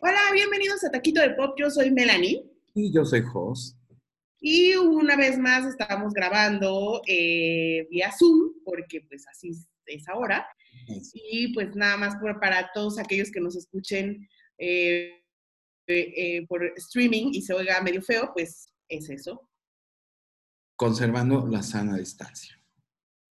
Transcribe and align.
Hola, 0.00 0.20
bienvenidos 0.32 0.84
a 0.84 0.90
Taquito 0.90 1.20
de 1.20 1.30
Pop. 1.30 1.54
Yo 1.58 1.70
soy 1.70 1.90
Melanie. 1.90 2.44
Y 2.74 2.92
yo 2.94 3.04
soy 3.04 3.22
Jos. 3.22 3.76
Y 4.40 4.74
una 4.76 5.16
vez 5.16 5.38
más 5.38 5.64
estamos 5.66 6.12
grabando 6.12 7.00
eh, 7.06 7.86
vía 7.90 8.12
Zoom, 8.16 8.52
porque 8.64 9.00
pues 9.08 9.26
así 9.28 9.52
es 9.86 10.08
ahora. 10.08 10.46
Y 11.14 11.52
pues 11.54 11.74
nada 11.74 11.96
más 11.96 12.16
por- 12.16 12.38
para 12.40 12.70
todos 12.74 12.98
aquellos 12.98 13.30
que 13.30 13.40
nos 13.40 13.56
escuchen 13.56 14.28
eh, 14.58 15.22
eh, 15.86 16.12
eh, 16.16 16.46
por 16.46 16.64
streaming 16.76 17.30
y 17.32 17.42
se 17.42 17.54
oiga 17.54 17.80
medio 17.80 18.02
feo, 18.02 18.30
pues 18.34 18.68
es 18.88 19.08
eso. 19.08 19.48
Conservando 20.76 21.46
la 21.46 21.62
sana 21.62 21.96
distancia. 21.96 22.60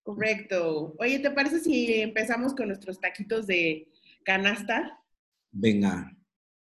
Correcto. 0.04 0.96
Oye, 1.00 1.20
¿te 1.20 1.32
parece 1.32 1.60
si 1.60 2.02
empezamos 2.02 2.54
con 2.54 2.68
nuestros 2.68 3.00
taquitos 3.00 3.48
de 3.48 3.88
canasta? 4.24 5.00
Venga, 5.52 6.16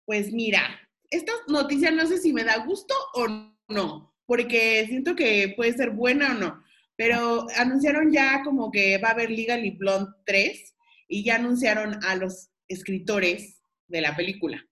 Pues 0.05 0.33
mira, 0.33 0.63
esta 1.11 1.33
noticia 1.49 1.91
no 1.91 2.07
sé 2.07 2.19
si 2.19 2.33
me 2.33 2.45
da 2.45 2.65
gusto 2.65 2.95
o 3.15 3.27
no, 3.69 4.15
porque 4.27 4.87
siento 4.87 5.15
que 5.15 5.53
puede 5.57 5.75
ser 5.75 5.91
buena 5.91 6.33
o 6.33 6.39
no, 6.39 6.63
pero 6.97 7.47
anunciaron 7.57 8.11
ya 8.11 8.43
como 8.43 8.71
que 8.71 8.99
va 8.99 9.09
a 9.09 9.13
haber 9.13 9.31
Legally 9.31 9.73
Blonde 9.73 10.11
3 10.25 10.75
y 11.09 11.25
ya 11.25 11.37
anunciaron 11.37 12.03
a 12.05 12.17
los 12.17 12.51
escritores 12.69 13.61
de 13.87 14.01
la 14.01 14.17
película. 14.17 14.65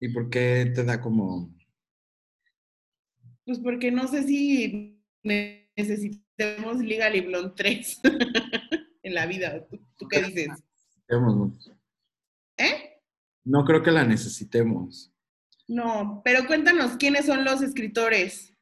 ¿y 0.00 0.08
por 0.08 0.28
qué 0.30 0.72
te 0.74 0.82
da 0.82 1.00
como... 1.00 1.54
Pues 3.44 3.60
porque 3.60 3.92
no 3.92 4.08
sé 4.08 4.24
si 4.24 5.00
necesitemos 5.22 6.78
Legally 6.78 7.20
Blonde 7.20 7.52
3 7.56 8.00
en 9.02 9.14
la 9.14 9.26
vida. 9.26 9.66
¿Tú, 9.68 9.78
tú 9.98 10.08
qué 10.08 10.22
dices? 10.22 10.48
¿Eh? 12.56 13.00
No 13.44 13.64
creo 13.64 13.82
que 13.82 13.90
la 13.90 14.04
necesitemos. 14.04 15.12
No, 15.68 16.22
pero 16.24 16.46
cuéntanos 16.46 16.96
quiénes 16.96 17.26
son 17.26 17.44
los 17.44 17.62
escritores. 17.62 18.54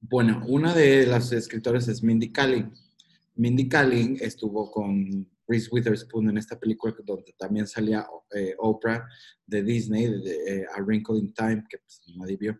Bueno, 0.00 0.42
una 0.46 0.74
de 0.74 1.06
las 1.06 1.32
escritoras 1.32 1.88
es 1.88 2.02
Mindy 2.02 2.32
Kaling. 2.32 2.72
Mindy 3.34 3.68
Kaling 3.68 4.18
estuvo 4.20 4.70
con 4.70 5.28
Reese 5.46 5.68
Witherspoon 5.72 6.30
en 6.30 6.38
esta 6.38 6.58
película 6.58 6.94
donde 7.04 7.34
también 7.36 7.66
salía 7.66 8.06
eh, 8.34 8.54
Oprah 8.58 9.06
de 9.46 9.62
Disney, 9.62 10.06
de, 10.06 10.18
de, 10.18 10.60
eh, 10.60 10.66
A 10.74 10.80
Wrinkle 10.80 11.18
in 11.18 11.34
Time, 11.34 11.64
que 11.68 11.78
pues 11.78 12.02
nadie 12.16 12.36
vio. 12.36 12.58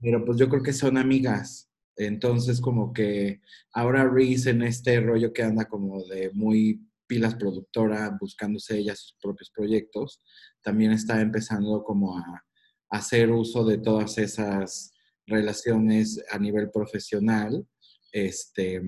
Pero 0.00 0.24
pues 0.24 0.38
yo 0.38 0.48
creo 0.48 0.62
que 0.62 0.72
son 0.72 0.98
amigas. 0.98 1.70
Entonces 1.96 2.60
como 2.60 2.92
que 2.92 3.40
ahora 3.72 4.08
Reese 4.08 4.50
en 4.50 4.62
este 4.62 5.00
rollo 5.00 5.32
que 5.32 5.42
anda 5.42 5.66
como 5.66 6.04
de 6.04 6.30
muy 6.32 6.86
pilas 7.06 7.36
productora, 7.36 8.16
buscándose 8.20 8.78
ella 8.78 8.94
sus 8.96 9.16
propios 9.20 9.50
proyectos, 9.50 10.20
también 10.62 10.92
está 10.92 11.20
empezando 11.20 11.82
como 11.84 12.18
a, 12.18 12.42
hacer 12.88 13.32
uso 13.32 13.64
de 13.64 13.78
todas 13.78 14.16
esas 14.18 14.92
relaciones 15.26 16.22
a 16.30 16.38
nivel 16.38 16.70
profesional. 16.70 17.66
Este, 18.12 18.80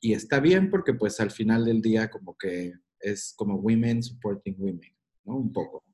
y 0.00 0.14
está 0.14 0.40
bien 0.40 0.70
porque 0.70 0.94
pues 0.94 1.20
al 1.20 1.30
final 1.30 1.64
del 1.64 1.82
día 1.82 2.08
como 2.08 2.36
que 2.36 2.72
es 3.00 3.34
como 3.36 3.56
women 3.56 4.02
supporting 4.02 4.56
women, 4.58 4.96
¿no? 5.24 5.36
Un 5.36 5.52
poco. 5.52 5.84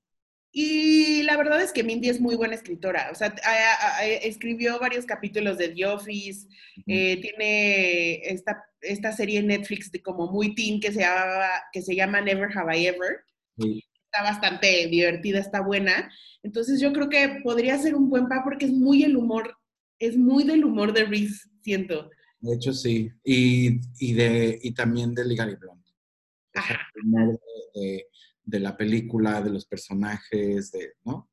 Y 0.52 1.22
la 1.22 1.36
verdad 1.36 1.62
es 1.62 1.72
que 1.72 1.84
Mindy 1.84 2.08
es 2.08 2.20
muy 2.20 2.34
buena 2.34 2.54
escritora. 2.56 3.08
O 3.12 3.14
sea, 3.14 3.32
a- 3.44 3.98
a- 3.98 4.04
escribió 4.04 4.78
varios 4.80 5.06
capítulos 5.06 5.58
de 5.58 5.68
The 5.68 5.86
Office. 5.86 6.48
eh, 6.86 7.20
tiene 7.20 8.14
esta, 8.32 8.64
esta 8.80 9.12
serie 9.12 9.38
en 9.40 9.48
Netflix 9.48 9.92
de 9.92 10.00
como 10.02 10.30
muy 10.32 10.54
teen 10.54 10.80
que 10.80 10.90
se, 10.92 11.00
llama, 11.00 11.46
que 11.72 11.82
se 11.82 11.94
llama 11.94 12.20
Never 12.20 12.48
Have 12.56 12.78
I 12.78 12.86
Ever. 12.86 13.18
Sí. 13.58 13.84
Está 14.06 14.22
bastante 14.24 14.86
divertida, 14.88 15.38
está 15.38 15.60
buena. 15.60 16.10
Entonces 16.42 16.80
yo 16.80 16.92
creo 16.92 17.08
que 17.08 17.40
podría 17.44 17.78
ser 17.78 17.94
un 17.94 18.08
buen 18.08 18.28
pa 18.28 18.42
porque 18.42 18.64
es 18.66 18.72
muy 18.72 19.04
el 19.04 19.16
humor, 19.16 19.56
es 19.98 20.16
muy 20.16 20.42
del 20.44 20.64
humor 20.64 20.92
de 20.92 21.04
Reese, 21.04 21.48
siento. 21.62 22.10
De 22.40 22.54
hecho, 22.54 22.72
sí. 22.72 23.10
Y, 23.22 23.78
y, 23.98 24.14
de, 24.14 24.58
y 24.62 24.72
también 24.72 25.14
de 25.14 25.24
Legally 25.26 25.54
Blonde. 25.56 25.84
O 25.90 26.52
sea, 26.54 26.62
Ajá. 26.62 26.80
el 26.96 27.02
humor 27.04 27.38
de, 27.74 27.80
de- 27.80 28.06
de 28.50 28.60
la 28.60 28.76
película, 28.76 29.40
de 29.40 29.50
los 29.50 29.64
personajes, 29.66 30.72
de, 30.72 30.94
¿no? 31.04 31.30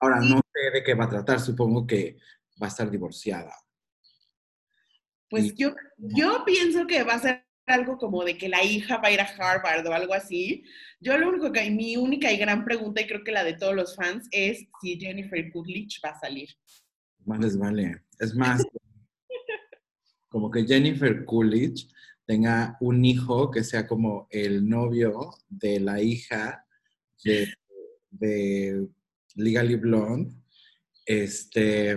Ahora, 0.00 0.20
Sí. 0.22 0.30
no 0.30 0.40
sé 0.52 0.70
de 0.72 0.82
qué 0.82 0.94
va 0.94 1.04
a 1.04 1.08
tratar. 1.10 1.40
Supongo 1.40 1.86
que 1.86 2.16
va 2.60 2.66
a 2.66 2.70
estar 2.70 2.90
divorciada. 2.90 3.52
Pues 5.30 5.44
Y- 5.46 5.54
yo, 5.56 5.74
yo 5.98 6.42
pienso 6.44 6.86
que 6.86 7.02
va 7.04 7.14
a 7.14 7.18
ser 7.20 7.44
algo 7.66 7.98
como 7.98 8.24
de 8.24 8.38
que 8.38 8.48
la 8.48 8.64
hija 8.64 8.96
va 8.96 9.08
a 9.08 9.12
ir 9.12 9.20
a 9.20 9.24
Harvard 9.24 9.86
o 9.86 9.92
algo 9.92 10.14
así. 10.14 10.64
Yo 11.00 11.18
lo 11.18 11.28
único 11.28 11.52
que, 11.52 11.70
mi 11.70 11.96
única 11.98 12.32
y 12.32 12.38
gran 12.38 12.64
pregunta, 12.64 13.02
y 13.02 13.06
creo 13.06 13.22
que 13.22 13.30
la 13.32 13.44
de 13.44 13.52
todos 13.54 13.74
los 13.74 13.94
fans, 13.94 14.26
es 14.30 14.66
si 14.80 14.98
Jennifer 14.98 15.52
Coolidge 15.52 16.00
va 16.02 16.10
a 16.10 16.18
salir. 16.18 16.48
Más 17.26 17.40
les 17.40 17.58
vale. 17.58 18.04
Es 18.18 18.34
más, 18.34 18.64
como 20.30 20.50
que 20.50 20.64
Jennifer 20.66 21.24
Coolidge 21.26 21.88
tenga 22.28 22.76
un 22.80 23.02
hijo 23.06 23.50
que 23.50 23.64
sea 23.64 23.86
como 23.86 24.28
el 24.30 24.68
novio 24.68 25.30
de 25.48 25.80
la 25.80 26.02
hija 26.02 26.66
de, 27.24 27.48
de 28.10 28.86
Legally 29.34 29.76
Blonde, 29.76 30.34
este, 31.06 31.96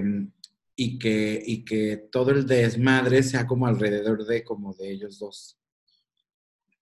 y 0.78 0.98
que, 0.98 1.44
y 1.46 1.66
que 1.66 1.98
todo 2.10 2.32
el 2.32 2.48
desmadre 2.48 3.24
sea 3.24 3.46
como 3.46 3.68
alrededor 3.68 4.26
de 4.26 4.46
como 4.46 4.74
de 4.74 4.90
ellos 4.92 5.20
dos. 5.20 5.60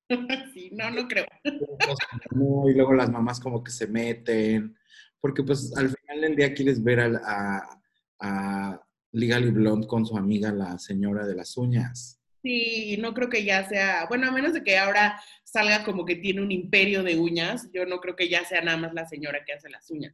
sí, 0.54 0.70
no, 0.74 0.92
no 0.92 1.08
creo. 1.08 1.26
Y 2.70 2.74
luego 2.76 2.94
las 2.94 3.10
mamás 3.10 3.40
como 3.40 3.64
que 3.64 3.72
se 3.72 3.88
meten, 3.88 4.78
porque 5.20 5.42
pues 5.44 5.76
al 5.76 5.90
final 5.90 6.22
del 6.22 6.36
día 6.36 6.54
quieres 6.54 6.84
ver 6.84 7.00
al- 7.00 7.22
a, 7.26 7.82
a 8.20 8.82
Legally 9.12 9.50
Blonde 9.50 9.88
con 9.88 10.06
su 10.06 10.16
amiga 10.16 10.52
la 10.52 10.78
señora 10.78 11.26
de 11.26 11.34
las 11.36 11.58
uñas. 11.58 12.19
Sí, 12.42 12.98
no 13.00 13.14
creo 13.14 13.30
que 13.30 13.44
ya 13.44 13.68
sea, 13.68 14.06
bueno, 14.08 14.28
a 14.28 14.32
menos 14.32 14.54
de 14.54 14.64
que 14.64 14.78
ahora 14.78 15.22
salga 15.44 15.84
como 15.84 16.06
que 16.06 16.16
tiene 16.16 16.42
un 16.42 16.52
imperio 16.52 17.04
de 17.04 17.18
uñas, 17.20 17.70
yo 17.74 17.86
no 17.86 18.00
creo 18.00 18.16
que 18.16 18.30
ya 18.30 18.46
sea 18.46 18.62
nada 18.62 18.78
más 18.78 18.94
la 18.94 19.06
señora 19.08 19.44
que 19.46 19.54
hace 19.54 19.70
las 19.70 19.90
uñas. 19.92 20.14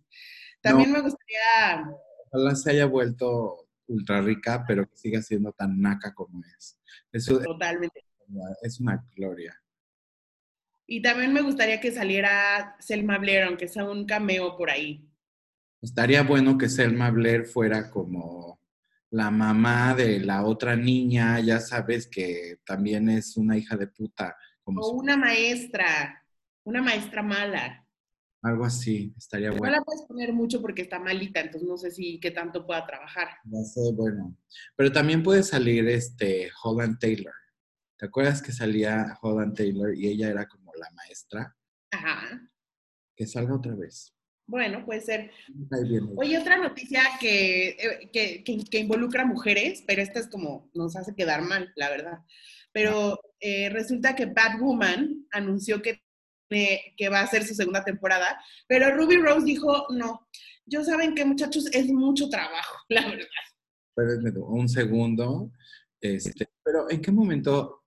También 0.61 0.91
me 0.91 1.01
gustaría, 1.01 1.85
Ojalá 2.31 2.55
se 2.55 2.71
haya 2.71 2.85
vuelto 2.85 3.67
ultra 3.87 4.21
rica, 4.21 4.63
pero 4.67 4.87
que 4.89 4.97
siga 4.97 5.21
siendo 5.21 5.51
tan 5.53 5.79
naca 5.79 6.13
como 6.13 6.41
es. 6.57 6.77
Eso 7.11 7.39
totalmente, 7.39 8.03
es 8.63 8.79
una 8.79 9.05
gloria. 9.15 9.55
y 10.87 11.01
también 11.01 11.33
me 11.33 11.41
gustaría 11.41 11.79
que 11.79 11.91
saliera 11.91 12.75
Selma 12.79 13.17
Blair, 13.17 13.43
aunque 13.43 13.67
sea 13.67 13.85
un 13.89 14.05
cameo 14.05 14.55
por 14.57 14.69
ahí. 14.69 15.07
Estaría 15.81 16.23
bueno 16.23 16.57
que 16.57 16.67
Selma 16.69 17.11
Blair 17.11 17.45
fuera 17.45 17.89
como 17.89 18.59
la 19.15 19.31
mamá 19.31 19.93
de 19.95 20.19
la 20.19 20.43
otra 20.45 20.75
niña, 20.75 21.39
ya 21.39 21.59
sabes 21.61 22.05
que 22.07 22.57
también 22.65 23.07
es 23.09 23.37
una 23.37 23.57
hija 23.57 23.77
de 23.77 23.87
puta, 23.87 24.35
como 24.61 24.81
O 24.81 24.91
una 24.91 25.15
maestra, 25.15 26.21
una 26.65 26.81
maestra 26.81 27.23
mala. 27.23 27.87
algo 28.41 28.65
así, 28.65 29.13
estaría 29.17 29.51
No 29.51 29.57
bueno. 29.57 29.77
la 29.77 29.83
puedes 29.83 30.01
poner 30.03 30.33
mucho 30.33 30.61
porque 30.61 30.81
está 30.81 30.99
malita, 30.99 31.39
entonces 31.39 31.67
no 31.67 31.77
sé 31.77 31.91
si 31.91 32.19
qué 32.19 32.31
tanto 32.31 32.65
pueda 32.65 32.85
trabajar. 32.85 33.29
Ya 33.45 33.63
sé, 33.63 33.91
bueno. 33.93 34.35
Pero 34.75 34.91
también 34.91 35.23
puede 35.23 35.43
salir 35.43 35.87
este 35.87 36.51
Holland 36.63 36.99
Taylor. 36.99 37.33
¿Te 37.97 38.07
acuerdas 38.07 38.41
que 38.41 38.51
salía 38.51 39.17
Holland 39.21 39.55
Taylor 39.55 39.95
y 39.95 40.07
ella 40.09 40.29
era 40.29 40.45
como 40.47 40.73
la 40.75 40.89
maestra? 40.91 41.55
Ajá. 41.91 42.41
Que 43.15 43.25
salga 43.25 43.55
otra 43.55 43.73
vez. 43.75 44.13
Bueno, 44.47 44.85
puede 44.85 45.01
ser. 45.01 45.31
Oye, 46.17 46.37
otra 46.37 46.57
noticia 46.57 47.01
que, 47.19 47.69
eh, 47.69 48.09
que, 48.13 48.43
que- 48.43 48.63
que 48.69 48.79
involucra 48.79 49.25
mujeres, 49.25 49.83
pero 49.87 50.01
esta 50.01 50.19
es 50.19 50.27
como, 50.27 50.69
nos 50.73 50.95
hace 50.95 51.15
quedar 51.15 51.41
mal, 51.41 51.71
la 51.75 51.89
verdad. 51.89 52.19
Pero 52.71 53.19
eh, 53.39 53.69
resulta 53.69 54.15
que 54.15 54.27
Batwoman 54.27 55.25
anunció 55.31 55.81
que, 55.81 56.03
eh, 56.51 56.93
que 56.95 57.09
va 57.09 57.21
a 57.21 57.23
hacer 57.23 57.43
su 57.43 57.55
segunda 57.55 57.83
temporada, 57.83 58.39
pero 58.67 58.95
Ruby 58.95 59.17
Rose 59.17 59.45
dijo, 59.45 59.87
no, 59.89 60.27
yo 60.65 60.83
saben 60.83 61.15
que 61.15 61.25
muchachos 61.25 61.65
es 61.73 61.87
mucho 61.87 62.29
trabajo, 62.29 62.77
la 62.89 63.07
verdad. 63.07 63.27
Espérenme 63.97 64.39
un 64.41 64.67
segundo. 64.69 65.51
Este, 66.01 66.47
pero 66.63 66.87
¿en 66.89 67.01
qué 67.01 67.11
momento 67.11 67.84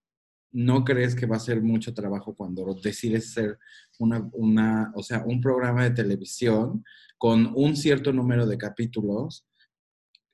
no 0.52 0.84
crees 0.84 1.14
que 1.14 1.26
va 1.26 1.36
a 1.36 1.40
ser 1.40 1.62
mucho 1.62 1.94
trabajo 1.94 2.34
cuando 2.34 2.74
decides 2.82 3.32
ser 3.32 3.58
una, 3.98 4.28
una, 4.32 4.92
o 4.94 5.02
sea, 5.02 5.24
un 5.24 5.40
programa 5.40 5.84
de 5.84 5.90
televisión 5.90 6.84
con 7.18 7.52
un 7.54 7.76
cierto 7.76 8.12
número 8.12 8.46
de 8.46 8.58
capítulos 8.58 9.46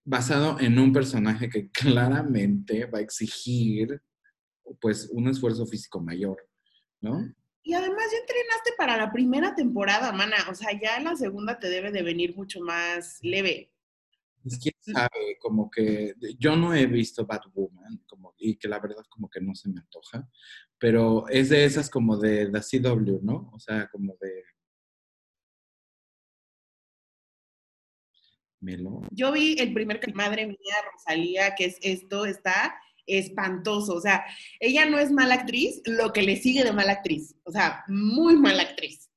basado 0.04 0.60
en 0.60 0.78
un 0.78 0.92
personaje 0.92 1.48
que 1.48 1.70
claramente 1.72 2.86
va 2.86 2.98
a 2.98 3.02
exigir 3.02 4.00
pues 4.80 5.08
un 5.12 5.28
esfuerzo 5.28 5.66
físico 5.66 6.00
mayor, 6.00 6.48
¿no? 7.00 7.34
Y 7.62 7.72
además 7.72 8.04
ya 8.12 8.18
entrenaste 8.18 8.72
para 8.76 8.96
la 8.96 9.10
primera 9.10 9.54
temporada, 9.54 10.12
mana. 10.12 10.36
O 10.50 10.54
sea, 10.54 10.78
ya 10.78 10.98
en 10.98 11.04
la 11.04 11.16
segunda 11.16 11.58
te 11.58 11.70
debe 11.70 11.90
de 11.90 12.02
venir 12.02 12.36
mucho 12.36 12.60
más 12.60 13.18
leve. 13.22 13.73
Pues, 14.44 14.58
quién 14.58 14.74
sabe, 14.78 15.38
como 15.40 15.70
que 15.70 16.14
yo 16.38 16.54
no 16.54 16.74
he 16.74 16.84
visto 16.84 17.24
Batwoman, 17.24 18.04
como, 18.06 18.34
y 18.36 18.56
que 18.56 18.68
la 18.68 18.78
verdad 18.78 19.02
como 19.08 19.30
que 19.30 19.40
no 19.40 19.54
se 19.54 19.70
me 19.70 19.80
antoja, 19.80 20.28
pero 20.78 21.26
es 21.28 21.48
de 21.48 21.64
esas 21.64 21.88
como 21.88 22.18
de 22.18 22.50
la 22.50 22.60
CW, 22.60 23.20
¿no? 23.22 23.50
O 23.54 23.58
sea, 23.58 23.88
como 23.90 24.14
de... 24.20 24.44
Melo. 28.60 29.00
Yo 29.10 29.32
vi 29.32 29.56
el 29.58 29.72
primer 29.72 29.98
que 29.98 30.12
madre 30.12 30.46
mía, 30.46 30.74
Rosalía, 30.92 31.54
que 31.54 31.66
es 31.66 31.78
esto, 31.80 32.26
está 32.26 32.74
espantoso. 33.06 33.94
O 33.94 34.00
sea, 34.00 34.24
ella 34.60 34.84
no 34.86 34.98
es 34.98 35.10
mala 35.10 35.36
actriz, 35.36 35.80
lo 35.86 36.12
que 36.12 36.22
le 36.22 36.36
sigue 36.36 36.64
de 36.64 36.72
mala 36.72 36.92
actriz. 36.92 37.34
O 37.44 37.50
sea, 37.50 37.84
muy 37.88 38.36
mala 38.36 38.62
actriz. 38.62 39.10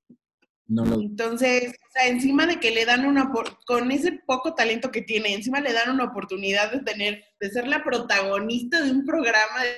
No 0.68 0.86
lo... 0.86 0.96
Entonces, 0.96 1.70
o 1.70 1.92
sea, 1.92 2.08
encima 2.08 2.46
de 2.46 2.60
que 2.60 2.72
le 2.72 2.86
dan 2.86 3.06
una, 3.06 3.32
con 3.66 3.92
ese 3.92 4.20
poco 4.26 4.54
talento 4.54 4.92
que 4.92 5.02
tiene, 5.02 5.34
encima 5.34 5.62
le 5.62 5.74
dan 5.74 5.92
una 5.92 6.06
oportunidad 6.06 6.72
de 6.72 6.80
tener, 6.82 7.24
de 7.40 7.50
ser 7.50 7.68
la 7.68 7.84
protagonista 7.84 8.82
de 8.82 8.92
un 8.92 9.06
programa 9.06 9.64
de, 9.64 9.78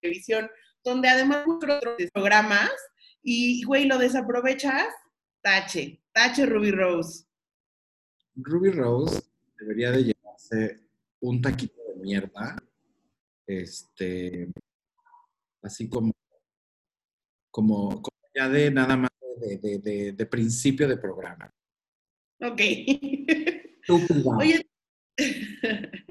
televisión, 0.00 0.50
donde 0.82 1.08
además 1.08 1.44
otros 1.46 1.80
programas, 2.12 2.70
y, 3.22 3.62
güey, 3.64 3.84
lo 3.84 3.98
desaprovechas, 3.98 4.88
tache, 5.42 6.02
tache 6.12 6.46
Ruby 6.46 6.72
Rose. 6.72 7.24
Ruby 8.34 8.70
Rose 8.70 9.22
debería 9.58 9.92
de 9.92 10.04
llevarse 10.04 10.80
un 11.20 11.40
taquito 11.40 11.80
de 11.88 12.00
mierda, 12.00 12.56
este, 13.46 14.48
así 15.62 15.88
como, 15.88 16.12
como, 17.50 18.02
como 18.02 18.16
ya 18.34 18.48
de 18.48 18.70
nada 18.70 18.96
más 18.96 19.10
de, 19.40 19.58
de- 19.58 19.78
de- 19.78 20.12
de 20.12 20.26
principio 20.26 20.88
de 20.88 20.96
programa. 20.96 21.50
Ok. 22.40 22.60
Oye, 24.38 24.66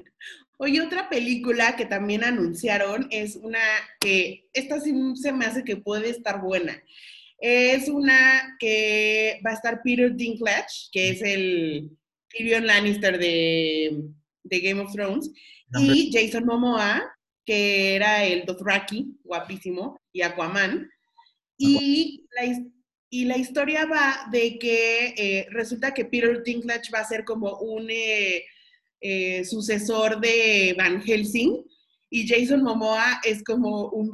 oye, 0.58 0.80
otra 0.80 1.08
película 1.08 1.76
que 1.76 1.86
también 1.86 2.24
anunciaron 2.24 3.08
es 3.10 3.36
una 3.36 3.58
que, 4.00 4.48
esta 4.52 4.80
sí 4.80 4.94
se 5.16 5.32
me 5.32 5.44
hace 5.44 5.64
que 5.64 5.76
puede 5.76 6.10
estar 6.10 6.40
buena. 6.40 6.82
Es 7.38 7.88
una 7.88 8.56
que 8.60 9.40
va 9.44 9.50
a 9.50 9.54
estar 9.54 9.80
Peter 9.82 10.14
Dinklage, 10.14 10.88
que 10.92 11.08
es 11.10 11.22
el 11.22 11.90
Tyrion 12.28 12.66
Lannister 12.66 13.18
de, 13.18 14.00
de 14.44 14.60
Game 14.60 14.80
of 14.80 14.92
Thrones, 14.92 15.30
y 15.80 16.10
Jason 16.12 16.44
Momoa, 16.46 17.02
que 17.44 17.96
era 17.96 18.24
el 18.24 18.44
Dothraki, 18.44 19.18
guapísimo, 19.24 20.00
y 20.12 20.22
Aquaman. 20.22 20.88
Y 21.58 22.26
la, 22.30 22.70
y 23.10 23.24
la 23.26 23.36
historia 23.36 23.84
va 23.84 24.28
de 24.30 24.58
que 24.58 25.14
eh, 25.16 25.46
resulta 25.50 25.92
que 25.92 26.06
Peter 26.06 26.42
Dinklage 26.42 26.90
va 26.94 27.00
a 27.00 27.04
ser 27.04 27.24
como 27.24 27.58
un 27.58 27.88
eh, 27.90 28.42
eh, 29.00 29.44
sucesor 29.44 30.20
de 30.20 30.74
Van 30.78 31.02
Helsing 31.02 31.62
y 32.08 32.26
Jason 32.26 32.62
Momoa 32.62 33.20
es 33.24 33.44
como 33.44 33.88
un 33.90 34.10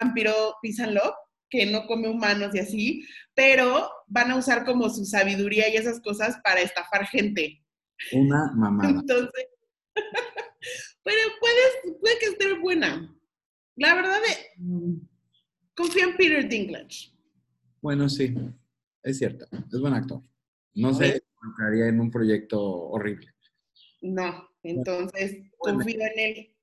vampiro 0.00 0.56
peace 0.62 0.82
and 0.82 0.92
love 0.92 1.14
que 1.50 1.66
no 1.66 1.86
come 1.86 2.08
humanos 2.08 2.54
y 2.54 2.58
así, 2.58 3.04
pero 3.34 3.88
van 4.06 4.30
a 4.30 4.36
usar 4.36 4.64
como 4.64 4.90
su 4.90 5.04
sabiduría 5.04 5.68
y 5.68 5.76
esas 5.76 6.00
cosas 6.00 6.38
para 6.44 6.60
estafar 6.60 7.06
gente. 7.06 7.62
Una 8.12 8.52
mamada. 8.54 8.90
Entonces, 8.90 9.46
pero 11.02 11.18
puede, 11.40 11.98
puede 11.98 12.18
que 12.18 12.26
esté 12.26 12.58
buena. 12.58 13.14
La 13.76 13.94
verdad, 13.94 14.18
eh, 14.28 15.00
confío 15.74 16.08
en 16.08 16.16
Peter 16.16 16.48
Dinklage. 16.48 17.12
Bueno, 17.80 18.08
sí, 18.08 18.34
es 19.02 19.18
cierto, 19.18 19.46
es 19.52 19.80
buen 19.80 19.94
actor. 19.94 20.22
No 20.74 20.92
sé, 20.94 21.22
entraría 21.42 21.86
en 21.86 22.00
un 22.00 22.10
proyecto 22.10 22.60
horrible. 22.60 23.32
No, 24.00 24.48
entonces 24.62 25.42
confío 25.58 26.00
en 26.00 26.18
él. 26.18 26.54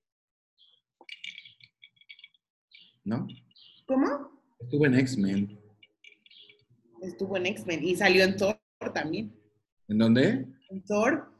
¿no? 3.05 3.27
¿Cómo? 3.85 4.41
Estuvo 4.59 4.85
en 4.87 4.95
X-Men. 4.95 5.59
Estuvo 7.01 7.37
en 7.37 7.45
X-Men 7.45 7.83
y 7.83 7.95
salió 7.95 8.23
en 8.23 8.35
Thor 8.35 8.59
también. 8.93 9.33
¿En 9.87 9.97
dónde? 9.99 10.45
En 10.69 10.83
Thor. 10.85 11.31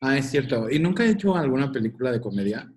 Ah, 0.00 0.16
es 0.16 0.30
cierto. 0.30 0.70
¿Y 0.70 0.78
nunca 0.78 1.04
he 1.04 1.10
hecho 1.10 1.36
alguna 1.36 1.70
película 1.70 2.10
de 2.10 2.20
comedia? 2.20 2.72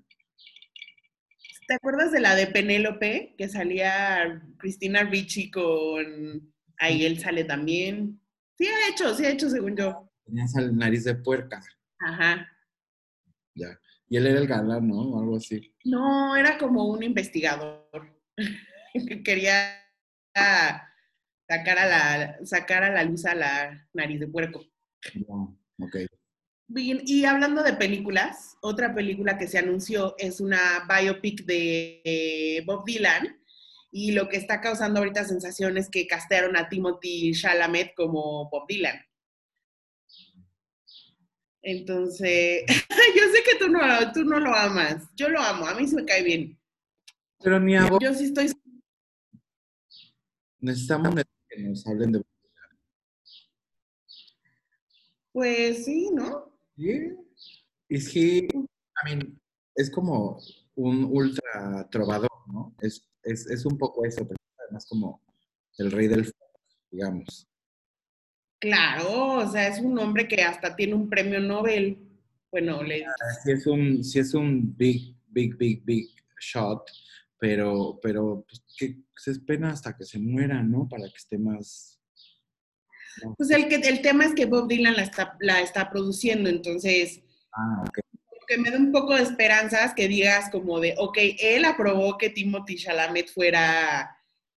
¿Te 1.67 1.75
acuerdas 1.75 2.11
de 2.11 2.19
la 2.19 2.35
de 2.35 2.47
Penélope? 2.47 3.35
Que 3.37 3.47
salía 3.47 4.43
Cristina 4.57 5.03
Ricci 5.03 5.49
con... 5.49 6.53
Ahí 6.77 7.05
él 7.05 7.19
sale 7.19 7.45
también. 7.45 8.19
Sí 8.57 8.65
ha 8.67 8.89
hecho, 8.89 9.15
sí 9.15 9.25
ha 9.25 9.31
hecho 9.31 9.49
según 9.49 9.77
yo. 9.77 10.11
Tenía 10.25 10.43
esa 10.43 10.61
nariz 10.61 11.05
de 11.05 11.15
puerca. 11.15 11.61
Ajá. 11.99 12.47
Ya. 13.55 13.79
Y 14.09 14.17
él 14.17 14.27
era 14.27 14.39
el 14.39 14.47
galán, 14.47 14.87
¿no? 14.87 14.99
O 14.99 15.19
algo 15.21 15.37
así. 15.37 15.73
No, 15.85 16.35
era 16.35 16.57
como 16.57 16.85
un 16.87 17.03
investigador 17.03 17.87
que 19.07 19.23
quería 19.23 19.81
ah, 20.35 20.87
sacar 21.47 21.79
a 21.79 21.85
la, 21.87 22.45
sacar 22.45 22.83
a 22.83 22.91
la 22.91 23.03
luz 23.03 23.25
a 23.25 23.33
la 23.33 23.87
nariz 23.93 24.19
de 24.19 24.27
puerco. 24.27 24.65
No, 25.27 25.57
ok. 25.79 25.95
Bien, 26.73 27.01
y 27.05 27.23
hablando 27.25 27.61
de 27.61 27.73
películas, 27.73 28.57
otra 28.59 28.95
película 28.95 29.37
que 29.37 29.47
se 29.47 29.59
anunció 29.59 30.15
es 30.17 30.39
una 30.39 30.87
biopic 30.89 31.45
de 31.45 32.01
eh, 32.03 32.63
Bob 32.65 32.83
Dylan 32.83 33.39
y 33.91 34.13
lo 34.13 34.27
que 34.27 34.37
está 34.37 34.59
causando 34.59 34.99
ahorita 34.99 35.23
sensación 35.23 35.77
es 35.77 35.87
que 35.87 36.07
castearon 36.07 36.57
a 36.57 36.69
Timothy 36.69 37.31
Chalamet 37.33 37.93
como 37.93 38.49
Bob 38.49 38.65
Dylan. 38.67 38.99
Entonces, 41.61 42.63
yo 43.15 43.23
sé 43.31 43.43
que 43.45 43.55
tú 43.59 43.69
no, 43.69 43.79
tú 44.11 44.25
no 44.25 44.39
lo 44.39 44.55
amas, 44.55 45.07
yo 45.15 45.29
lo 45.29 45.39
amo, 45.39 45.67
a 45.67 45.75
mí 45.75 45.87
se 45.87 45.97
me 45.97 46.05
cae 46.05 46.23
bien. 46.23 46.59
Pero 47.43 47.59
ni 47.59 47.75
a 47.75 47.85
vos 47.85 47.99
Yo 48.01 48.15
sí 48.15 48.25
estoy 48.25 48.51
necesitamos 50.59 51.13
que 51.49 51.59
nos 51.59 51.85
hablen 51.85 52.13
de... 52.13 52.23
Pues 55.33 55.85
sí, 55.85 56.09
¿no? 56.11 56.52
Yeah. 56.75 57.13
Is 57.89 58.15
he, 58.15 58.47
I 58.47 59.05
mean, 59.05 59.39
es 59.75 59.89
como 59.89 60.39
un 60.75 61.03
ultra 61.05 61.87
trovador, 61.91 62.29
¿no? 62.47 62.75
Es, 62.81 63.07
es, 63.23 63.45
es 63.47 63.65
un 63.65 63.77
poco 63.77 64.05
eso, 64.05 64.27
pero 64.27 64.37
además 64.63 64.85
como 64.87 65.21
el 65.77 65.91
rey 65.91 66.07
del 66.07 66.25
folk, 66.25 66.59
digamos. 66.91 67.47
Claro, 68.59 69.39
o 69.39 69.51
sea, 69.51 69.68
es 69.68 69.80
un 69.80 69.97
hombre 69.99 70.27
que 70.27 70.42
hasta 70.42 70.75
tiene 70.75 70.94
un 70.94 71.09
premio 71.09 71.39
Nobel. 71.39 71.97
Bueno, 72.49 72.81
le, 72.81 73.06
Sí 73.44 73.51
es 73.51 73.68
un, 73.68 74.03
sí 74.03 74.19
es 74.19 74.33
un 74.33 74.75
big, 74.77 75.18
big, 75.27 75.57
big, 75.57 75.83
big 75.83 76.07
shot, 76.39 76.89
pero, 77.37 77.99
pero 78.01 78.45
pues, 78.47 78.63
que 78.77 79.03
se 79.18 79.31
espera 79.31 79.71
hasta 79.71 79.95
que 79.95 80.06
se 80.06 80.19
muera, 80.19 80.63
¿no? 80.63 80.87
Para 80.87 81.03
que 81.03 81.18
esté 81.18 81.37
más... 81.37 81.93
pues 83.37 83.49
el, 83.51 83.67
que, 83.67 83.75
el 83.75 84.01
tema 84.01 84.25
es 84.25 84.33
que 84.33 84.45
Bob 84.45 84.67
Dylan 84.67 84.95
la 84.95 85.03
está, 85.03 85.35
la 85.39 85.61
está 85.61 85.89
produciendo, 85.89 86.49
entonces 86.49 87.21
Ah, 87.55 87.83
ok. 87.87 87.99
como 88.27 88.41
que 88.47 88.57
me 88.57 88.71
da 88.71 88.77
un 88.77 88.91
poco 88.91 89.15
de 89.15 89.23
esperanzas 89.23 89.93
que 89.93 90.07
digas 90.07 90.49
como 90.51 90.79
de, 90.79 90.95
ok, 90.97 91.17
él 91.39 91.65
aprobó 91.65 92.17
que 92.17 92.29
Timothy 92.29 92.75
Chalamet 92.75 93.29
fuera 93.29 94.17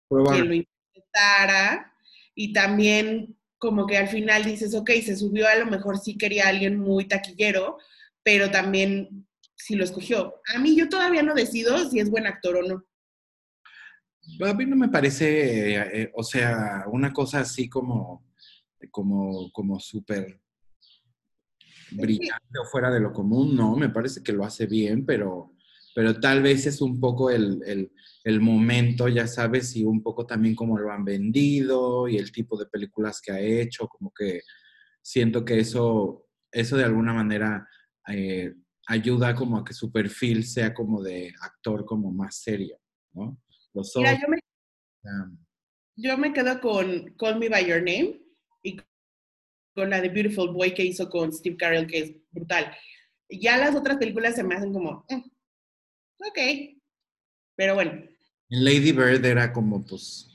Prueba- 0.09 0.33
quien 0.33 0.49
lo 0.49 0.55
interpretara 0.55 1.93
y 2.35 2.53
también 2.53 3.37
como 3.59 3.87
que 3.87 3.97
al 3.97 4.09
final 4.09 4.45
dices, 4.45 4.75
ok, 4.75 4.91
se 5.05 5.17
subió, 5.17 5.49
a 5.49 5.55
lo 5.57 5.67
mejor 5.67 5.99
sí 5.99 6.17
quería 6.19 6.47
a 6.47 6.49
alguien 6.51 6.79
muy 6.79 7.07
taquillero, 7.07 7.79
pero 8.23 8.51
también 8.51 9.27
sí 9.57 9.75
lo 9.75 9.85
escogió. 9.85 10.41
A 10.55 10.59
mí 10.59 10.77
yo 10.77 10.89
todavía 10.89 11.23
no 11.23 11.35
decido 11.35 11.89
si 11.91 11.99
es 11.99 12.11
buen 12.11 12.27
actor 12.27 12.57
o 12.57 12.63
no. 12.63 12.85
A 14.47 14.55
mí 14.55 14.65
no 14.67 14.77
me 14.77 14.89
parece, 14.89 15.75
eh, 15.77 15.91
eh, 16.03 16.11
o 16.15 16.23
sea, 16.23 16.85
una 16.89 17.13
cosa 17.13 17.41
así 17.41 17.69
como, 17.69 18.25
como, 18.91 19.51
como 19.53 19.79
súper 19.81 20.41
brillante 21.91 22.59
o 22.61 22.65
fuera 22.65 22.91
de 22.91 23.01
lo 23.01 23.13
común, 23.13 23.55
no, 23.57 23.77
me 23.77 23.89
parece 23.89 24.23
que 24.23 24.33
lo 24.33 24.45
hace 24.45 24.67
bien, 24.67 25.05
pero, 25.07 25.53
pero 25.95 26.19
tal 26.19 26.43
vez 26.43 26.67
es 26.67 26.81
un 26.81 26.99
poco 27.01 27.31
el, 27.31 27.61
el- 27.67 27.93
el 28.25 28.41
momento, 28.41 29.07
ya 29.09 29.27
sabes, 29.27 29.77
y 29.77 29.85
un 29.85 30.03
poco 30.03 30.27
también 30.27 30.55
cómo 30.55 30.79
lo 30.79 30.91
han 30.91 31.05
vendido 31.05 32.09
y 32.09 32.17
el 32.17 32.33
tipo 32.33 32.59
de 32.59 32.65
películas 32.67 33.21
que 33.21 33.33
ha 33.33 33.41
hecho, 33.41 33.87
como 33.87 34.13
que 34.13 34.41
siento 35.03 35.45
que 35.45 35.59
eso, 35.61 36.27
eso 36.51 36.77
de 36.79 36.85
alguna 36.85 37.13
manera 37.13 37.69
eh, 38.09 38.55
ayuda 38.87 39.35
como 39.35 39.59
a 39.59 39.65
que 39.65 39.75
su 39.75 39.93
perfil 39.93 40.45
sea 40.45 40.73
como 40.73 41.03
de 41.03 41.35
actor 41.43 41.85
como 41.85 42.11
más 42.13 42.37
serio, 42.37 42.79
¿no? 43.13 43.39
Los 43.75 43.93
Mira, 43.97 44.19
yo 44.19 44.29
me, 44.29 44.39
um, 45.05 45.39
yo 45.97 46.17
me 46.19 46.33
quedo 46.33 46.61
con 46.61 47.15
Call 47.19 47.39
Me 47.39 47.51
By 47.51 47.67
Your 47.67 47.81
Name 47.83 48.24
y 48.65 48.77
con 49.75 49.91
la 49.91 50.01
de 50.01 50.09
Beautiful 50.09 50.53
Boy 50.53 50.75
que 50.75 50.85
hizo 50.85 51.09
con 51.09 51.33
Steve 51.33 51.57
Carell, 51.57 51.87
que 51.87 51.99
es 51.99 52.13
brutal. 52.33 52.75
Ya 53.29 53.57
las 53.59 53.75
otras 53.77 53.99
películas 53.99 54.35
se 54.35 54.43
me 54.43 54.55
hacen 54.57 54.73
como, 54.73 55.05
"Mm, 55.09 55.21
ok, 56.29 56.39
pero 57.57 57.75
bueno, 57.75 57.93
En 58.51 58.65
Lady 58.65 58.93
Bird 58.93 59.25
era 59.25 59.53
como, 59.53 59.85
pues, 59.85 60.29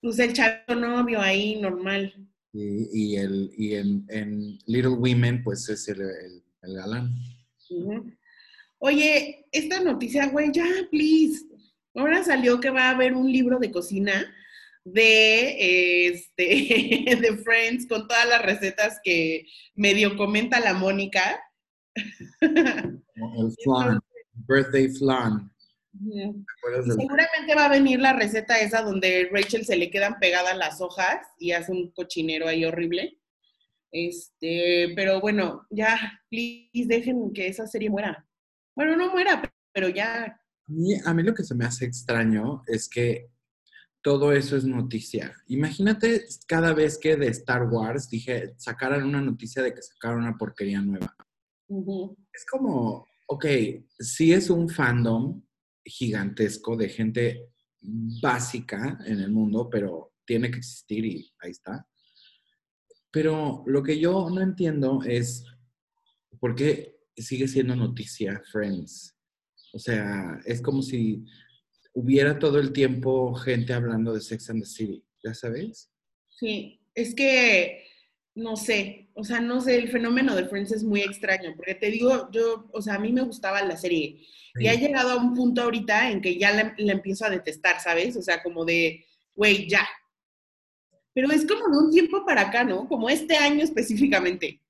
Pues 0.00 0.18
el 0.20 0.32
chavo 0.32 0.74
novio 0.76 1.20
ahí, 1.20 1.60
normal. 1.60 2.14
Y, 2.52 2.88
y 3.12 3.16
el, 3.16 3.50
y 3.56 3.74
en, 3.74 4.06
en 4.08 4.58
Little 4.66 4.90
Women, 4.96 5.42
pues 5.42 5.68
es 5.68 5.88
el, 5.88 6.00
el- 6.00 6.42
el 6.62 6.74
galán. 6.74 7.14
Oye, 8.78 9.46
esta 9.52 9.80
noticia, 9.82 10.26
güey, 10.28 10.50
ya, 10.52 10.66
please. 10.90 11.44
Ahora 11.94 12.22
salió 12.24 12.60
que 12.60 12.70
va 12.70 12.84
a 12.88 12.90
haber 12.90 13.14
un 13.14 13.30
libro 13.30 13.58
de 13.58 13.70
cocina 13.70 14.32
de, 14.92 16.06
este, 16.06 16.44
de 17.20 17.36
Friends 17.44 17.86
con 17.86 18.06
todas 18.08 18.28
las 18.28 18.42
recetas 18.42 18.98
que 19.02 19.46
medio 19.74 20.16
comenta 20.16 20.60
la 20.60 20.74
Mónica. 20.74 21.40
El 22.40 23.54
flan, 23.64 24.00
birthday 24.48 24.88
flan. 24.88 25.50
Ujú. 26.00 26.44
¿Te 26.44 26.52
acuerdas 26.58 26.86
del- 26.86 26.96
Seguramente 26.96 27.54
va 27.56 27.64
a 27.66 27.70
venir 27.70 27.98
la 28.00 28.12
receta 28.12 28.60
esa 28.60 28.82
donde 28.82 29.28
Rachel 29.32 29.64
se 29.64 29.76
le 29.76 29.90
quedan 29.90 30.18
pegadas 30.20 30.56
las 30.56 30.80
hojas 30.80 31.18
y 31.38 31.52
hace 31.52 31.72
un 31.72 31.90
cochinero 31.92 32.46
ahí 32.46 32.64
horrible. 32.64 33.18
Este, 33.90 34.92
pero 34.94 35.20
bueno, 35.20 35.66
ya, 35.70 36.20
please 36.30 36.86
dejen 36.86 37.32
que 37.32 37.46
esa 37.48 37.66
serie 37.66 37.88
muera. 37.90 38.28
Bueno, 38.76 38.96
no 38.96 39.10
muera, 39.10 39.42
pero 39.72 39.88
ya. 39.88 40.24
A 40.24 40.70
mí, 40.70 40.94
a 41.04 41.14
mí 41.14 41.22
lo 41.22 41.34
que 41.34 41.42
se 41.42 41.54
me 41.54 41.64
hace 41.64 41.86
extraño 41.86 42.62
es 42.66 42.88
que 42.88 43.28
todo 44.02 44.32
eso 44.32 44.56
es 44.56 44.64
noticia. 44.64 45.34
Imagínate 45.48 46.24
cada 46.46 46.72
vez 46.72 46.98
que 46.98 47.16
de 47.16 47.28
Star 47.28 47.64
Wars 47.64 48.08
dije, 48.08 48.54
sacaran 48.56 49.04
una 49.04 49.20
noticia 49.20 49.62
de 49.62 49.74
que 49.74 49.82
sacaron 49.82 50.20
una 50.22 50.36
porquería 50.36 50.80
nueva. 50.80 51.14
Es 52.32 52.46
como, 52.50 53.06
ok, 53.26 53.46
sí 53.98 54.32
es 54.32 54.50
un 54.50 54.68
fandom 54.68 55.42
gigantesco 55.84 56.76
de 56.76 56.88
gente 56.88 57.48
básica 58.22 58.98
en 59.04 59.20
el 59.20 59.30
mundo, 59.30 59.68
pero 59.70 60.14
tiene 60.24 60.50
que 60.50 60.58
existir 60.58 61.04
y 61.04 61.32
ahí 61.40 61.50
está. 61.50 61.86
Pero 63.10 63.64
lo 63.66 63.82
que 63.82 63.98
yo 63.98 64.28
no 64.30 64.40
entiendo 64.40 65.00
es 65.04 65.44
por 66.38 66.54
qué 66.54 66.98
sigue 67.16 67.48
siendo 67.48 67.74
noticia 67.74 68.40
Friends. 68.52 69.16
O 69.72 69.78
sea, 69.78 70.40
es 70.44 70.62
como 70.62 70.82
si 70.82 71.24
hubiera 71.98 72.38
todo 72.38 72.60
el 72.60 72.72
tiempo 72.72 73.34
gente 73.34 73.72
hablando 73.72 74.12
de 74.12 74.20
Sex 74.20 74.50
and 74.50 74.62
the 74.62 74.68
City, 74.68 75.04
¿ya 75.22 75.34
sabes? 75.34 75.90
Sí, 76.28 76.80
es 76.94 77.14
que 77.14 77.84
no 78.36 78.56
sé, 78.56 79.10
o 79.14 79.24
sea, 79.24 79.40
no 79.40 79.60
sé, 79.60 79.76
el 79.76 79.88
fenómeno 79.88 80.36
de 80.36 80.46
Friends 80.46 80.70
es 80.70 80.84
muy 80.84 81.00
extraño, 81.00 81.54
porque 81.56 81.74
te 81.74 81.90
digo, 81.90 82.30
yo, 82.30 82.68
o 82.72 82.80
sea, 82.80 82.94
a 82.94 82.98
mí 83.00 83.12
me 83.12 83.22
gustaba 83.22 83.62
la 83.64 83.76
serie 83.76 84.24
y 84.54 84.68
ha 84.68 84.74
llegado 84.74 85.10
a 85.10 85.16
un 85.16 85.34
punto 85.34 85.62
ahorita 85.62 86.10
en 86.10 86.20
que 86.20 86.38
ya 86.38 86.52
la, 86.52 86.72
la 86.78 86.92
empiezo 86.92 87.24
a 87.24 87.30
detestar, 87.30 87.80
¿sabes? 87.80 88.16
O 88.16 88.22
sea, 88.22 88.40
como 88.42 88.64
de, 88.64 89.04
güey, 89.34 89.68
ya. 89.68 89.86
Pero 91.12 91.32
es 91.32 91.44
como 91.46 91.68
de 91.68 91.84
un 91.86 91.90
tiempo 91.90 92.24
para 92.24 92.42
acá, 92.42 92.62
¿no? 92.62 92.86
Como 92.86 93.10
este 93.10 93.36
año 93.36 93.64
específicamente. 93.64 94.62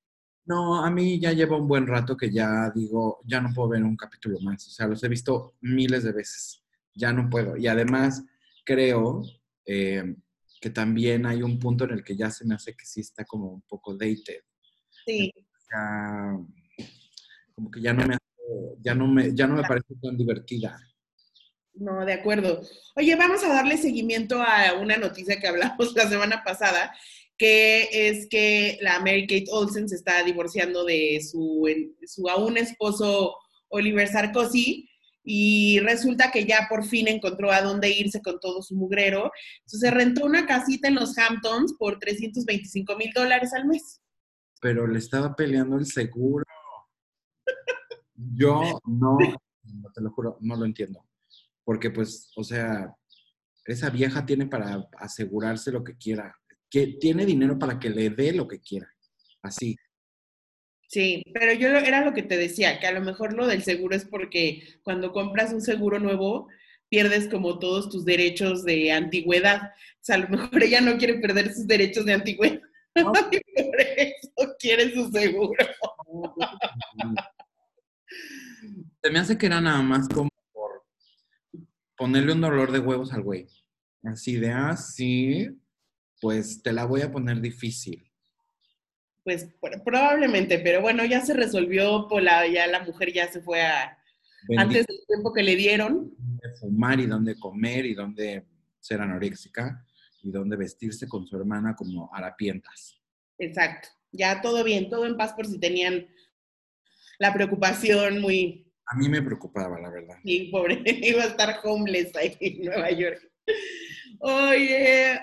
No, 0.47 0.83
a 0.83 0.91
mí 0.91 1.21
ya 1.21 1.33
lleva 1.33 1.59
un 1.59 1.69
buen 1.69 1.87
rato 1.87 2.17
que 2.17 2.31
ya 2.31 2.71
digo, 2.75 3.21
ya 3.27 3.41
no 3.41 3.53
puedo 3.55 3.69
ver 3.69 3.83
un 3.83 3.97
capítulo 3.97 4.41
más. 4.41 4.67
O 4.67 4.71
sea, 4.71 4.87
los 4.87 5.05
he 5.05 5.09
visto 5.09 5.57
miles 5.61 6.05
de 6.05 6.13
veces. 6.13 6.63
Ya 6.99 7.13
no 7.13 7.31
puedo. 7.31 7.57
Y 7.57 7.69
además 7.69 8.25
creo 8.65 9.23
eh, 9.65 10.17
que 10.61 10.71
también 10.71 11.25
hay 11.27 11.43
un 11.43 11.59
punto 11.59 11.85
en 11.85 11.91
el 11.91 12.05
que 12.05 12.17
ya 12.17 12.31
se 12.31 12.45
me 12.45 12.55
hace 12.55 12.75
que 12.75 12.85
sí 12.85 13.01
está 13.01 13.25
como 13.25 13.51
un 13.53 13.63
poco 13.63 13.95
dated. 13.95 14.43
Sí, 15.07 15.33
Ya, 15.73 16.37
como 17.55 17.71
que 17.71 17.81
ya 17.81 17.93
no 17.93 18.07
me 18.07 18.17
ya 18.81 18.95
no 18.95 19.07
me, 19.07 19.35
ya 19.35 19.47
no 19.47 19.57
me 19.57 19.63
parece 19.63 19.95
tan 20.03 20.17
divertida. 20.17 20.79
no, 21.75 22.05
de 22.05 22.15
acuerdo. 22.15 22.63
Oye, 22.97 23.15
vamos 23.17 23.45
a 23.45 23.49
darle 23.49 23.77
seguimiento 23.77 24.43
a 24.43 24.75
una 24.75 24.97
noticia 24.97 25.39
que 25.39 25.47
hablamos 25.47 25.93
la 25.97 26.09
semana 26.09 26.43
pasada, 26.45 26.93
que 27.37 27.89
es 27.93 28.27
que 28.29 28.79
la 28.81 28.99
Mary 29.01 29.27
Kate 29.27 29.47
Olsen 29.51 29.89
se 29.89 29.95
está 29.95 30.23
divorciando 30.25 30.85
de 30.85 31.21
su, 31.23 31.69
su 32.05 32.29
aún 32.29 32.57
esposo 32.57 33.37
Oliver 33.69 34.09
Sarkozy 34.09 34.89
y 35.31 35.79
resulta 35.81 36.31
que 36.31 36.47
ya 36.47 36.69
por 36.71 36.87
fin 36.87 37.07
encontró 37.07 37.53
a 37.53 37.61
dónde 37.61 37.91
irse 37.91 38.23
con 38.23 38.41
todo 38.41 38.63
su 38.63 38.75
mugrero. 38.75 39.31
Entonces 39.67 39.93
rentó 39.93 40.25
una 40.25 40.47
casita 40.47 40.89
en 40.89 40.95
los 40.95 41.19
Hamptons 41.19 41.75
por 41.79 41.99
325 41.99 42.97
mil 42.97 43.13
dólares 43.15 43.53
al 43.53 43.67
mes. 43.67 44.01
Pero 44.63 44.87
le 44.87 44.99
estaba 44.99 45.37
peleando 45.37 45.77
el 45.77 45.85
seguro. 45.85 46.47
Yo 48.15 48.81
no, 48.87 49.19
no 49.65 49.93
te 49.95 50.01
lo 50.01 50.11
juro, 50.13 50.39
no 50.41 50.57
lo 50.57 50.65
entiendo. 50.65 51.05
Porque 51.63 51.91
pues, 51.91 52.33
o 52.35 52.43
sea, 52.43 52.91
esa 53.67 53.91
vieja 53.91 54.25
tiene 54.25 54.47
para 54.47 54.89
asegurarse 54.97 55.71
lo 55.71 55.85
que 55.85 55.95
quiera. 55.99 56.35
Que 56.71 56.97
tiene 56.99 57.27
dinero 57.27 57.59
para 57.59 57.79
que 57.79 57.91
le 57.91 58.09
dé 58.09 58.33
lo 58.33 58.49
que 58.49 58.61
quiera. 58.61 58.89
Así. 59.43 59.77
Sí, 60.89 61.23
pero 61.35 61.53
yo 61.53 61.69
lo- 61.69 61.79
era 61.79 62.03
lo 62.05 62.15
que 62.15 62.23
te 62.23 62.37
decía, 62.37 62.81
que 62.81 62.87
a 62.87 62.93
lo 62.93 63.01
mejor 63.03 63.35
lo 63.35 63.47
del 63.47 63.63
seguro 63.63 63.95
es 63.95 64.05
porque 64.07 64.63
cuando 64.83 65.13
compras 65.13 65.53
un 65.53 65.61
seguro 65.61 65.99
nuevo, 66.01 66.49
pierdes 66.89 67.29
como 67.29 67.59
todos 67.59 67.91
tus 67.91 68.05
derechos 68.07 68.65
de 68.65 68.91
antigüedad. 68.93 69.63
O 69.63 70.01
sea, 70.01 70.17
a 70.17 70.19
lo 70.19 70.29
mejor 70.29 70.51
ella 70.65 70.81
no 70.81 70.97
quiere 70.97 71.15
perder 71.21 71.53
sus 71.55 71.67
derechos 71.67 72.05
de 72.07 72.15
antigüedad. 72.15 72.61
No. 72.97 73.13
y 73.31 73.63
por 73.63 73.81
eso 73.81 74.57
quiere 74.59 74.93
su 74.93 75.09
seguro. 75.13 75.65
Se 79.03 79.11
me 79.11 79.19
hace 79.21 79.39
que 79.39 79.47
era 79.47 79.61
nada 79.61 79.83
más 79.83 80.09
como 80.09 80.31
por 80.53 80.85
ponerle 81.97 82.33
un 82.33 82.41
dolor 82.41 82.73
de 82.73 82.81
huevos 82.81 83.13
al 83.13 83.23
güey. 83.23 83.47
Así 84.03 84.37
de 84.37 84.51
así, 84.51 85.49
pues 86.21 86.61
te 86.63 86.73
la 86.73 86.87
voy 86.87 87.03
a 87.03 87.13
poner 87.13 87.41
difícil. 87.41 88.08
Pues 89.29 89.47
pr- 89.61 89.85
probablemente, 89.85 90.59
pero 90.59 90.81
bueno, 90.81 91.05
ya 91.05 91.21
se 91.21 91.35
resolvió, 91.35 92.09
por 92.09 92.23
la, 92.23 92.47
ya 92.49 92.67
la 92.67 92.81
mujer 92.83 93.13
ya 93.13 93.29
se 93.31 93.43
fue 93.43 93.61
a, 93.61 93.99
antes 94.57 94.87
del 94.87 95.01
tiempo 95.07 95.35
que 95.35 95.43
le 95.43 95.55
dieron. 95.55 96.15
dónde 96.17 96.57
fumar 96.59 96.99
y 96.99 97.05
dónde 97.05 97.39
comer 97.39 97.85
y 97.85 97.93
dónde 97.93 98.47
ser 98.81 99.03
anoréxica 99.03 99.85
y 100.23 100.31
dónde 100.31 100.57
vestirse 100.57 101.07
con 101.07 101.27
su 101.27 101.37
hermana 101.37 101.77
como 101.77 102.09
harapientas. 102.15 102.99
Exacto, 103.37 103.89
ya 104.13 104.41
todo 104.41 104.65
bien, 104.65 104.89
todo 104.89 105.05
en 105.05 105.19
paz 105.19 105.35
por 105.35 105.47
si 105.47 105.61
tenían 105.61 106.09
la 107.19 107.35
preocupación 107.35 108.23
muy, 108.23 108.73
A 108.87 108.97
mí 108.97 109.11
me 109.11 109.21
preocupaba, 109.21 109.79
la 109.79 109.91
verdad. 109.91 110.17
Sí, 110.25 110.49
pobre, 110.51 110.81
iba 110.87 111.23
a 111.25 111.27
estar 111.27 111.61
homeless 111.65 112.17
ahí 112.17 112.35
en 112.41 112.65
Nueva 112.65 112.91
York. 112.93 113.21
Oye, 114.21 115.21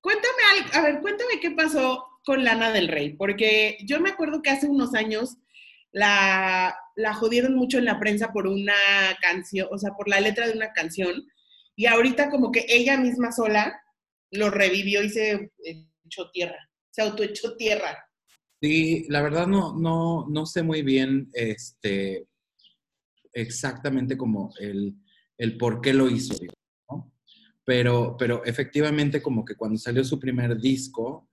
cuéntame 0.00 0.42
algo, 0.54 0.68
a 0.74 0.82
ver, 0.82 1.00
cuéntame 1.00 1.40
qué 1.40 1.50
pasó 1.50 2.06
con 2.24 2.44
Lana 2.44 2.70
del 2.72 2.88
Rey, 2.88 3.14
porque 3.14 3.78
yo 3.84 4.00
me 4.00 4.10
acuerdo 4.10 4.42
que 4.42 4.50
hace 4.50 4.68
unos 4.68 4.94
años 4.94 5.36
la, 5.92 6.76
la 6.96 7.14
jodieron 7.14 7.54
mucho 7.54 7.78
en 7.78 7.86
la 7.86 7.98
prensa 7.98 8.32
por 8.32 8.46
una 8.46 8.74
canción, 9.20 9.68
o 9.70 9.78
sea, 9.78 9.92
por 9.96 10.08
la 10.08 10.20
letra 10.20 10.46
de 10.46 10.54
una 10.54 10.72
canción, 10.72 11.26
y 11.76 11.86
ahorita 11.86 12.30
como 12.30 12.52
que 12.52 12.66
ella 12.68 12.98
misma 12.98 13.32
sola 13.32 13.80
lo 14.30 14.50
revivió 14.50 15.02
y 15.02 15.10
se 15.10 15.50
echó 16.04 16.30
tierra, 16.30 16.68
se 16.90 17.02
autoechó 17.02 17.56
tierra. 17.56 17.98
Sí, 18.60 19.06
la 19.08 19.22
verdad 19.22 19.46
no, 19.46 19.74
no, 19.78 20.26
no 20.28 20.44
sé 20.44 20.62
muy 20.62 20.82
bien 20.82 21.30
este, 21.32 22.26
exactamente 23.32 24.18
como 24.18 24.52
el, 24.60 24.94
el 25.38 25.56
por 25.56 25.80
qué 25.80 25.94
lo 25.94 26.10
hizo, 26.10 26.34
¿no? 26.90 27.14
Pero, 27.64 28.16
pero 28.18 28.44
efectivamente 28.44 29.22
como 29.22 29.44
que 29.44 29.54
cuando 29.54 29.78
salió 29.78 30.04
su 30.04 30.20
primer 30.20 30.58
disco, 30.58 31.29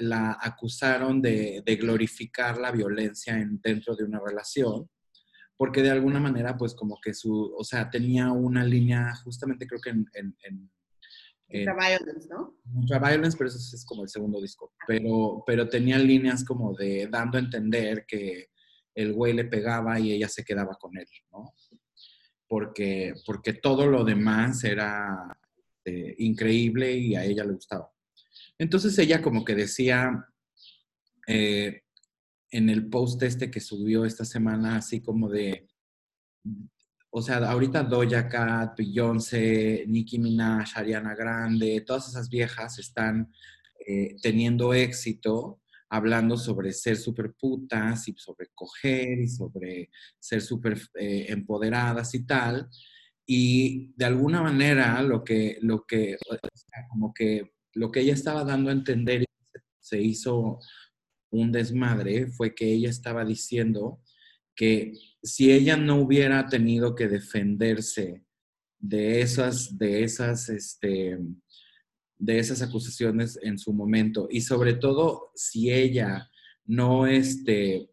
la 0.00 0.38
acusaron 0.40 1.20
de, 1.22 1.62
de 1.64 1.76
glorificar 1.76 2.58
la 2.58 2.70
violencia 2.72 3.38
en, 3.38 3.60
dentro 3.62 3.94
de 3.94 4.04
una 4.04 4.20
relación, 4.24 4.88
porque 5.56 5.82
de 5.82 5.90
alguna 5.90 6.18
manera 6.20 6.56
pues 6.56 6.74
como 6.74 6.98
que 7.00 7.12
su, 7.14 7.54
o 7.56 7.62
sea, 7.64 7.90
tenía 7.90 8.32
una 8.32 8.64
línea, 8.64 9.14
justamente 9.24 9.66
creo 9.66 9.80
que 9.80 9.90
en... 9.90 10.06
en- 10.14 10.36
en- 10.42 10.70
violence, 11.64 12.28
¿no? 12.30 12.56
Violence, 12.64 13.36
pero 13.36 13.48
eso 13.48 13.58
es 13.58 13.84
como 13.84 14.04
el 14.04 14.08
segundo 14.08 14.40
disco. 14.40 14.72
Pero, 14.86 15.42
pero 15.44 15.68
tenía 15.68 15.98
líneas 15.98 16.44
como 16.44 16.74
de 16.74 17.08
dando 17.10 17.38
a 17.38 17.40
entender 17.40 18.04
que 18.06 18.50
el 18.94 19.12
güey 19.12 19.32
le 19.32 19.44
pegaba 19.44 19.98
y 19.98 20.12
ella 20.12 20.28
se 20.28 20.44
quedaba 20.44 20.76
con 20.76 20.96
él, 20.96 21.06
¿no? 21.32 21.52
Porque, 22.46 23.14
porque 23.26 23.52
todo 23.54 23.86
lo 23.86 24.04
demás 24.04 24.62
era 24.64 25.36
eh, 25.84 26.14
increíble 26.18 26.92
y 26.96 27.14
a 27.16 27.24
ella 27.24 27.44
le 27.44 27.52
gustaba. 27.54 27.90
Entonces 28.60 28.98
ella 28.98 29.22
como 29.22 29.42
que 29.42 29.54
decía 29.54 30.28
eh, 31.26 31.80
en 32.50 32.68
el 32.68 32.90
post 32.90 33.22
este 33.22 33.50
que 33.50 33.58
subió 33.58 34.04
esta 34.04 34.26
semana, 34.26 34.76
así 34.76 35.00
como 35.00 35.30
de, 35.30 35.66
o 37.08 37.22
sea, 37.22 37.38
ahorita 37.38 37.84
Doja 37.84 38.28
Cat, 38.28 38.76
Beyoncé, 38.76 39.86
Nicki 39.88 40.18
Minaj, 40.18 40.76
Ariana 40.76 41.14
Grande, 41.14 41.82
todas 41.86 42.08
esas 42.08 42.28
viejas 42.28 42.78
están 42.78 43.32
eh, 43.86 44.16
teniendo 44.20 44.74
éxito 44.74 45.62
hablando 45.88 46.36
sobre 46.36 46.74
ser 46.74 46.98
súper 46.98 47.32
putas 47.32 48.08
y 48.08 48.14
sobre 48.18 48.48
coger 48.54 49.20
y 49.20 49.28
sobre 49.28 49.88
ser 50.18 50.42
súper 50.42 50.78
eh, 50.96 51.24
empoderadas 51.30 52.14
y 52.14 52.26
tal. 52.26 52.68
Y 53.24 53.94
de 53.96 54.04
alguna 54.04 54.42
manera 54.42 55.00
lo 55.00 55.24
que, 55.24 55.56
lo 55.62 55.86
que, 55.86 56.18
como 56.90 57.14
que 57.14 57.54
lo 57.74 57.90
que 57.90 58.00
ella 58.00 58.14
estaba 58.14 58.44
dando 58.44 58.70
a 58.70 58.74
entender 58.74 59.24
se 59.80 60.00
hizo 60.00 60.58
un 61.30 61.52
desmadre 61.52 62.26
fue 62.28 62.54
que 62.54 62.72
ella 62.72 62.90
estaba 62.90 63.24
diciendo 63.24 64.02
que 64.54 64.92
si 65.22 65.52
ella 65.52 65.76
no 65.76 65.96
hubiera 65.96 66.46
tenido 66.48 66.94
que 66.94 67.08
defenderse 67.08 68.24
de 68.78 69.20
esas, 69.20 69.78
de 69.78 70.02
esas, 70.02 70.48
este, 70.48 71.18
de 72.18 72.38
esas 72.38 72.62
acusaciones 72.62 73.38
en 73.42 73.58
su 73.58 73.72
momento 73.72 74.28
y 74.30 74.40
sobre 74.40 74.74
todo 74.74 75.30
si 75.34 75.70
ella 75.72 76.30
no, 76.64 77.06
este, 77.06 77.90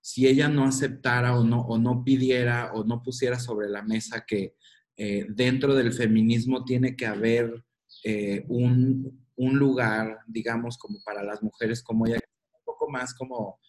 si 0.00 0.26
ella 0.26 0.48
no 0.48 0.64
aceptara 0.64 1.38
o 1.38 1.44
no, 1.44 1.60
o 1.62 1.78
no 1.78 2.04
pidiera 2.04 2.72
o 2.72 2.84
no 2.84 3.02
pusiera 3.02 3.38
sobre 3.38 3.68
la 3.68 3.82
mesa 3.82 4.24
que 4.26 4.54
eh, 4.96 5.26
dentro 5.28 5.74
del 5.74 5.92
feminismo 5.92 6.64
tiene 6.64 6.96
que 6.96 7.06
haber 7.06 7.64
eh, 8.04 8.44
un, 8.48 9.26
un 9.36 9.58
lugar, 9.58 10.20
digamos, 10.26 10.78
como 10.78 10.98
para 11.04 11.22
las 11.22 11.42
mujeres 11.42 11.82
como 11.82 12.06
ella, 12.06 12.18
un 12.58 12.64
poco 12.64 12.90
más 12.90 13.14
como 13.14 13.60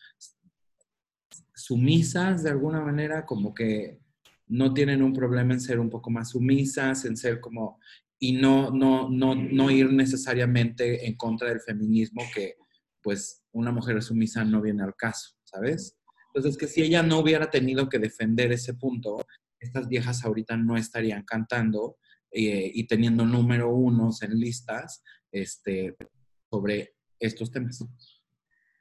sumisas 1.53 2.43
de 2.43 2.49
alguna 2.49 2.81
manera, 2.81 3.25
como 3.25 3.53
que 3.53 3.99
no 4.47 4.73
tienen 4.73 5.03
un 5.03 5.13
problema 5.13 5.53
en 5.53 5.61
ser 5.61 5.79
un 5.79 5.89
poco 5.89 6.09
más 6.09 6.29
sumisas, 6.29 7.05
en 7.05 7.15
ser 7.15 7.39
como, 7.39 7.79
y 8.19 8.33
no, 8.33 8.71
no, 8.71 9.09
no, 9.09 9.35
no 9.35 9.69
ir 9.69 9.91
necesariamente 9.91 11.07
en 11.07 11.15
contra 11.15 11.49
del 11.49 11.61
feminismo, 11.61 12.23
que 12.33 12.55
pues 13.01 13.43
una 13.51 13.71
mujer 13.71 14.01
sumisa 14.01 14.43
no 14.43 14.61
viene 14.61 14.83
al 14.83 14.95
caso, 14.95 15.35
¿sabes? 15.43 15.97
Entonces, 16.33 16.57
que 16.57 16.67
si 16.67 16.81
ella 16.81 17.03
no 17.03 17.19
hubiera 17.19 17.49
tenido 17.49 17.89
que 17.89 17.99
defender 17.99 18.51
ese 18.51 18.73
punto, 18.73 19.25
estas 19.59 19.87
viejas 19.87 20.23
ahorita 20.23 20.57
no 20.57 20.77
estarían 20.77 21.23
cantando 21.23 21.97
eh, 22.31 22.71
y 22.73 22.87
teniendo 22.87 23.25
número 23.25 23.73
unos 23.73 24.21
en 24.21 24.39
listas 24.39 25.03
este, 25.31 25.95
sobre 26.49 26.95
estos 27.19 27.51
temas. 27.51 27.83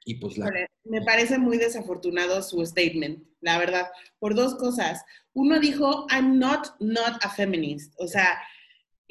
Y 0.05 0.15
pues 0.15 0.37
la... 0.37 0.49
Me 0.83 1.01
parece 1.01 1.37
muy 1.37 1.57
desafortunado 1.57 2.41
su 2.41 2.65
statement, 2.65 3.23
la 3.41 3.57
verdad, 3.57 3.87
por 4.17 4.35
dos 4.35 4.55
cosas. 4.55 5.03
Uno 5.33 5.59
dijo, 5.59 6.07
I'm 6.09 6.39
not 6.39 6.67
not 6.79 7.23
a 7.23 7.29
feminist, 7.29 7.93
o 7.97 8.07
sea, 8.07 8.39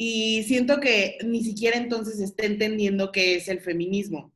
y 0.00 0.44
siento 0.44 0.78
que 0.78 1.18
ni 1.24 1.42
siquiera 1.42 1.76
entonces 1.76 2.20
está 2.20 2.46
entendiendo 2.46 3.10
qué 3.10 3.34
es 3.34 3.48
el 3.48 3.60
feminismo, 3.60 4.32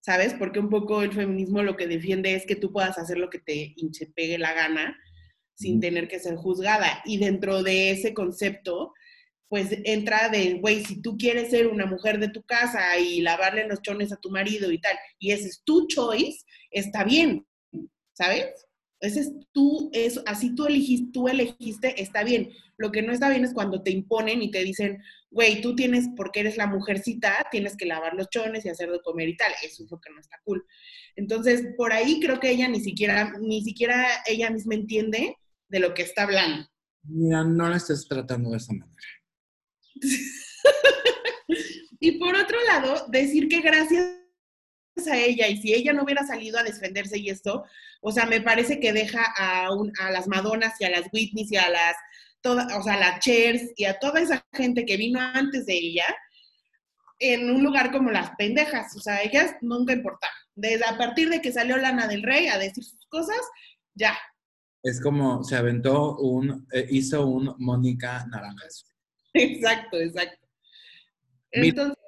¿sabes? 0.00 0.34
Porque 0.34 0.60
un 0.60 0.70
poco 0.70 1.02
el 1.02 1.12
feminismo 1.12 1.62
lo 1.64 1.76
que 1.76 1.88
defiende 1.88 2.34
es 2.34 2.46
que 2.46 2.54
tú 2.54 2.72
puedas 2.72 2.96
hacer 2.96 3.18
lo 3.18 3.28
que 3.28 3.40
te 3.40 3.74
hinche 3.76 4.06
pegue 4.14 4.38
la 4.38 4.52
gana 4.52 4.96
sin 5.56 5.80
tener 5.80 6.06
que 6.06 6.20
ser 6.20 6.36
juzgada. 6.36 7.02
Y 7.04 7.18
dentro 7.18 7.64
de 7.64 7.90
ese 7.90 8.14
concepto, 8.14 8.92
pues 9.48 9.68
entra 9.84 10.28
de, 10.28 10.54
güey, 10.54 10.84
si 10.84 11.00
tú 11.00 11.16
quieres 11.16 11.50
ser 11.50 11.66
una 11.68 11.86
mujer 11.86 12.18
de 12.18 12.28
tu 12.28 12.42
casa 12.42 12.98
y 12.98 13.20
lavarle 13.20 13.68
los 13.68 13.82
chones 13.82 14.12
a 14.12 14.16
tu 14.16 14.30
marido 14.30 14.70
y 14.72 14.80
tal, 14.80 14.96
y 15.18 15.32
ese 15.32 15.48
es 15.48 15.62
tu 15.64 15.86
choice, 15.86 16.44
está 16.70 17.04
bien, 17.04 17.46
¿sabes? 18.14 18.46
Ese 19.00 19.20
es 19.20 19.32
tú, 19.52 19.90
es, 19.92 20.20
así 20.24 20.54
tú 20.54 20.66
elegiste, 20.66 21.10
tú 21.12 21.28
elegiste, 21.28 22.00
está 22.00 22.24
bien. 22.24 22.50
Lo 22.78 22.90
que 22.90 23.02
no 23.02 23.12
está 23.12 23.28
bien 23.28 23.44
es 23.44 23.52
cuando 23.52 23.82
te 23.82 23.90
imponen 23.90 24.42
y 24.42 24.50
te 24.50 24.64
dicen, 24.64 25.02
güey, 25.30 25.60
tú 25.60 25.76
tienes, 25.76 26.08
porque 26.16 26.40
eres 26.40 26.56
la 26.56 26.66
mujercita, 26.66 27.46
tienes 27.50 27.76
que 27.76 27.84
lavar 27.84 28.14
los 28.14 28.30
chones 28.30 28.64
y 28.64 28.70
hacer 28.70 28.90
de 28.90 29.02
comer 29.02 29.28
y 29.28 29.36
tal. 29.36 29.52
Eso 29.62 29.84
es 29.84 29.90
lo 29.90 30.00
que 30.00 30.10
no 30.10 30.20
está 30.20 30.38
cool. 30.44 30.64
Entonces, 31.16 31.66
por 31.76 31.92
ahí 31.92 32.18
creo 32.18 32.40
que 32.40 32.50
ella 32.50 32.66
ni 32.66 32.80
siquiera, 32.80 33.34
ni 33.40 33.62
siquiera 33.62 34.06
ella 34.26 34.48
misma 34.50 34.74
entiende 34.74 35.36
de 35.68 35.78
lo 35.80 35.92
que 35.92 36.02
está 36.02 36.22
hablando. 36.22 36.66
Mira, 37.02 37.44
no 37.44 37.68
la 37.68 37.76
estés 37.76 38.08
tratando 38.08 38.50
de 38.50 38.56
esa 38.56 38.72
manera. 38.72 38.96
Y 42.00 42.12
por 42.18 42.34
otro 42.36 42.58
lado, 42.66 43.06
decir 43.08 43.48
que 43.48 43.60
gracias 43.60 44.04
a 45.10 45.16
ella 45.18 45.48
y 45.48 45.56
si 45.60 45.72
ella 45.72 45.92
no 45.92 46.02
hubiera 46.04 46.26
salido 46.26 46.58
a 46.58 46.62
defenderse 46.62 47.18
y 47.18 47.30
esto, 47.30 47.64
o 48.02 48.12
sea, 48.12 48.26
me 48.26 48.40
parece 48.42 48.78
que 48.78 48.92
deja 48.92 49.24
a, 49.38 49.72
un- 49.74 49.92
a 50.00 50.10
las 50.10 50.26
Madonas 50.28 50.74
y 50.80 50.84
a 50.84 50.90
las 50.90 51.06
Whitneys 51.12 51.50
y 51.52 51.56
a 51.56 51.68
las, 51.70 51.96
toda, 52.42 52.76
o 52.78 52.82
sea, 52.82 52.98
las 52.98 53.20
Chers 53.20 53.62
y 53.76 53.86
a 53.86 53.98
toda 53.98 54.20
esa 54.20 54.44
gente 54.52 54.84
que 54.84 54.96
vino 54.98 55.18
antes 55.20 55.64
de 55.66 55.74
ella 55.74 56.04
en 57.20 57.48
un 57.50 57.62
lugar 57.62 57.90
como 57.90 58.10
las 58.10 58.30
pendejas, 58.36 58.94
o 58.96 59.00
sea, 59.00 59.22
ellas 59.22 59.54
nunca 59.62 59.92
importaron. 59.94 60.36
Desde 60.54 60.84
a 60.84 60.98
partir 60.98 61.30
de 61.30 61.40
que 61.40 61.52
salió 61.52 61.76
Lana 61.78 62.06
del 62.06 62.22
Rey 62.22 62.48
a 62.48 62.58
decir 62.58 62.84
sus 62.84 63.06
cosas, 63.06 63.40
ya, 63.94 64.16
Es 64.82 65.00
como 65.00 65.42
se 65.42 65.56
aventó 65.56 66.16
un, 66.18 66.66
eh, 66.72 66.86
hizo 66.90 67.26
un 67.26 67.54
Mónica 67.58 68.26
Naranjas. 68.26 68.93
exacto, 69.38 69.98
exacto. 69.98 70.46
Mira, 71.52 71.68
Entonces, 71.68 71.98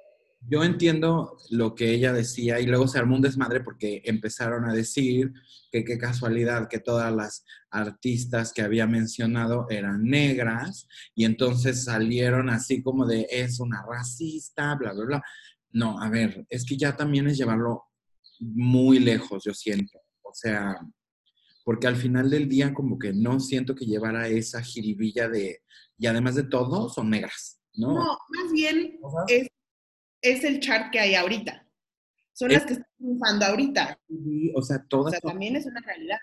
Yo 0.48 0.62
entiendo 0.62 1.38
lo 1.50 1.74
que 1.74 1.92
ella 1.92 2.12
decía 2.12 2.60
y 2.60 2.66
luego 2.66 2.86
se 2.86 2.98
armó 2.98 3.16
un 3.16 3.22
desmadre 3.22 3.60
porque 3.60 4.02
empezaron 4.04 4.64
a 4.64 4.72
decir 4.72 5.32
que 5.72 5.84
qué 5.84 5.98
casualidad 5.98 6.68
que 6.68 6.78
todas 6.78 7.12
las 7.12 7.44
artistas 7.70 8.52
que 8.52 8.62
había 8.62 8.86
mencionado 8.86 9.66
eran 9.70 10.04
negras 10.04 10.86
y 11.14 11.24
entonces 11.24 11.84
salieron 11.84 12.48
así 12.48 12.82
como 12.82 13.06
de 13.06 13.26
es 13.30 13.58
una 13.58 13.84
racista, 13.88 14.76
bla, 14.76 14.92
bla, 14.92 15.04
bla. 15.04 15.22
No, 15.72 16.00
a 16.00 16.08
ver, 16.08 16.46
es 16.48 16.64
que 16.64 16.76
ya 16.76 16.96
también 16.96 17.26
es 17.26 17.36
llevarlo 17.36 17.84
muy 18.40 19.00
lejos, 19.00 19.42
yo 19.44 19.52
siento. 19.52 19.98
O 20.22 20.32
sea, 20.32 20.78
porque 21.64 21.88
al 21.88 21.96
final 21.96 22.30
del 22.30 22.48
día 22.48 22.72
como 22.72 22.98
que 22.98 23.12
no 23.12 23.40
siento 23.40 23.74
que 23.74 23.84
llevara 23.84 24.28
esa 24.28 24.62
jiribilla 24.62 25.28
de, 25.28 25.62
y 25.98 26.06
además 26.06 26.34
de 26.34 26.44
todo, 26.44 26.88
son 26.88 27.10
negras, 27.10 27.60
¿no? 27.74 27.94
no, 27.94 28.18
más 28.28 28.52
bien 28.52 28.98
O 29.02 29.24
es, 29.28 29.48
es 30.22 30.44
el 30.44 30.60
chart 30.60 30.90
que 30.92 31.00
hay 31.00 31.14
ahorita. 31.14 31.66
Son 32.32 32.50
Es- 32.50 32.58
las 32.58 32.66
que 32.66 32.72
están 32.74 32.88
triunfando 32.98 33.46
ahorita. 33.46 33.98
o 34.54 34.62
sea, 34.62 34.76
O 34.76 34.86
todas 34.88 35.10
sea, 35.12 35.20
son 35.20 35.30
también 35.30 35.56
es 35.56 35.66
una 35.66 35.80
realidad. 35.80 36.18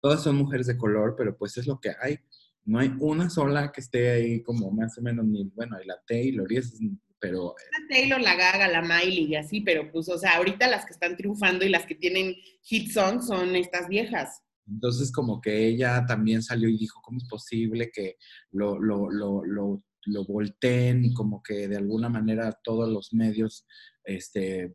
todas 0.00 0.22
son 0.22 0.36
mujeres 0.36 0.66
de 0.68 0.76
color, 0.76 1.14
pero 1.16 1.36
pues 1.36 1.56
es 1.56 1.66
lo 1.66 1.80
que 1.80 1.92
hay. 2.00 2.18
No 2.64 2.78
hay 2.80 2.92
una 3.00 3.30
sola 3.30 3.70
que 3.72 3.80
esté 3.80 4.10
ahí 4.10 4.42
como 4.42 4.70
más 4.70 4.96
o 4.98 5.02
menos 5.02 5.24
ni, 5.24 5.44
bueno, 5.54 5.76
hay 5.76 5.86
la 5.86 6.00
Taylor 6.06 6.50
y 6.52 6.56
es, 6.58 6.78
pero 7.18 7.54
La 7.80 7.88
Taylor, 7.88 8.20
la 8.20 8.34
Gaga, 8.34 8.68
la 8.68 8.82
Miley 8.82 9.24
y 9.26 9.36
así, 9.36 9.60
pero 9.60 9.90
pues, 9.90 10.08
o 10.08 10.18
sea, 10.18 10.36
ahorita 10.36 10.66
las 10.68 10.84
que 10.84 10.92
están 10.92 11.16
triunfando 11.16 11.64
y 11.64 11.68
las 11.68 11.86
que 11.86 11.94
tienen 11.94 12.34
hit 12.62 12.90
songs 12.92 13.26
son 13.28 13.54
estas 13.56 13.88
viejas. 13.88 14.42
Entonces 14.66 15.12
como 15.12 15.40
que 15.40 15.66
ella 15.68 16.04
también 16.06 16.42
salió 16.42 16.68
y 16.68 16.78
dijo, 16.78 17.00
¿cómo 17.02 17.18
es 17.18 17.28
posible 17.28 17.90
que 17.92 18.16
lo, 18.50 18.78
lo, 18.78 19.10
lo, 19.10 19.44
lo, 19.44 19.82
lo 20.06 20.24
volteen 20.24 21.04
y 21.04 21.14
como 21.14 21.42
que 21.42 21.68
de 21.68 21.76
alguna 21.76 22.08
manera 22.08 22.52
todos 22.62 22.88
los 22.88 23.12
medios, 23.12 23.66
este, 24.04 24.74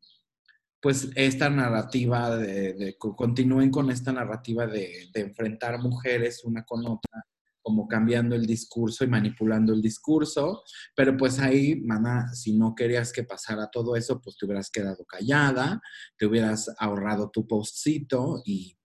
pues 0.82 1.10
esta 1.16 1.50
narrativa 1.50 2.36
de, 2.38 2.74
de- 2.74 2.98
co- 2.98 3.16
continúen 3.16 3.70
con 3.72 3.92
esta 3.92 4.12
narrativa 4.12 4.66
de, 4.68 5.10
de 5.14 5.22
enfrentar 5.22 5.80
mujeres 5.80 6.44
una 6.44 6.64
con 6.64 6.86
otra, 6.86 7.24
como 7.62 7.88
cambiando 7.88 8.36
el 8.36 8.48
discurso 8.48 9.04
y 9.04 9.08
manipulando 9.08 9.74
el 9.74 9.82
discurso, 9.84 10.64
pero 10.96 11.16
pues 11.16 11.40
ahí, 11.40 11.80
mana, 11.82 12.34
si 12.34 12.58
no 12.58 12.74
querías 12.74 13.12
que 13.14 13.24
pasara 13.24 13.70
todo 13.72 13.96
eso, 13.96 14.20
pues 14.20 14.36
te 14.38 14.46
hubieras 14.48 14.72
quedado 14.72 15.06
callada, 15.06 15.80
te 16.18 16.26
hubieras 16.26 16.72
ahorrado 16.80 17.30
tu 17.30 17.46
postcito 17.48 18.42
y 18.46 18.76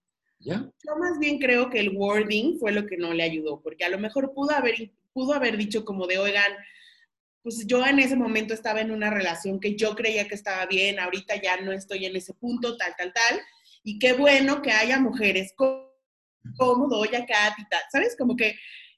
Yo 0.83 0.95
más 0.97 1.19
bien 1.19 1.39
creo 1.39 1.69
que 1.69 1.79
el 1.79 1.89
wording 1.95 2.57
fue 2.59 2.71
lo 2.71 2.85
que 2.85 2.97
no 2.97 3.13
le 3.13 3.23
ayudó, 3.23 3.61
porque 3.61 3.85
a 3.85 3.89
lo 3.89 3.99
mejor 3.99 4.33
pudo 4.33 4.51
haber, 4.51 4.91
pudo 5.13 5.33
haber 5.33 5.57
dicho 5.57 5.83
como 5.85 6.07
de, 6.07 6.17
oigan, 6.19 6.51
pues 7.43 7.65
yo 7.67 7.85
en 7.85 7.99
ese 7.99 8.15
momento 8.15 8.53
estaba 8.53 8.81
en 8.81 8.91
una 8.91 9.09
relación 9.09 9.59
que 9.59 9.75
yo 9.75 9.95
creía 9.95 10.27
que 10.27 10.35
estaba 10.35 10.65
bien, 10.65 10.99
ahorita 10.99 11.41
ya 11.41 11.57
no 11.61 11.71
estoy 11.71 12.05
en 12.05 12.15
ese 12.15 12.33
punto, 12.33 12.77
tal, 12.77 12.93
tal, 12.97 13.13
tal, 13.13 13.39
y 13.83 13.99
qué 13.99 14.13
bueno 14.13 14.61
que 14.61 14.71
haya 14.71 14.99
mujeres 14.99 15.53
co- 15.55 15.93
como 16.57 16.87
Doña 16.87 17.25
Cat 17.25 17.53
y 17.59 17.67
tal, 17.69 17.81
¿sabes? 17.91 18.15
Como 18.17 18.35
que 18.35 18.55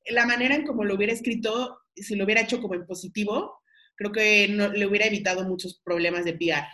la 0.10 0.26
manera 0.26 0.56
en 0.56 0.66
como 0.66 0.84
lo 0.84 0.96
hubiera 0.96 1.14
escrito, 1.14 1.80
si 1.96 2.16
lo 2.16 2.26
hubiera 2.26 2.42
hecho 2.42 2.62
como 2.62 2.76
en 2.76 2.86
positivo, 2.88 3.62
creo 3.96 4.12
que 4.12 4.48
le 4.48 4.86
hubiera 4.88 5.06
evitado 5.06 5.44
muchos 5.46 5.80
problemas 5.84 6.26
de 6.26 6.34
PR. 6.34 6.68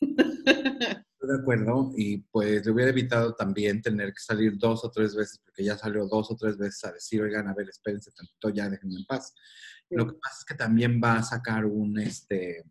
De 1.22 1.38
acuerdo 1.38 1.92
y 1.96 2.18
pues 2.18 2.66
le 2.66 2.72
hubiera 2.72 2.90
evitado 2.90 3.32
también 3.34 3.80
tener 3.80 4.08
que 4.08 4.20
salir 4.20 4.58
dos 4.58 4.84
o 4.84 4.90
tres 4.90 5.14
veces, 5.14 5.40
porque 5.44 5.62
ya 5.62 5.78
salió 5.78 6.06
dos 6.08 6.32
o 6.32 6.36
tres 6.36 6.58
veces 6.58 6.84
a 6.84 6.92
decir, 6.92 7.22
oigan, 7.22 7.46
a 7.46 7.54
ver, 7.54 7.68
espérense 7.68 8.10
tantito, 8.10 8.48
ya 8.48 8.68
déjenme 8.68 8.96
en 8.96 9.06
paz. 9.06 9.32
Lo 9.90 10.06
que 10.06 10.14
pasa 10.14 10.38
es 10.40 10.44
que 10.44 10.54
también 10.54 11.00
va 11.02 11.18
a 11.18 11.22
sacar 11.22 11.64
un, 11.64 11.96
este, 12.00 12.64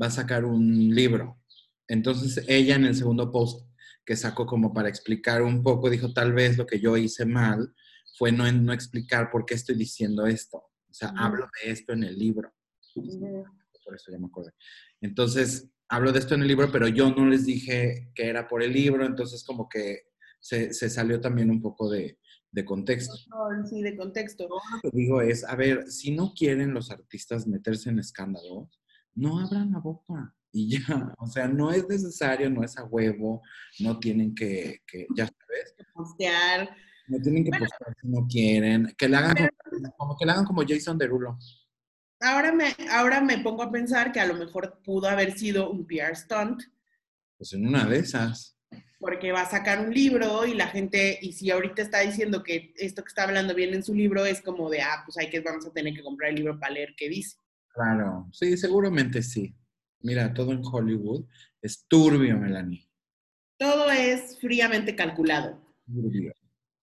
va 0.00 0.06
a 0.06 0.10
sacar 0.10 0.46
un 0.46 0.94
libro. 0.94 1.42
Entonces 1.86 2.42
ella 2.48 2.76
en 2.76 2.84
el 2.84 2.94
segundo 2.94 3.30
post 3.30 3.68
que 4.06 4.16
sacó 4.16 4.46
como 4.46 4.72
para 4.72 4.88
explicar 4.88 5.42
un 5.42 5.62
poco, 5.62 5.90
dijo, 5.90 6.14
tal 6.14 6.32
vez 6.32 6.56
lo 6.56 6.66
que 6.66 6.80
yo 6.80 6.96
hice 6.96 7.26
mal 7.26 7.74
fue 8.16 8.32
no, 8.32 8.50
no 8.52 8.72
explicar 8.72 9.30
por 9.30 9.44
qué 9.44 9.54
estoy 9.54 9.74
diciendo 9.74 10.26
esto. 10.26 10.58
O 10.88 10.94
sea, 10.94 11.08
Ujú. 11.08 11.18
hablo 11.18 11.48
de 11.62 11.72
esto 11.72 11.92
en 11.92 12.04
el 12.04 12.18
libro. 12.18 12.54
Por 12.94 13.94
eso 13.94 14.10
ya 14.10 14.18
me 14.18 14.26
acordé. 14.26 14.52
Entonces, 15.00 15.68
hablo 15.88 16.12
de 16.12 16.18
esto 16.18 16.34
en 16.34 16.42
el 16.42 16.48
libro, 16.48 16.70
pero 16.70 16.88
yo 16.88 17.10
no 17.10 17.26
les 17.26 17.46
dije 17.46 18.10
que 18.14 18.28
era 18.28 18.48
por 18.48 18.62
el 18.62 18.72
libro, 18.72 19.04
entonces 19.04 19.44
como 19.44 19.68
que 19.68 20.02
se, 20.40 20.72
se 20.72 20.90
salió 20.90 21.20
también 21.20 21.50
un 21.50 21.60
poco 21.60 21.90
de, 21.90 22.18
de 22.50 22.64
contexto. 22.64 23.14
Sí, 23.68 23.82
de 23.82 23.96
contexto. 23.96 24.48
Lo 24.48 24.90
que 24.90 24.96
digo 24.96 25.20
es, 25.20 25.44
a 25.44 25.54
ver, 25.56 25.90
si 25.90 26.14
no 26.14 26.32
quieren 26.34 26.72
los 26.72 26.90
artistas 26.90 27.46
meterse 27.46 27.90
en 27.90 27.98
escándalos, 27.98 28.80
no 29.14 29.38
abran 29.40 29.72
la 29.72 29.78
boca 29.78 30.34
y 30.52 30.78
ya, 30.78 31.14
o 31.18 31.26
sea, 31.26 31.48
no 31.48 31.70
es 31.70 31.86
necesario, 31.86 32.48
no 32.48 32.64
es 32.64 32.78
a 32.78 32.84
huevo, 32.84 33.42
no 33.80 33.98
tienen 33.98 34.34
que, 34.34 34.82
que 34.86 35.06
ya 35.14 35.26
sabes, 35.26 35.74
Postear. 35.92 36.70
no 37.08 37.18
tienen 37.18 37.44
que 37.44 37.50
postar 37.50 37.94
si 38.00 38.08
no 38.08 38.26
quieren, 38.26 38.94
que 38.96 39.08
le 39.08 39.16
hagan 39.16 39.34
como, 39.36 39.92
como 39.96 40.16
que 40.16 40.24
le 40.24 40.32
hagan 40.32 40.44
como 40.46 40.62
Jason 40.66 40.96
Derulo. 40.96 41.38
Ahora 42.26 42.50
me, 42.52 42.74
ahora 42.90 43.20
me 43.20 43.38
pongo 43.38 43.62
a 43.62 43.70
pensar 43.70 44.10
que 44.10 44.18
a 44.18 44.26
lo 44.26 44.34
mejor 44.34 44.80
pudo 44.84 45.08
haber 45.08 45.38
sido 45.38 45.70
un 45.70 45.86
PR 45.86 46.16
stunt, 46.16 46.60
Pues 47.38 47.52
en 47.52 47.66
una 47.68 47.84
de 47.86 47.98
esas. 48.00 48.58
porque 48.98 49.30
va 49.30 49.42
a 49.42 49.50
sacar 49.50 49.78
un 49.86 49.94
libro 49.94 50.44
y 50.44 50.54
la 50.54 50.66
gente, 50.66 51.18
y 51.22 51.32
si 51.34 51.50
ahorita 51.52 51.82
está 51.82 52.00
diciendo 52.00 52.42
que 52.42 52.72
esto 52.78 53.02
que 53.04 53.08
está 53.08 53.22
hablando 53.24 53.54
bien 53.54 53.74
en 53.74 53.84
su 53.84 53.94
libro 53.94 54.24
es 54.26 54.40
como 54.42 54.68
de, 54.70 54.80
ah, 54.82 55.02
pues 55.04 55.16
hay 55.18 55.30
que, 55.30 55.38
vamos 55.40 55.66
a 55.66 55.72
tener 55.72 55.94
que 55.94 56.02
comprar 56.02 56.30
el 56.30 56.36
libro 56.36 56.58
para 56.58 56.72
leer 56.72 56.94
qué 56.96 57.08
dice. 57.08 57.36
Claro, 57.68 58.26
sí, 58.32 58.56
seguramente 58.56 59.22
sí. 59.22 59.54
Mira, 60.00 60.32
todo 60.34 60.52
en 60.52 60.62
Hollywood 60.64 61.26
es 61.62 61.86
turbio, 61.86 62.36
Melanie. 62.38 62.88
Todo 63.58 63.90
es 63.90 64.38
fríamente 64.40 64.96
calculado. 64.96 65.62
Turbio. 65.86 66.32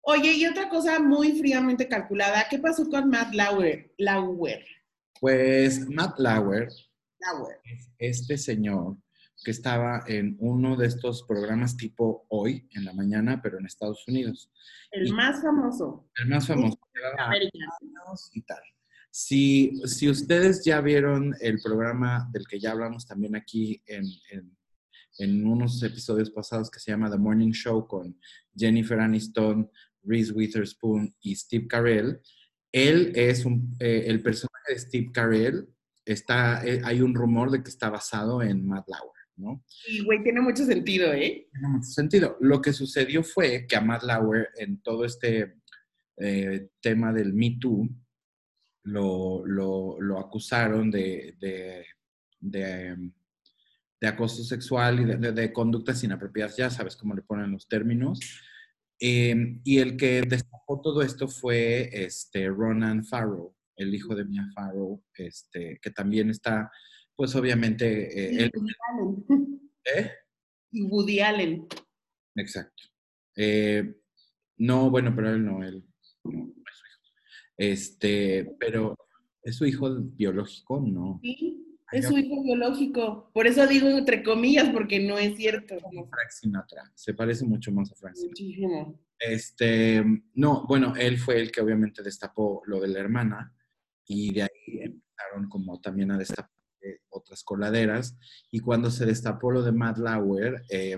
Oye, 0.01 0.33
y 0.33 0.45
otra 0.45 0.69
cosa 0.69 0.99
muy 0.99 1.33
fríamente 1.39 1.87
calculada, 1.87 2.45
¿qué 2.49 2.59
pasó 2.59 2.87
con 2.89 3.09
Matt 3.09 3.33
Lauer? 3.33 3.93
Lauer. 3.97 4.63
Pues 5.19 5.87
Matt 5.89 6.19
Lauer 6.19 6.67
Lauer. 7.19 7.57
es 7.63 7.89
este 7.97 8.37
señor 8.37 8.97
que 9.43 9.51
estaba 9.51 10.03
en 10.07 10.37
uno 10.39 10.77
de 10.77 10.87
estos 10.87 11.23
programas 11.27 11.75
tipo 11.75 12.25
hoy, 12.29 12.67
en 12.71 12.85
la 12.85 12.93
mañana, 12.93 13.41
pero 13.41 13.59
en 13.59 13.65
Estados 13.65 14.05
Unidos. 14.07 14.49
El 14.91 15.07
Y- 15.07 15.11
más 15.11 15.41
famoso. 15.41 16.09
El 16.15 16.27
más 16.29 16.47
famoso. 16.47 16.77
y 18.33 18.41
tal. 18.43 18.61
Si, 19.11 19.81
si 19.85 20.09
ustedes 20.09 20.63
ya 20.63 20.79
vieron 20.81 21.35
el 21.41 21.59
programa 21.61 22.29
del 22.31 22.47
que 22.47 22.59
ya 22.59 22.71
hablamos 22.71 23.05
también 23.05 23.35
aquí 23.35 23.81
en, 23.85 24.05
en- 24.31 24.57
en 25.19 25.45
unos 25.45 25.81
episodios 25.83 26.31
pasados 26.31 26.71
que 26.71 26.79
se 26.79 26.91
llama 26.91 27.11
The 27.11 27.17
Morning 27.17 27.51
Show 27.51 27.85
con 27.85 28.17
Jennifer 28.55 28.99
Aniston, 28.99 29.69
Reese 30.03 30.31
Witherspoon 30.31 31.13
y 31.21 31.35
Steve 31.35 31.67
Carell, 31.67 32.19
él 32.73 33.13
es 33.15 33.45
un, 33.45 33.73
eh, 33.79 34.03
el 34.07 34.21
personaje 34.21 34.73
de 34.73 34.79
Steve 34.79 35.09
Carell, 35.13 35.69
está, 36.05 36.65
eh, 36.65 36.81
hay 36.83 36.99
un 36.99 37.15
rumor 37.15 37.49
de 37.51 37.63
que 37.63 37.69
está 37.69 37.89
basado 37.89 38.41
en 38.41 38.67
Matt 38.67 38.89
Lauer, 38.89 39.13
¿no? 39.37 39.63
Y, 39.87 40.03
güey, 40.03 40.21
tiene 40.21 40.41
mucho 40.41 40.65
sentido, 40.65 41.13
¿eh? 41.13 41.47
Tiene 41.51 41.67
mucho 41.69 41.89
sentido. 41.89 42.37
Lo 42.41 42.61
que 42.61 42.73
sucedió 42.73 43.23
fue 43.23 43.65
que 43.67 43.77
a 43.77 43.81
Matt 43.81 44.03
Lauer 44.03 44.49
en 44.57 44.81
todo 44.81 45.05
este 45.05 45.55
eh, 46.17 46.67
tema 46.81 47.13
del 47.13 47.33
Me 47.33 47.57
Too 47.59 47.87
lo, 48.83 49.45
lo- 49.45 49.97
lo 50.01 50.19
acusaron 50.19 50.91
de, 50.91 51.35
de, 51.39 51.85
de, 52.41 53.11
de 54.01 54.07
acoso 54.07 54.43
sexual 54.43 54.99
y 54.99 55.05
de 55.31 55.53
conductas 55.53 56.03
inapropiadas, 56.03 56.57
ya 56.57 56.69
sabes 56.69 56.97
cómo 56.97 57.13
le 57.15 57.21
ponen 57.21 57.51
los 57.51 57.67
términos. 57.69 58.19
Eh, 58.99 59.59
y 59.63 59.79
el 59.79 59.97
que 59.97 60.21
destapó 60.21 60.81
todo 60.81 61.01
esto 61.01 61.27
fue 61.27 61.89
este, 61.91 62.47
Ronan 62.47 63.03
Farrow, 63.05 63.55
el 63.75 63.93
hijo 63.93 64.15
de 64.15 64.25
Mia 64.25 64.45
Farrow, 64.55 65.03
este, 65.15 65.79
que 65.81 65.89
también 65.91 66.29
está, 66.29 66.71
pues 67.15 67.35
obviamente, 67.35 67.85
eh, 68.27 68.33
Y 68.33 68.37
él- 68.43 68.51
Woody 68.55 68.73
Allen. 68.89 69.71
¿eh? 69.95 70.11
Y 70.71 70.81
Woody 70.83 71.19
Allen. 71.19 71.67
Exacto. 72.35 72.83
Eh, 73.35 73.95
no, 74.57 74.89
bueno, 74.89 75.13
pero 75.15 75.31
él 75.33 75.43
no, 75.43 75.63
él 75.63 75.83
no 76.23 76.47
es 76.47 76.77
su 76.77 76.85
hijo. 76.87 77.03
Este, 77.57 78.55
pero 78.59 78.95
¿es 79.43 79.55
su 79.57 79.65
hijo 79.65 79.89
biológico? 79.99 80.81
No. 80.85 81.19
Sí, 81.21 81.72
es 81.93 82.07
su 82.07 82.17
hijo 82.17 82.43
biológico. 82.43 83.29
Por 83.33 83.47
eso 83.47 83.65
digo 83.67 83.87
entre 83.87 84.23
comillas, 84.23 84.69
porque 84.69 84.99
no 84.99 85.17
es 85.17 85.35
cierto. 85.37 85.75
Como 85.81 86.07
Frank 86.07 86.29
Sinatra. 86.29 86.91
Se 86.95 87.13
parece 87.13 87.45
mucho 87.45 87.71
más 87.71 87.91
a 87.91 87.95
Frank 87.95 88.15
Sinatra. 88.15 88.29
Muchísimo. 88.29 88.99
Este, 89.19 90.03
no, 90.33 90.65
bueno, 90.67 90.93
él 90.97 91.17
fue 91.17 91.39
el 91.39 91.51
que 91.51 91.61
obviamente 91.61 92.03
destapó 92.03 92.61
lo 92.65 92.79
de 92.81 92.89
la 92.89 92.99
hermana 92.99 93.53
y 94.05 94.33
de 94.33 94.43
ahí 94.43 94.81
empezaron 94.81 95.47
como 95.49 95.79
también 95.79 96.11
a 96.11 96.17
destapar 96.17 96.51
eh, 96.81 96.99
otras 97.09 97.43
coladeras. 97.43 98.17
Y 98.51 98.59
cuando 98.59 98.91
se 98.91 99.05
destapó 99.05 99.51
lo 99.51 99.63
de 99.63 99.71
Matt 99.71 99.97
Lauer, 99.97 100.63
eh, 100.69 100.97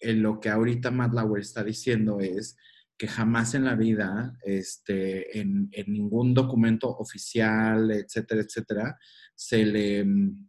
en 0.00 0.22
lo 0.22 0.40
que 0.40 0.48
ahorita 0.48 0.90
Matt 0.90 1.14
Lauer 1.14 1.42
está 1.42 1.62
diciendo 1.62 2.20
es 2.20 2.56
que 2.98 3.08
jamás 3.08 3.54
en 3.54 3.64
la 3.64 3.74
vida, 3.74 4.36
este, 4.42 5.38
en, 5.38 5.68
en 5.72 5.92
ningún 5.92 6.32
documento 6.34 6.88
oficial, 6.88 7.90
etcétera, 7.90 8.40
etcétera, 8.42 8.98
se 9.34 9.64
le, 9.66 10.04
mm, 10.04 10.48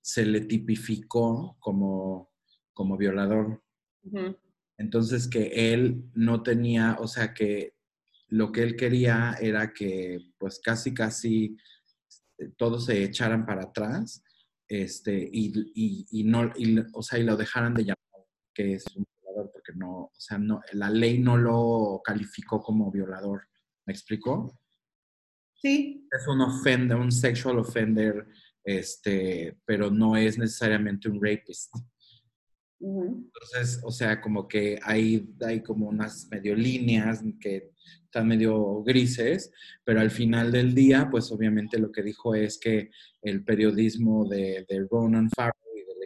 se 0.00 0.26
le 0.26 0.42
tipificó 0.42 1.56
como, 1.60 2.30
como 2.74 2.96
violador. 2.96 3.62
Entonces 4.78 5.28
que 5.28 5.72
él 5.72 6.04
no 6.14 6.42
tenía, 6.42 6.96
o 6.98 7.06
sea 7.06 7.32
que 7.32 7.74
lo 8.28 8.50
que 8.50 8.62
él 8.62 8.76
quería 8.76 9.36
era 9.40 9.72
que 9.72 10.18
pues 10.38 10.58
casi 10.60 10.92
casi 10.94 11.56
eh, 12.38 12.48
todos 12.56 12.86
se 12.86 13.04
echaran 13.04 13.46
para 13.46 13.64
atrás 13.64 14.22
este, 14.68 15.28
y, 15.32 15.52
y- 15.74 16.06
y 16.10 16.24
no, 16.24 16.50
y, 16.56 16.78
o 16.94 17.02
sea, 17.02 17.18
y 17.18 17.24
lo 17.24 17.36
dejaran 17.36 17.74
de 17.74 17.82
llamar 17.84 18.26
que 18.54 18.74
es 18.74 18.84
un 18.96 19.04
no, 19.82 19.90
o 19.90 20.12
sea, 20.16 20.38
no, 20.38 20.60
la 20.72 20.90
ley 20.90 21.18
no 21.18 21.36
lo 21.36 22.00
calificó 22.04 22.60
como 22.62 22.90
violador. 22.90 23.48
¿Me 23.84 23.92
explicó? 23.92 24.56
Sí, 25.54 26.08
Es 26.10 26.26
un 26.28 26.40
offender, 26.40 26.96
un 26.96 27.10
sexual 27.10 27.58
offender, 27.58 28.26
este, 28.64 29.58
pero 29.64 29.90
no 29.90 30.16
es 30.16 30.38
necesariamente 30.38 31.08
un 31.08 31.20
rapist. 31.20 31.74
Entonces, 32.80 33.80
o 33.84 33.90
sea, 33.92 34.20
como 34.20 34.48
que 34.48 34.78
hay, 34.82 35.28
hay 35.46 35.62
como 35.62 35.88
unas 35.88 36.28
medio 36.30 36.54
líneas 36.56 37.22
que 37.40 37.70
están 38.04 38.26
medio 38.26 38.82
grises, 38.82 39.52
pero 39.84 40.00
al 40.00 40.10
final 40.10 40.50
del 40.50 40.74
día, 40.74 41.08
pues 41.10 41.30
obviamente 41.30 41.78
lo 41.78 41.92
que 41.92 42.02
dijo 42.02 42.34
es 42.34 42.58
que 42.58 42.90
el 43.22 43.44
periodismo 43.44 44.28
de, 44.28 44.66
de 44.68 44.86
Ronan 44.90 45.30
Farrow 45.30 45.61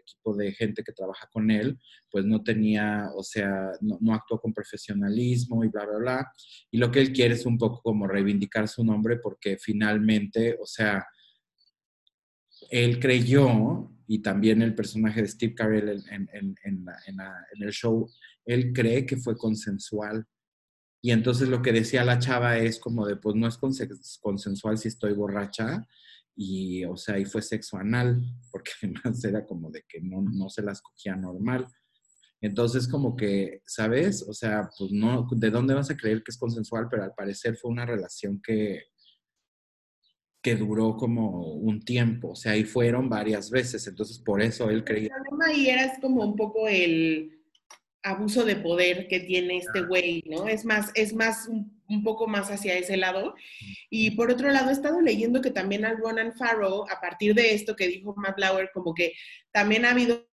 equipo 0.06 0.34
de 0.36 0.52
gente 0.52 0.82
que 0.84 0.92
trabaja 0.92 1.28
con 1.32 1.50
él, 1.50 1.78
pues 2.10 2.24
no 2.24 2.42
tenía, 2.42 3.10
o 3.14 3.22
sea, 3.22 3.72
no, 3.80 4.14
actuó 4.14 4.40
con 4.40 4.54
profesionalismo 4.54 5.64
y 5.64 5.68
bla, 5.68 5.84
bla, 5.86 5.98
bla. 5.98 6.32
Y 6.70 6.78
lo 6.78 6.90
que 6.90 7.00
él 7.00 7.12
quiere 7.12 7.34
es 7.34 7.44
un 7.46 7.58
poco 7.58 7.80
como 7.82 8.06
reivindicar 8.06 8.68
su 8.68 8.84
nombre 8.84 9.18
porque 9.18 9.58
finalmente, 9.58 10.56
o 10.60 10.66
sea, 10.66 11.04
él 12.70 12.98
creyó, 13.00 13.90
y 14.08 14.20
también 14.20 14.62
el 14.62 14.74
personaje 14.74 15.22
de 15.22 15.28
Steve 15.28 15.54
Carell 15.54 15.88
en, 16.10 16.28
en- 16.32 16.86
el 17.60 17.70
show, 17.72 18.08
él 18.44 18.72
cree 18.72 19.04
que 19.04 19.16
fue 19.16 19.36
consensual. 19.36 20.24
Y 21.02 21.10
entonces 21.10 21.48
lo 21.48 21.60
que 21.62 21.72
decía 21.72 22.04
la 22.04 22.18
chava 22.18 22.58
es 22.58 22.78
como 22.78 23.06
de, 23.06 23.16
pues 23.16 23.34
no 23.36 23.46
es 23.48 23.58
conse- 23.58 23.88
consensual 24.20 24.78
si 24.78 24.88
estoy 24.88 25.12
borracha, 25.12 25.86
y 26.36 26.84
o 26.84 26.96
sea, 26.96 27.18
y 27.18 27.24
fue 27.24 27.42
sexo 27.42 27.78
anal, 27.78 28.22
porque 28.52 28.72
además 28.82 29.24
era 29.24 29.44
como 29.44 29.70
de 29.70 29.82
que 29.88 30.00
no, 30.00 30.22
no 30.22 30.48
se 30.48 30.62
las 30.62 30.82
cogía 30.82 31.16
normal. 31.16 31.66
Entonces, 32.42 32.86
como 32.86 33.16
que, 33.16 33.62
¿sabes? 33.66 34.22
O 34.28 34.34
sea, 34.34 34.68
pues 34.78 34.92
no, 34.92 35.26
¿de 35.30 35.50
dónde 35.50 35.74
vas 35.74 35.90
a 35.90 35.96
creer 35.96 36.22
que 36.22 36.30
es 36.30 36.38
consensual? 36.38 36.86
Pero 36.90 37.02
al 37.02 37.14
parecer 37.14 37.56
fue 37.56 37.70
una 37.70 37.86
relación 37.86 38.40
que, 38.42 38.84
que 40.42 40.54
duró 40.54 40.96
como 40.96 41.54
un 41.54 41.80
tiempo, 41.80 42.30
o 42.30 42.36
sea, 42.36 42.52
ahí 42.52 42.64
fueron 42.64 43.08
varias 43.08 43.50
veces, 43.50 43.84
entonces 43.88 44.20
por 44.20 44.40
eso 44.40 44.70
él 44.70 44.76
El 44.76 44.84
creía, 44.84 45.10
problema 45.28 45.46
ahí 45.46 45.68
era 45.68 45.92
como 46.00 46.24
un 46.24 46.36
poco 46.36 46.68
el 46.68 47.36
abuso 48.04 48.44
de 48.44 48.54
poder 48.54 49.08
que 49.08 49.18
tiene 49.18 49.56
este 49.56 49.82
güey, 49.82 50.22
¿no? 50.26 50.46
Es 50.46 50.64
más, 50.64 50.92
es 50.94 51.12
más, 51.12 51.48
un, 51.48 51.75
un 51.88 52.02
poco 52.02 52.26
más 52.26 52.50
hacia 52.50 52.74
ese 52.76 52.96
lado. 52.96 53.34
Y 53.90 54.12
por 54.12 54.30
otro 54.30 54.50
lado, 54.50 54.70
he 54.70 54.72
estado 54.72 55.00
leyendo 55.00 55.40
que 55.40 55.50
también 55.50 55.84
al 55.84 55.98
Ronan 55.98 56.34
Farrow, 56.36 56.84
a 56.90 57.00
partir 57.00 57.34
de 57.34 57.54
esto 57.54 57.76
que 57.76 57.88
dijo 57.88 58.14
Matt 58.16 58.38
Lauer, 58.38 58.70
como 58.72 58.94
que 58.94 59.12
también 59.52 59.84
ha 59.84 59.90
habido 59.90 60.28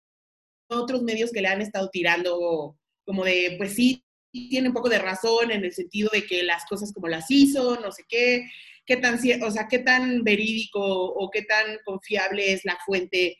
otros 0.69 1.03
medios 1.03 1.33
que 1.33 1.43
le 1.43 1.49
han 1.49 1.61
estado 1.61 1.91
tirando 1.91 2.77
como 3.05 3.25
de, 3.25 3.55
pues 3.59 3.75
sí, 3.75 4.05
tiene 4.33 4.69
un 4.69 4.75
poco 4.75 4.89
de 4.89 4.99
razón 4.99 5.51
en 5.51 5.65
el 5.65 5.73
sentido 5.73 6.11
de 6.13 6.25
que 6.25 6.45
las 6.45 6.65
cosas 6.67 6.93
como 6.93 7.09
las 7.09 7.31
hizo, 7.31 7.81
no 7.81 7.91
sé 7.91 8.05
qué, 8.09 8.49
qué 8.87 8.97
tan, 8.97 9.19
o 9.43 9.51
sea, 9.51 9.67
qué 9.69 9.81
tan 9.81 10.23
verídico 10.23 10.81
o 10.81 11.31
qué 11.31 11.43
tan 11.43 11.79
confiable 11.85 12.53
es 12.53 12.65
la 12.65 12.79
fuente. 12.85 13.39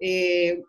eh, 0.00 0.60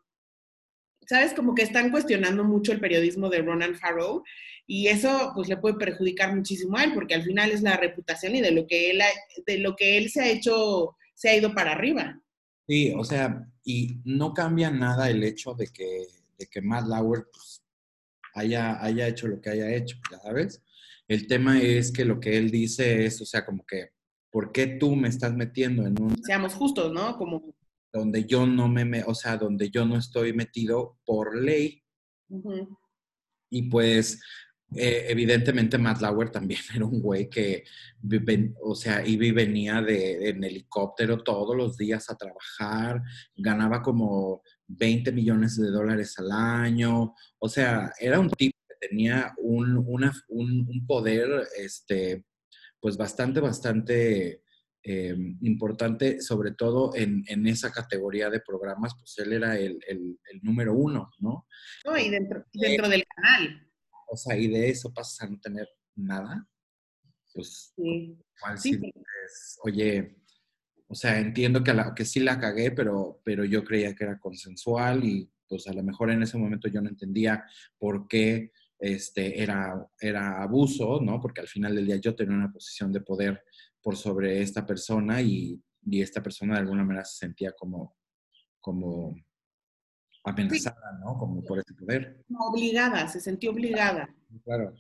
¿Sabes? 1.08 1.34
Como 1.34 1.53
que 1.53 1.63
están 1.63 1.91
cuestionando 1.91 2.43
mucho 2.43 2.71
el 2.71 2.79
periodismo 2.79 3.29
de 3.29 3.41
Ronan 3.41 3.75
Farrow 3.75 4.23
y 4.65 4.88
eso 4.88 5.32
pues 5.36 5.49
le 5.49 5.58
puede 5.58 5.76
perjudicar 5.76 6.36
muchísimo 6.36 6.78
a 6.78 6.84
él 6.84 6.93
porque 6.93 7.15
al 7.15 7.23
final 7.23 7.52
es 7.52 7.62
la 7.62 7.76
reputación 7.78 8.36
y 8.36 8.41
de 8.41 8.52
lo 8.52 8.65
que 8.67 8.91
él, 8.91 9.02
ha- 9.02 9.41
de 9.45 9.58
lo 9.60 9.76
que 9.76 9.97
él 9.97 10.10
se 10.10 10.21
ha 10.21 10.30
hecho, 10.30 10.95
se 11.13 11.30
ha 11.30 11.36
ido 11.36 11.54
para 11.54 11.71
arriba. 11.73 12.21
sí, 12.67 12.93
o 12.97 13.04
sea, 13.04 13.45
y 13.65 13.99
no 14.06 14.34
cambia 14.34 14.69
nada 14.71 15.10
el 15.10 15.23
hecho 15.23 15.54
de 15.54 15.67
que, 15.67 16.06
de 16.38 16.47
que 16.47 16.62
Matt 16.62 16.88
Lauer 16.88 17.26
pues, 17.32 17.62
haya, 18.36 18.84
haya 18.84 19.08
hecho 19.08 19.28
lo 19.28 19.39
que 19.41 19.49
haya 19.52 19.73
hecho, 19.73 19.97
ya 20.12 20.19
sabes. 20.19 20.62
El 21.08 21.28
tema 21.28 21.62
es 21.62 21.91
que 21.91 22.06
lo 22.06 22.19
que 22.19 22.38
él 22.38 22.49
dice 22.49 23.06
es, 23.06 23.21
o 23.21 23.26
sea, 23.26 23.45
como 23.45 23.65
que, 23.65 23.89
¿por 24.32 24.52
qué 24.52 24.67
tú 24.67 24.95
me 24.95 25.10
estás 25.10 25.34
metiendo 25.34 25.86
en 25.86 26.02
un 26.02 26.23
Seamos 26.23 26.54
justos, 26.56 26.91
¿no? 26.93 27.17
Como, 27.17 27.54
donde 27.91 28.26
yo 28.26 28.47
no 28.47 28.67
me, 28.69 28.86
me- 28.86 29.04
o 29.04 29.13
sea, 29.13 29.38
donde 29.38 29.69
yo 29.69 29.86
no 29.86 29.97
estoy 29.97 30.34
metido 30.34 30.97
por 31.06 31.38
ley? 31.38 31.84
Y 33.49 33.63
pues, 33.69 34.19
eh, 34.75 35.05
evidentemente, 35.09 35.77
Matt 35.77 36.01
Lauer 36.01 36.29
también 36.29 36.59
era 36.75 36.86
un 36.86 37.01
güey 37.01 37.29
que, 37.29 37.63
vive- 38.01 38.53
o 38.62 38.75
sea, 38.75 39.05
iba 39.05 39.25
y 39.25 39.31
venía 39.31 39.81
de, 39.81 40.29
en 40.29 40.43
helicóptero 40.43 41.23
todos 41.23 41.55
los 41.55 41.77
días 41.77 42.09
a 42.09 42.15
trabajar, 42.17 43.01
ganaba 43.36 43.81
como 43.81 44.41
20 44.67 45.12
millones 45.12 45.57
de 45.57 45.67
dólares 45.69 46.17
al 46.19 46.31
año, 46.31 47.13
o 47.39 47.49
sea, 47.49 47.91
era 47.99 48.19
un 48.19 48.29
tipo 48.29 48.57
que 48.67 48.88
tenía 48.88 49.33
un, 49.38 49.77
una- 49.88 50.13
un, 50.29 50.67
un 50.67 50.86
poder, 50.88 51.47
este, 51.57 52.25
pues 52.79 52.97
bastante, 52.97 53.39
bastante 53.39 54.41
eh, 54.86 55.15
importante, 55.41 56.19
sobre 56.21 56.51
todo 56.51 56.93
en, 56.93 57.23
en 57.27 57.47
esa 57.47 57.71
categoría 57.71 58.29
de 58.29 58.41
programas, 58.41 58.93
pues 58.99 59.17
él 59.19 59.31
era 59.33 59.57
el, 59.57 59.79
el- 59.88 60.19
el 60.31 60.39
número 60.41 60.73
uno, 60.73 61.09
¿no? 61.19 61.47
¿no? 61.86 61.97
Y 61.97 62.09
dentro, 62.09 62.43
y 62.51 62.59
dentro 62.62 62.89
del 62.89 63.05
canal. 63.15 63.67
O 64.13 64.15
sea, 64.15 64.38
y 64.38 64.47
de 64.47 64.69
eso 64.69 64.93
pasas 64.93 65.21
a 65.21 65.28
no 65.28 65.39
tener 65.39 65.67
nada, 65.95 66.47
pues 67.34 67.73
Sí. 67.76 68.15
igual 68.38 68.58
Sí, 68.60 68.78
dices, 68.78 69.60
oye, 69.63 70.17
o 70.88 70.93
sea, 70.93 71.19
entiendo 71.19 71.63
que, 71.63 71.73
la, 71.73 71.95
que 71.95 72.06
sí 72.06 72.19
la 72.19 72.39
cagué, 72.39 72.69
pero, 72.69 73.19
pero 73.26 73.43
yo 73.43 73.63
creía 73.63 73.95
que 73.95 74.04
era 74.04 74.19
consensual 74.19 75.04
y 75.04 75.28
pues 75.49 75.67
a 75.67 75.73
lo 75.73 75.82
mejor 75.82 76.12
en 76.12 76.21
ese 76.21 76.38
momento 76.38 76.67
yo 76.67 76.80
no 76.80 76.89
entendía 76.89 77.43
por 77.80 78.08
qué 78.08 78.52
este, 78.78 79.41
era, 79.41 79.84
era 79.99 80.43
abuso, 80.43 81.02
¿no? 81.02 81.19
Porque 81.19 81.41
al 81.41 81.47
final 81.47 81.73
del 81.73 81.88
día 81.88 81.95
yo 81.95 82.13
tenía 82.15 82.36
una 82.36 82.52
posición 82.52 82.93
de 82.93 83.02
poder 83.02 83.43
por 83.82 83.97
sobre 83.97 84.43
esta 84.43 84.63
persona 84.63 85.23
y, 85.23 85.60
y 85.82 86.02
esta 86.04 86.21
persona 86.21 86.54
de 86.54 86.60
alguna 86.60 86.84
manera 86.84 87.04
se 87.04 87.17
sentía 87.17 87.54
como, 87.54 87.97
como 88.62 89.15
amenazada, 90.23 90.99
¿no? 91.03 91.17
Como 91.17 91.43
por 91.43 91.59
ese 91.59 91.73
poder. 91.73 92.23
Obligada, 92.39 93.07
se 93.07 93.19
sintió 93.19 93.51
obligada. 93.51 94.13
Claro. 94.43 94.73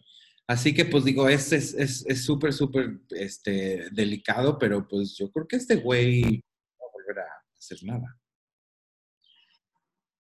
Así 0.47 0.73
que, 0.73 0.85
pues 0.85 1.03
digo, 1.05 1.29
es 1.29 1.51
es- 1.53 1.73
es 1.73 2.05
es 2.05 2.23
súper, 2.25 2.51
súper 2.53 2.99
este, 3.11 3.89
delicado, 3.91 4.57
pero 4.59 4.87
pues 4.87 5.15
yo 5.17 5.31
creo 5.31 5.47
que 5.47 5.55
este 5.55 5.75
güey 5.77 6.21
no 6.21 6.81
va 6.81 6.87
a 6.87 6.91
volver 6.93 7.19
a 7.19 7.27
hacer 7.57 7.77
nada. 7.83 8.19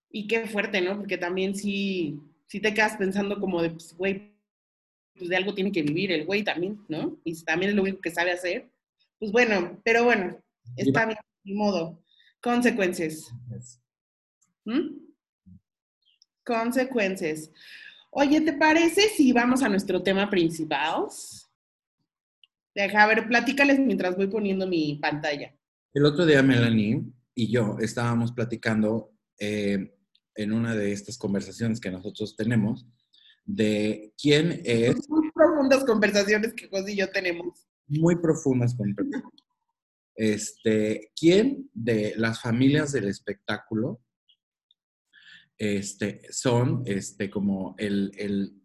Y 0.09 0.27
qué 0.27 0.45
fuerte, 0.47 0.79
¿no? 0.81 0.97
Porque 0.97 1.17
también 1.17 1.55
sí, 1.55 2.19
sí 2.47 2.59
te 2.59 2.73
quedas 2.73 2.97
pensando 2.97 3.39
como 3.39 3.61
de, 3.61 3.71
pues, 3.71 3.95
güey, 3.97 4.31
pues 5.15 5.29
de 5.29 5.35
algo 5.35 5.53
tiene 5.53 5.71
que 5.71 5.81
vivir 5.81 6.11
el 6.11 6.25
güey 6.25 6.43
también, 6.43 6.79
¿no? 6.87 7.19
Y 7.23 7.35
si 7.35 7.43
también 7.43 7.71
es 7.71 7.75
lo 7.75 7.81
único 7.81 7.99
que 8.01 8.11
sabe 8.11 8.31
hacer. 8.31 8.69
Pues 9.19 9.31
bueno, 9.31 9.79
pero 9.83 10.03
bueno, 10.03 10.37
está 10.77 11.05
bien, 11.05 11.17
ni 11.43 11.53
modo. 11.53 12.01
Consecuencias. 12.41 13.31
¿Mm? 14.65 15.12
Consecuencias. 16.45 17.49
Oye, 18.11 18.41
¿te 18.41 18.53
parece 18.53 19.09
si 19.09 19.33
vamos 19.33 19.63
a 19.63 19.69
nuestro 19.69 20.03
tema 20.03 20.29
principal? 20.29 21.07
Deja, 22.75 23.03
a 23.03 23.07
ver, 23.07 23.27
platícales 23.27 23.79
mientras 23.79 24.15
voy 24.15 24.27
poniendo 24.27 24.67
mi 24.67 24.95
pantalla. 25.01 25.55
El 25.93 26.05
otro 26.05 26.25
día 26.25 26.41
Melanie 26.41 27.03
y 27.35 27.51
yo 27.51 27.77
estábamos 27.79 28.31
platicando 28.31 29.11
eh, 29.39 29.95
en 30.35 30.53
una 30.53 30.75
de 30.75 30.91
estas 30.91 31.17
conversaciones 31.17 31.79
que 31.79 31.91
nosotros 31.91 32.35
tenemos 32.35 32.85
de 33.45 34.13
quién 34.21 34.61
es 34.63 35.09
Muy 35.09 35.31
profundas 35.31 35.83
conversaciones 35.83 36.53
que 36.53 36.67
José 36.67 36.93
y 36.93 36.97
yo 36.97 37.09
tenemos. 37.11 37.67
muy 37.87 38.15
profundas 38.15 38.75
conversaciones. 38.75 39.29
Este, 40.15 41.11
¿quién 41.19 41.71
de 41.73 42.13
las 42.17 42.39
familias 42.39 42.91
del 42.91 43.05
espectáculo 43.05 43.99
este, 45.57 46.21
son 46.31 46.83
este, 46.85 47.29
como 47.29 47.75
el, 47.77 48.11
el, 48.17 48.61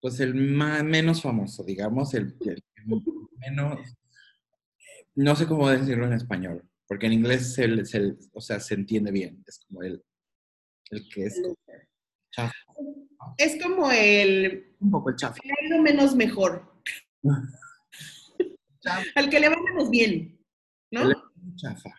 pues 0.00 0.20
el 0.20 0.34
ma- 0.34 0.82
menos 0.82 1.22
famoso, 1.22 1.62
digamos, 1.64 2.14
el, 2.14 2.36
el 2.40 2.62
menos, 3.38 3.78
no 5.14 5.36
sé 5.36 5.46
cómo 5.46 5.68
decirlo 5.68 6.06
en 6.06 6.14
español, 6.14 6.68
porque 6.86 7.06
en 7.06 7.12
inglés 7.14 7.54
se, 7.54 7.84
se- 7.84 8.16
o 8.32 8.40
sea, 8.40 8.58
se 8.60 8.74
entiende 8.74 9.10
bien, 9.10 9.42
es 9.46 9.60
como 9.66 9.82
el, 9.82 10.02
el 10.90 11.08
que 11.08 11.26
es 11.26 11.40
chafa, 12.30 12.54
Es 13.38 13.62
como 13.62 13.90
el, 13.90 14.74
un 14.80 14.90
poco 14.90 15.10
el 15.10 15.16
chafa. 15.16 15.38
el 15.70 15.80
menos 15.82 16.14
mejor, 16.16 16.72
al 19.14 19.30
que 19.30 19.38
le 19.40 19.48
va 19.48 19.56
menos 19.62 19.90
bien, 19.90 20.40
¿no? 20.90 21.10
El 21.10 21.16
chafa. 21.56 21.90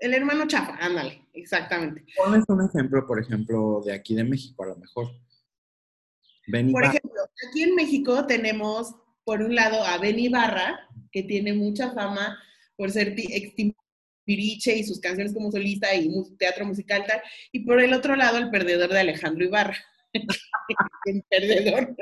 El 0.00 0.14
hermano 0.14 0.46
chafa, 0.46 0.76
ándale, 0.80 1.26
exactamente. 1.34 2.04
Pones 2.16 2.44
un 2.48 2.64
ejemplo, 2.64 3.06
por 3.06 3.20
ejemplo, 3.20 3.82
de 3.84 3.92
aquí 3.92 4.14
de 4.14 4.24
México, 4.24 4.62
a 4.64 4.68
lo 4.68 4.76
mejor. 4.76 5.08
Benny 6.46 6.72
Por 6.72 6.84
ejemplo, 6.84 7.20
aquí 7.48 7.62
en 7.62 7.74
México 7.74 8.26
tenemos, 8.26 8.94
por 9.24 9.42
un 9.42 9.54
lado, 9.54 9.84
a 9.84 9.98
Benny 9.98 10.30
Barra, 10.30 10.88
que 11.12 11.22
tiene 11.22 11.52
mucha 11.52 11.92
fama 11.92 12.38
por 12.76 12.90
ser 12.90 13.14
Timbiriche 13.14 14.74
y 14.74 14.84
sus 14.84 15.00
canciones 15.00 15.34
como 15.34 15.52
solista 15.52 15.94
y 15.94 16.10
teatro 16.38 16.64
musical 16.64 17.04
tal, 17.06 17.20
y 17.52 17.60
por 17.60 17.78
el 17.78 17.92
otro 17.92 18.16
lado, 18.16 18.38
el 18.38 18.50
perdedor 18.50 18.88
de 18.88 19.00
Alejandro 19.00 19.44
Ibarra. 19.44 19.76
el 21.04 21.22
perdedor. 21.28 21.94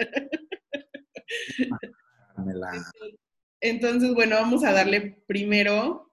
Entonces, 3.60 4.14
bueno, 4.14 4.36
vamos 4.36 4.62
a 4.62 4.72
darle 4.72 5.20
primero 5.26 6.07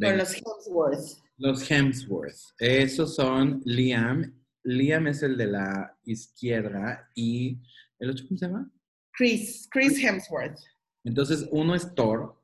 con 0.00 0.18
los 0.18 0.34
Hemsworth. 0.34 1.22
Los 1.38 1.70
Hemsworth. 1.70 2.38
Esos 2.58 3.14
son 3.14 3.62
Liam. 3.64 4.32
Liam 4.64 5.06
es 5.06 5.22
el 5.22 5.36
de 5.36 5.46
la 5.46 5.96
izquierda 6.04 7.10
y 7.14 7.58
el 7.98 8.10
otro, 8.10 8.26
¿cómo 8.26 8.38
se 8.38 8.46
llama? 8.46 8.70
Chris, 9.12 9.68
Chris 9.70 10.02
Hemsworth. 10.02 10.58
Entonces, 11.04 11.46
uno 11.50 11.74
es 11.74 11.94
Thor, 11.94 12.42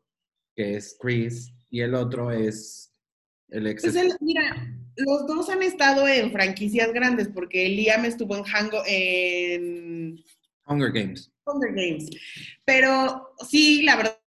que 0.54 0.76
es 0.76 0.96
Chris, 1.00 1.52
y 1.68 1.80
el 1.80 1.94
otro 1.94 2.30
es 2.30 2.94
el 3.48 3.66
ex. 3.66 3.82
Pues 3.82 4.16
mira, 4.20 4.76
los 4.96 5.26
dos 5.26 5.48
han 5.50 5.62
estado 5.62 6.06
en 6.06 6.30
franquicias 6.32 6.92
grandes 6.92 7.28
porque 7.28 7.68
Liam 7.68 8.04
estuvo 8.04 8.36
en 8.36 8.44
Hango, 8.44 8.82
en 8.86 10.22
Hunger 10.66 10.92
Games. 10.92 11.30
Hunger 11.44 11.74
Games. 11.74 12.08
Pero 12.64 13.34
sí, 13.48 13.82
la 13.82 13.96
verdad, 13.96 14.21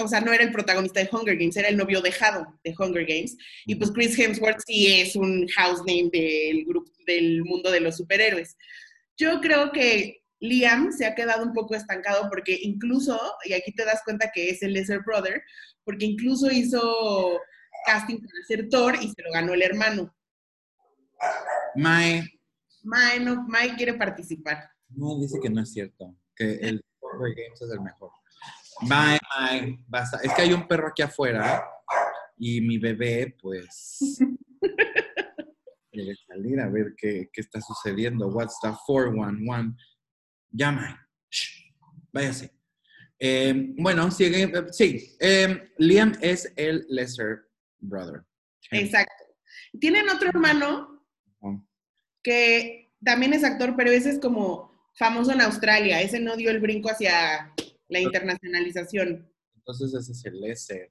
o 0.00 0.08
sea, 0.08 0.20
no 0.20 0.32
era 0.32 0.44
el 0.44 0.52
protagonista 0.52 1.00
de 1.00 1.08
Hunger 1.10 1.36
Games, 1.36 1.56
era 1.56 1.68
el 1.68 1.76
novio 1.76 2.00
dejado 2.00 2.46
de 2.64 2.74
Hunger 2.78 3.06
Games. 3.06 3.36
Y 3.66 3.74
pues 3.76 3.90
Chris 3.92 4.18
Hemsworth 4.18 4.60
sí 4.66 5.00
es 5.00 5.16
un 5.16 5.46
house 5.48 5.80
name 5.86 6.10
del 6.12 6.64
grupo 6.64 6.90
del 7.06 7.44
mundo 7.44 7.70
de 7.70 7.80
los 7.80 7.96
superhéroes. 7.96 8.56
Yo 9.16 9.40
creo 9.40 9.72
que 9.72 10.22
Liam 10.40 10.92
se 10.92 11.06
ha 11.06 11.14
quedado 11.14 11.44
un 11.44 11.52
poco 11.52 11.74
estancado 11.74 12.28
porque 12.28 12.58
incluso, 12.62 13.18
y 13.44 13.52
aquí 13.52 13.72
te 13.72 13.84
das 13.84 14.02
cuenta 14.04 14.30
que 14.32 14.50
es 14.50 14.62
el 14.62 14.72
lesser 14.72 15.00
brother, 15.04 15.42
porque 15.84 16.06
incluso 16.06 16.50
hizo 16.50 17.38
casting 17.86 18.18
para 18.18 18.44
ser 18.46 18.68
Thor 18.68 18.96
y 19.00 19.08
se 19.08 19.22
lo 19.22 19.32
ganó 19.32 19.54
el 19.54 19.62
hermano. 19.62 20.14
Mae, 21.76 22.24
Mae, 22.82 23.20
no, 23.20 23.46
Mae 23.48 23.76
quiere 23.76 23.94
participar. 23.94 24.70
no, 24.88 25.18
dice 25.20 25.38
que 25.40 25.48
no 25.48 25.62
es 25.62 25.72
cierto, 25.72 26.16
que 26.34 26.54
el 26.54 26.84
Hunger 27.00 27.34
Games 27.36 27.62
es 27.62 27.70
el 27.70 27.80
mejor. 27.80 28.10
Mae, 28.80 29.18
mae, 29.38 29.78
basta. 29.86 30.18
Es 30.22 30.32
que 30.34 30.42
hay 30.42 30.52
un 30.52 30.66
perro 30.66 30.88
aquí 30.88 31.02
afuera 31.02 31.64
y 32.36 32.60
mi 32.60 32.78
bebé, 32.78 33.36
pues, 33.40 34.18
quiere 35.92 36.14
salir 36.26 36.58
a 36.60 36.68
ver 36.68 36.94
qué, 36.96 37.28
qué 37.32 37.40
está 37.40 37.60
sucediendo. 37.60 38.28
What's 38.28 38.58
the 38.62 38.72
411? 38.86 39.76
Llama. 40.50 41.06
Shh, 41.30 41.70
váyase. 42.12 42.52
Eh, 43.18 43.72
bueno, 43.78 44.10
sigue, 44.10 44.42
eh, 44.42 44.64
sí. 44.72 45.16
eh, 45.20 45.70
Liam 45.78 46.12
es 46.20 46.52
el 46.56 46.84
lesser 46.88 47.42
brother. 47.78 48.24
Exacto. 48.72 49.24
Tienen 49.78 50.08
otro 50.08 50.28
hermano 50.30 51.06
que 52.22 52.92
también 53.04 53.32
es 53.32 53.44
actor, 53.44 53.74
pero 53.76 53.90
ese 53.90 54.10
es 54.10 54.18
como 54.18 54.72
famoso 54.96 55.32
en 55.32 55.40
Australia. 55.40 56.00
Ese 56.00 56.20
no 56.20 56.36
dio 56.36 56.50
el 56.50 56.60
brinco 56.60 56.90
hacia 56.90 57.52
la 57.92 58.00
internacionalización. 58.00 59.30
Entonces 59.54 59.94
ese 59.94 60.12
es 60.12 60.24
el. 60.24 60.90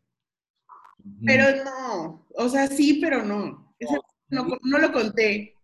Ujú. 1.03 1.25
Pero 1.25 1.63
no, 1.63 2.27
o 2.35 2.49
sea, 2.49 2.67
sí, 2.67 2.99
pero 3.01 3.23
no. 3.23 3.75
Ese 3.79 3.97
no, 4.29 4.47
no 4.61 4.77
lo 4.77 4.91
conté. 4.93 5.57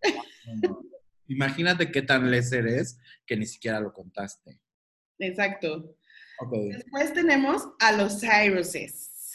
Imagínate 1.28 1.92
qué 1.92 2.02
tan 2.02 2.30
lesser 2.30 2.66
es 2.66 2.98
que 3.24 3.36
ni 3.36 3.46
siquiera 3.46 3.80
lo 3.80 3.92
contaste. 3.92 4.60
Exacto. 5.18 5.96
Después 6.70 7.12
tenemos 7.12 7.68
a 7.80 7.92
los 7.92 8.20
Cyruses. 8.20 9.34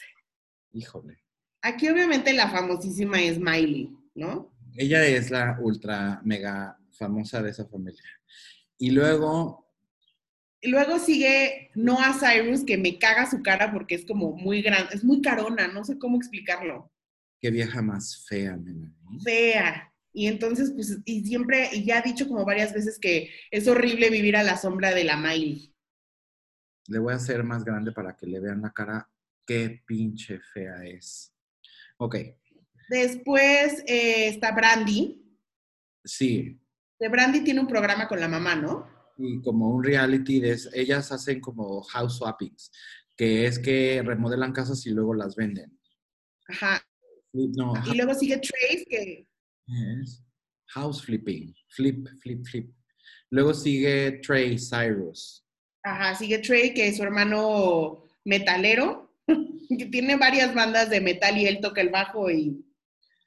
híjole. 0.71 1.19
Aquí 1.61 1.87
obviamente 1.87 2.33
la 2.33 2.49
famosísima 2.49 3.21
es 3.21 3.39
Miley, 3.39 3.95
¿no? 4.15 4.53
Ella 4.75 5.05
es 5.05 5.31
la 5.31 5.57
ultra 5.61 6.21
mega 6.23 6.77
famosa 6.91 7.41
de 7.41 7.51
esa 7.51 7.65
familia. 7.65 8.03
Y 8.77 8.91
luego 8.91 9.62
luego 10.63 10.99
sigue 10.99 11.71
Noah 11.75 12.13
Cyrus, 12.13 12.63
que 12.63 12.77
me 12.77 12.97
caga 12.97 13.29
su 13.29 13.41
cara 13.41 13.71
porque 13.71 13.95
es 13.95 14.05
como 14.05 14.33
muy 14.33 14.61
grande, 14.61 14.93
es 14.93 15.03
muy 15.03 15.21
carona, 15.21 15.67
no 15.67 15.83
sé 15.83 15.97
cómo 15.97 16.17
explicarlo. 16.17 16.91
Qué 17.39 17.51
vieja 17.51 17.81
más 17.81 18.25
fea, 18.27 18.55
Melanie. 18.55 18.93
Fea. 19.23 19.93
Y 20.13 20.27
entonces, 20.27 20.71
pues, 20.71 20.99
y 21.05 21.25
siempre, 21.25 21.69
y 21.73 21.85
ya 21.85 21.99
ha 21.99 22.01
dicho 22.01 22.27
como 22.27 22.45
varias 22.45 22.73
veces 22.73 22.99
que 22.99 23.31
es 23.51 23.67
horrible 23.67 24.09
vivir 24.09 24.37
a 24.37 24.43
la 24.43 24.57
sombra 24.57 24.93
de 24.93 25.03
la 25.03 25.17
Miley. 25.17 25.73
Le 26.87 26.99
voy 26.99 27.13
a 27.13 27.17
hacer 27.17 27.43
más 27.43 27.63
grande 27.63 27.91
para 27.91 28.15
que 28.15 28.27
le 28.27 28.39
vean 28.39 28.61
la 28.61 28.71
cara. 28.71 29.09
Qué 29.45 29.81
pinche 29.85 30.39
fea 30.39 30.85
es. 30.85 31.33
Ok, 31.97 32.15
Después 32.89 33.83
eh, 33.87 34.27
está 34.27 34.51
Brandy. 34.51 35.21
sí. 36.03 36.59
De 36.99 37.09
Brandy 37.09 37.43
tiene 37.43 37.59
un 37.59 37.67
programa 37.67 38.07
con 38.07 38.19
la 38.19 38.29
mamá, 38.29 38.55
¿no? 38.55 38.87
Y 39.17 39.41
como 39.41 39.69
un 39.69 39.83
reality, 39.83 40.39
de, 40.39 40.57
ellas 40.73 41.11
hacen 41.11 41.39
como 41.39 41.81
house 41.83 42.17
swappings, 42.17 42.71
que 43.15 43.45
es 43.45 43.59
que 43.59 44.01
remodelan 44.03 44.53
casas 44.53 44.85
y 44.85 44.91
luego 44.91 45.13
las 45.13 45.35
venden. 45.35 45.77
Ajá. 46.47 46.81
No, 47.33 47.73
Y 47.91 47.97
luego 47.97 48.13
sigue 48.13 48.37
Trace, 48.37 48.85
que 48.87 49.27
house 50.73 51.01
flipping, 51.03 51.53
flip, 51.69 52.07
flip, 52.21 52.45
flip. 52.45 52.73
Luego 53.29 53.53
sigue 53.53 54.19
Trey 54.21 54.57
Cyrus. 54.57 55.45
Ajá, 55.83 56.15
sigue 56.15 56.39
Trey, 56.39 56.73
que 56.73 56.87
es 56.87 56.97
su 56.97 57.03
hermano 57.03 58.03
metalero, 58.25 59.13
que 59.27 59.85
tiene 59.87 60.15
varias 60.17 60.53
bandas 60.53 60.89
de 60.89 61.01
metal 61.01 61.37
y 61.37 61.47
él 61.47 61.59
toca 61.61 61.81
el 61.81 61.89
bajo 61.89 62.29
y, 62.29 62.63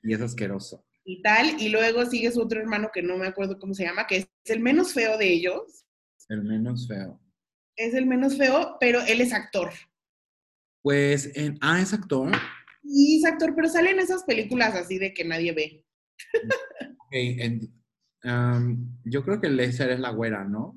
Y 0.02 0.14
es 0.14 0.20
asqueroso. 0.20 0.85
Y 1.06 1.22
tal. 1.22 1.60
Y 1.60 1.70
luego 1.70 2.04
sigue 2.04 2.30
su 2.32 2.42
otro 2.42 2.60
hermano, 2.60 2.90
que 2.92 3.00
no 3.02 3.16
me 3.16 3.26
acuerdo 3.28 3.58
cómo 3.58 3.72
se 3.72 3.84
llama, 3.84 4.06
que 4.06 4.16
es 4.16 4.28
el 4.44 4.60
menos 4.60 4.92
feo 4.92 5.16
de 5.16 5.32
ellos. 5.32 5.86
El 6.28 6.42
menos 6.42 6.86
feo. 6.86 7.20
Es 7.76 7.94
el 7.94 8.06
menos 8.06 8.36
feo, 8.36 8.76
pero 8.80 9.00
él 9.02 9.20
es 9.20 9.32
actor. 9.32 9.70
Pues, 10.82 11.34
en, 11.36 11.58
ah, 11.60 11.80
es 11.80 11.92
actor. 11.94 12.32
Y 12.82 13.18
es 13.18 13.24
actor, 13.24 13.54
pero 13.54 13.68
sale 13.68 13.90
en 13.90 14.00
esas 14.00 14.24
películas 14.24 14.74
así 14.74 14.98
de 14.98 15.14
que 15.14 15.24
nadie 15.24 15.52
ve. 15.52 15.84
Ok, 17.08 17.12
en- 17.12 17.72
um, 18.24 18.98
yo 19.04 19.22
creo 19.24 19.40
que 19.40 19.48
Lester 19.48 19.90
es 19.90 20.00
la 20.00 20.10
güera, 20.10 20.42
¿no? 20.42 20.76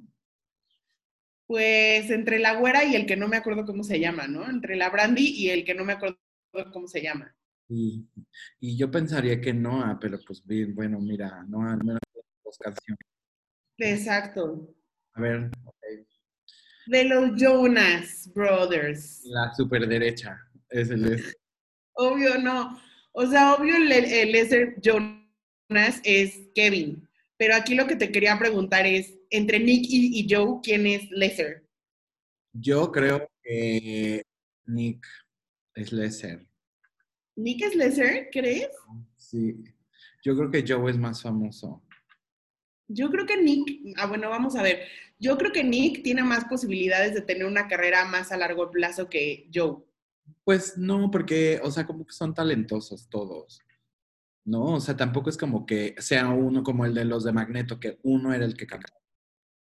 Pues 1.47 2.11
entre 2.11 2.37
la 2.37 2.53
güera 2.53 2.83
y 2.83 2.95
el 2.95 3.07
que 3.07 3.15
no 3.15 3.27
me 3.27 3.37
acuerdo 3.37 3.65
cómo 3.65 3.81
se 3.83 3.99
llama, 3.99 4.27
¿no? 4.27 4.47
Entre 4.47 4.75
la 4.75 4.91
Brandy 4.91 5.25
y 5.27 5.49
el 5.49 5.65
que 5.65 5.73
no 5.73 5.83
me 5.85 5.93
acuerdo 5.93 6.19
cómo 6.71 6.87
se 6.87 7.01
llama. 7.01 7.35
Y, 7.69 8.07
y 8.59 8.75
yo 8.77 8.89
pensaría 8.89 9.39
que 9.39 9.53
Noah, 9.53 9.99
pero 10.01 10.17
pues 10.25 10.43
bien, 10.43 10.73
bueno, 10.73 10.99
mira, 10.99 11.43
Noah 11.47 11.73
al 11.73 11.83
menos 11.83 11.99
dos 12.43 12.57
canciones. 12.57 12.99
Exacto. 13.77 14.73
A 15.13 15.21
ver, 15.21 15.51
De 16.87 17.03
los 17.05 17.39
Jonas 17.39 18.31
Brothers. 18.33 19.21
la 19.25 19.53
super 19.53 19.87
derecha 19.87 20.37
es 20.69 20.89
el. 20.89 21.03
Obvio 21.93 22.37
no. 22.39 22.79
O 23.11 23.25
sea, 23.25 23.53
obvio 23.55 23.75
el, 23.75 23.91
el 23.91 24.31
Lesser 24.31 24.79
Jonas 24.81 26.01
es 26.03 26.47
Kevin. 26.55 27.07
Pero 27.37 27.55
aquí 27.55 27.75
lo 27.75 27.87
que 27.87 27.95
te 27.95 28.11
quería 28.11 28.37
preguntar 28.39 28.85
es, 28.85 29.13
entre 29.29 29.59
Nick 29.59 29.85
y, 29.89 30.19
y 30.19 30.27
Joe, 30.29 30.59
¿quién 30.63 30.87
es 30.87 31.09
Lesser? 31.11 31.65
Yo 32.53 32.91
creo 32.91 33.29
que 33.43 34.23
Nick 34.65 35.05
es 35.75 35.91
Lesser. 35.91 36.48
¿Nick 37.39 37.63
es 37.63 37.75
Lesser, 37.75 38.29
crees? 38.31 38.69
Sí. 39.15 39.63
Yo 40.23 40.35
creo 40.35 40.51
que 40.51 40.65
Joe 40.67 40.91
es 40.91 40.97
más 40.97 41.21
famoso. 41.21 41.81
Yo 42.89 43.09
creo 43.09 43.25
que 43.25 43.41
Nick, 43.41 43.95
ah, 43.97 44.07
bueno, 44.07 44.29
vamos 44.29 44.55
a 44.55 44.61
ver. 44.61 44.81
Yo 45.19 45.37
creo 45.37 45.51
que 45.51 45.63
Nick 45.63 46.03
tiene 46.03 46.23
más 46.23 46.45
posibilidades 46.45 47.13
de 47.13 47.21
tener 47.21 47.45
una 47.45 47.67
carrera 47.67 48.03
más 48.05 48.31
a 48.31 48.37
largo 48.37 48.69
plazo 48.71 49.09
que 49.09 49.49
Joe. 49.53 49.77
Pues 50.43 50.77
no, 50.77 51.09
porque, 51.11 51.61
o 51.63 51.71
sea, 51.71 51.85
como 51.85 52.05
que 52.05 52.13
son 52.13 52.33
talentosos 52.33 53.07
todos. 53.09 53.61
¿No? 54.43 54.75
O 54.75 54.79
sea, 54.81 54.97
tampoco 54.97 55.29
es 55.29 55.37
como 55.37 55.65
que 55.65 55.95
sea 55.99 56.27
uno 56.29 56.63
como 56.63 56.85
el 56.85 56.93
de 56.93 57.05
los 57.05 57.23
de 57.23 57.31
Magneto, 57.31 57.79
que 57.79 57.99
uno 58.03 58.33
era 58.33 58.43
el 58.45 58.57
que 58.57 58.67
cantaba 58.67 58.98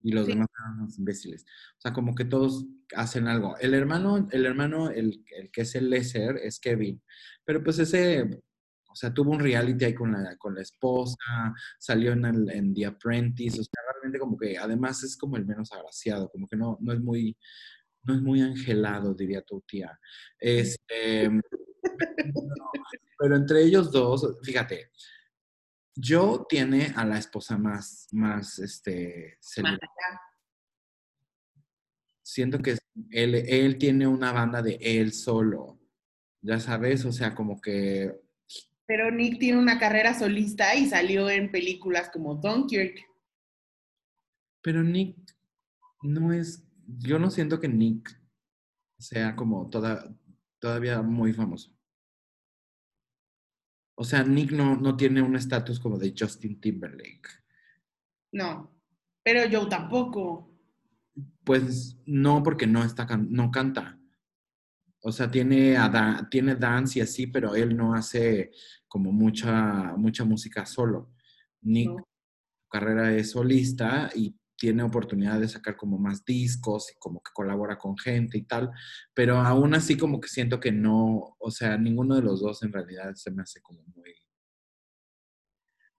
y 0.06 0.12
los 0.12 0.26
Sí. 0.26 0.32
demás 0.32 0.48
eran 0.58 0.78
unos 0.80 0.98
imbéciles. 0.98 1.44
O 1.78 1.80
sea, 1.80 1.92
como 1.92 2.14
que 2.14 2.24
todos 2.24 2.64
hacen 2.94 3.26
algo. 3.26 3.56
El 3.58 3.74
hermano, 3.74 4.28
el 4.30 4.46
hermano, 4.46 4.90
el, 4.90 5.24
el 5.36 5.50
que 5.50 5.62
es 5.62 5.74
el 5.74 5.90
Lesser 5.90 6.36
es 6.36 6.60
Kevin, 6.60 7.02
pero 7.44 7.62
pues 7.64 7.78
ese, 7.80 8.40
o 8.88 8.94
sea, 8.94 9.12
tuvo 9.12 9.32
un 9.32 9.40
reality 9.40 9.84
ahí 9.84 9.94
con 9.94 10.12
la, 10.12 10.36
con 10.36 10.54
la 10.54 10.62
esposa, 10.62 11.16
salió 11.78 12.12
en, 12.12 12.24
el, 12.24 12.50
en 12.50 12.72
The 12.72 12.86
Apprentice, 12.86 13.60
o 13.60 13.64
sea, 13.64 13.82
realmente 13.92 14.18
como 14.20 14.36
que 14.38 14.56
además 14.56 15.02
es 15.02 15.16
como 15.16 15.36
el 15.36 15.44
menos 15.46 15.72
agraciado, 15.72 16.30
como 16.30 16.46
que 16.46 16.56
no, 16.56 16.78
no 16.80 16.92
es 16.92 17.00
muy, 17.00 17.36
no 18.04 18.14
es 18.14 18.22
muy 18.22 18.40
angelado, 18.42 19.12
diría 19.14 19.42
tu 19.42 19.60
tía. 19.62 19.98
Este, 20.38 21.28
pero 23.18 23.36
entre 23.36 23.62
ellos 23.64 23.90
dos, 23.90 24.38
fíjate, 24.42 24.90
Joe 26.02 26.44
tiene 26.48 26.92
a 26.94 27.04
la 27.04 27.18
esposa 27.18 27.56
más, 27.56 28.08
más, 28.12 28.58
este, 28.58 29.36
Más 29.38 29.46
celebra- 29.54 29.78
allá. 29.80 30.20
siento 32.22 32.58
que 32.60 32.76
él, 33.10 33.34
él 33.34 33.78
tiene 33.78 34.06
una 34.06 34.32
banda 34.32 34.62
de 34.62 34.78
él 34.80 35.12
solo, 35.12 35.78
ya 36.42 36.60
sabes, 36.60 37.04
o 37.04 37.12
sea, 37.12 37.34
como 37.34 37.60
que, 37.60 38.12
Pero 38.86 39.10
Nick 39.10 39.38
tiene 39.38 39.58
una 39.58 39.78
carrera 39.78 40.16
solista 40.18 40.74
y 40.74 40.86
salió 40.86 41.28
en 41.30 41.50
películas 41.50 42.10
como 42.10 42.34
Dunkirk. 42.36 42.98
pero 44.62 44.82
Nick 44.82 45.16
no 46.02 46.32
es, 46.32 46.62
yo 46.86 47.18
no 47.18 47.30
siento 47.30 47.60
que 47.60 47.68
Nick 47.68 48.20
sea 48.98 49.36
como 49.36 49.68
toda, 49.70 50.12
todavía 50.58 51.02
muy 51.02 51.32
famoso. 51.32 51.75
O 53.96 54.04
sea, 54.04 54.22
Nick 54.22 54.52
no, 54.52 54.76
no 54.76 54.96
tiene 54.96 55.22
un 55.22 55.36
estatus 55.36 55.80
como 55.80 55.98
de 55.98 56.14
Justin 56.16 56.60
Timberlake. 56.60 57.28
No, 58.32 58.70
pero 59.22 59.40
Joe 59.50 59.68
tampoco. 59.70 60.52
Pues 61.44 61.96
no, 62.06 62.42
porque 62.42 62.66
no 62.66 62.84
está 62.84 63.06
no 63.16 63.50
canta. 63.50 63.98
O 65.02 65.12
sea, 65.12 65.30
tiene, 65.30 65.76
a 65.76 65.88
da- 65.88 66.28
tiene 66.30 66.56
dance 66.56 66.98
y 66.98 67.02
así, 67.02 67.26
pero 67.28 67.54
él 67.54 67.76
no 67.76 67.94
hace 67.94 68.50
como 68.88 69.12
mucha, 69.12 69.94
mucha 69.96 70.24
música 70.24 70.66
solo. 70.66 71.12
Nick, 71.62 71.88
No. 71.90 71.96
su 71.96 72.68
carrera 72.68 73.14
es 73.14 73.30
solista 73.30 74.10
y 74.14 74.34
tiene 74.56 74.82
oportunidad 74.82 75.38
de 75.38 75.48
sacar 75.48 75.76
como 75.76 75.98
más 75.98 76.24
discos 76.24 76.90
y 76.92 76.98
como 76.98 77.20
que 77.22 77.32
colabora 77.32 77.78
con 77.78 77.96
gente 77.96 78.38
y 78.38 78.42
tal, 78.42 78.70
pero 79.14 79.38
aún 79.38 79.74
así 79.74 79.96
como 79.96 80.20
que 80.20 80.28
siento 80.28 80.58
que 80.60 80.72
no, 80.72 81.36
o 81.38 81.50
sea, 81.50 81.76
ninguno 81.76 82.16
de 82.16 82.22
los 82.22 82.40
dos 82.40 82.62
en 82.62 82.72
realidad 82.72 83.14
se 83.14 83.30
me 83.30 83.42
hace 83.42 83.60
como 83.60 83.82
muy... 83.94 84.14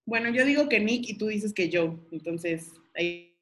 Bueno, 0.05 0.29
yo 0.29 0.45
digo 0.45 0.69
que 0.69 0.79
Nick 0.79 1.09
y 1.09 1.17
tú 1.17 1.27
dices 1.27 1.53
que 1.53 1.69
Joe. 1.71 1.97
Entonces, 2.11 2.71
ahí, 2.95 3.37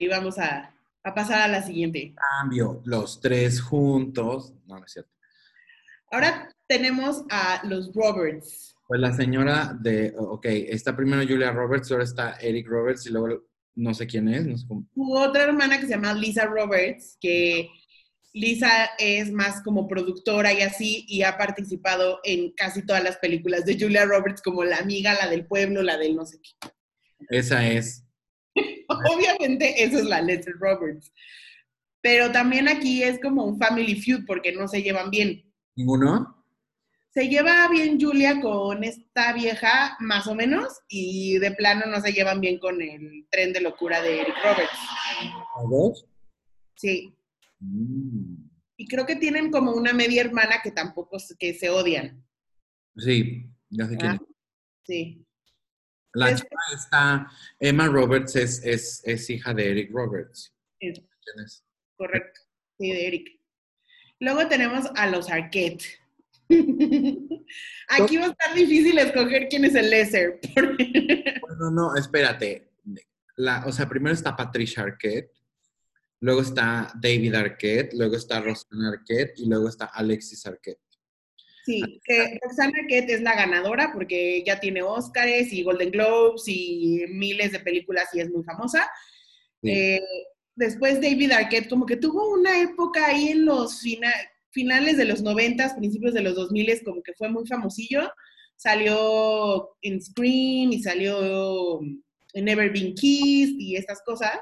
ahí 0.00 0.08
vamos 0.08 0.38
a, 0.38 0.74
a 1.04 1.14
pasar 1.14 1.42
a 1.42 1.48
la 1.48 1.62
siguiente. 1.62 2.14
Cambio, 2.40 2.80
los 2.86 3.20
tres 3.20 3.60
juntos, 3.60 4.54
no, 4.66 4.78
no 4.78 4.86
es 4.86 4.92
cierto. 4.92 5.12
Ahora 6.10 6.50
tenemos 6.66 7.24
a 7.30 7.60
los 7.66 7.92
Roberts. 7.94 8.74
Pues 8.86 9.00
la 9.00 9.12
señora 9.12 9.76
de, 9.78 10.14
ok, 10.16 10.46
está 10.46 10.96
primero 10.96 11.22
Julia 11.28 11.52
Roberts, 11.52 11.90
ahora 11.92 12.04
está 12.04 12.36
Eric 12.40 12.66
Roberts 12.68 13.04
y 13.06 13.10
luego 13.10 13.47
no 13.78 13.94
sé 13.94 14.06
quién 14.06 14.28
es, 14.28 14.44
no 14.44 14.58
sé 14.58 14.66
cómo. 14.66 14.86
Su 14.92 15.12
otra 15.12 15.44
hermana 15.44 15.78
que 15.78 15.86
se 15.86 15.92
llama 15.92 16.12
Lisa 16.12 16.46
Roberts, 16.46 17.16
que 17.20 17.70
Lisa 18.34 18.90
es 18.98 19.30
más 19.30 19.62
como 19.62 19.86
productora 19.86 20.52
y 20.52 20.62
así, 20.62 21.04
y 21.08 21.22
ha 21.22 21.38
participado 21.38 22.18
en 22.24 22.52
casi 22.52 22.84
todas 22.84 23.04
las 23.04 23.18
películas 23.18 23.64
de 23.64 23.78
Julia 23.78 24.04
Roberts, 24.04 24.42
como 24.42 24.64
La 24.64 24.78
Amiga, 24.78 25.14
la 25.14 25.28
del 25.28 25.46
pueblo, 25.46 25.82
la 25.82 25.96
del 25.96 26.16
no 26.16 26.26
sé 26.26 26.38
qué. 26.42 26.68
Esa 27.30 27.66
es. 27.66 28.04
Obviamente, 28.88 29.84
eso 29.84 29.98
es 29.98 30.04
la 30.04 30.22
Leslie 30.22 30.54
Roberts. 30.58 31.12
Pero 32.00 32.32
también 32.32 32.68
aquí 32.68 33.04
es 33.04 33.20
como 33.20 33.44
un 33.44 33.58
family 33.58 33.94
feud 33.94 34.24
porque 34.26 34.52
no 34.52 34.66
se 34.66 34.82
llevan 34.82 35.10
bien. 35.10 35.44
¿Ninguno? 35.76 36.37
Se 37.18 37.28
lleva 37.28 37.68
bien 37.68 37.98
Julia 38.00 38.40
con 38.40 38.84
esta 38.84 39.32
vieja, 39.32 39.96
más 39.98 40.28
o 40.28 40.36
menos, 40.36 40.78
y 40.86 41.36
de 41.40 41.50
plano 41.50 41.84
no 41.86 42.00
se 42.00 42.12
llevan 42.12 42.40
bien 42.40 42.60
con 42.60 42.80
el 42.80 43.26
tren 43.28 43.52
de 43.52 43.60
locura 43.60 44.00
de 44.00 44.20
Eric 44.20 44.36
Roberts. 44.40 44.78
¿A 45.56 45.62
dos? 45.68 46.06
Sí. 46.76 47.12
Mm, 47.58 48.36
Y 48.76 48.86
creo 48.86 49.04
que 49.04 49.16
tienen 49.16 49.50
como 49.50 49.72
una 49.72 49.92
media 49.92 50.20
hermana 50.20 50.60
que 50.62 50.70
tampoco 50.70 51.16
que 51.40 51.54
se 51.54 51.70
odian. 51.70 52.24
Sí, 52.96 53.46
ya 53.68 53.86
sé 53.88 53.96
quién 53.96 54.12
Ah. 54.12 54.18
Sí. 54.84 55.26
La 56.14 56.30
Es- 56.30 56.40
chica 56.42 56.56
está, 56.72 57.30
Emma 57.58 57.88
Roberts 57.88 58.36
es, 58.36 58.64
es, 58.64 59.02
es 59.04 59.28
hija 59.28 59.52
de 59.54 59.70
Eric 59.72 59.90
Roberts. 59.92 60.54
Correcto. 61.96 62.40
Sí, 62.78 62.92
de 62.92 63.06
Eric. 63.08 63.40
Luego 64.20 64.46
tenemos 64.46 64.86
a 64.94 65.08
los 65.10 65.28
Arquette. 65.28 65.82
Aquí 67.88 68.16
va 68.16 68.26
a 68.26 68.30
estar 68.30 68.54
difícil 68.54 68.98
escoger 68.98 69.48
quién 69.48 69.64
es 69.64 69.74
el 69.74 69.90
Lesser. 69.90 70.40
No, 71.58 71.70
no, 71.70 71.96
espérate. 71.96 72.70
La, 73.36 73.64
o 73.66 73.72
sea, 73.72 73.88
primero 73.88 74.14
está 74.14 74.34
Patricia 74.34 74.82
Arquette, 74.82 75.30
luego 76.20 76.40
está 76.40 76.92
David 77.00 77.34
Arquette, 77.34 77.94
luego 77.94 78.16
está 78.16 78.40
Rosanna 78.40 78.88
Arquette 78.90 79.38
y 79.38 79.48
luego 79.48 79.68
está 79.68 79.86
Alexis 79.86 80.44
Arquette. 80.46 80.80
Sí, 81.64 82.00
que 82.02 82.38
Roxana 82.42 82.72
Arquette 82.80 83.10
es 83.10 83.20
la 83.20 83.34
ganadora 83.36 83.92
porque 83.92 84.42
ya 84.44 84.58
tiene 84.58 84.82
Oscars 84.82 85.52
y 85.52 85.62
Golden 85.62 85.90
Globes 85.90 86.44
y 86.46 87.04
miles 87.10 87.52
de 87.52 87.60
películas 87.60 88.08
y 88.14 88.20
es 88.20 88.30
muy 88.30 88.42
famosa. 88.42 88.90
Sí. 89.62 89.70
Eh, 89.70 90.00
después 90.56 90.94
David 91.00 91.30
Arquette 91.32 91.68
como 91.68 91.84
que 91.86 91.96
tuvo 91.96 92.30
una 92.32 92.60
época 92.60 93.06
ahí 93.06 93.28
en 93.28 93.44
los 93.44 93.80
fina- 93.80 94.14
finales 94.50 94.96
de 94.96 95.04
los 95.04 95.22
90, 95.22 95.76
principios 95.76 96.14
de 96.14 96.22
los 96.22 96.34
2000, 96.34 96.82
como 96.84 97.02
que 97.02 97.12
fue 97.14 97.28
muy 97.30 97.46
famosillo. 97.46 98.10
Salió 98.56 99.70
en 99.82 100.00
Scream 100.02 100.72
y 100.72 100.82
salió 100.82 101.80
en 101.80 102.44
Never 102.44 102.72
Been 102.72 102.94
Kissed 102.94 103.54
y 103.58 103.76
estas 103.76 104.02
cosas. 104.04 104.32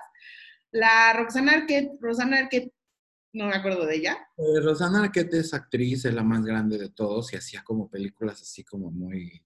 La 0.70 1.12
Roxana 1.12 1.52
Arquette, 1.52 1.92
Rosanna 2.00 2.38
Arquette, 2.38 2.72
no 3.32 3.46
me 3.48 3.54
acuerdo 3.54 3.84
de 3.86 3.96
ella. 3.96 4.16
Eh, 4.38 4.60
Rosanna 4.62 5.04
Arquette 5.04 5.34
es 5.34 5.52
actriz, 5.54 6.04
es 6.04 6.14
la 6.14 6.22
más 6.22 6.44
grande 6.44 6.78
de 6.78 6.88
todos 6.90 7.32
y 7.32 7.36
hacía 7.36 7.62
como 7.62 7.88
películas 7.90 8.40
así 8.42 8.64
como 8.64 8.90
muy 8.90 9.42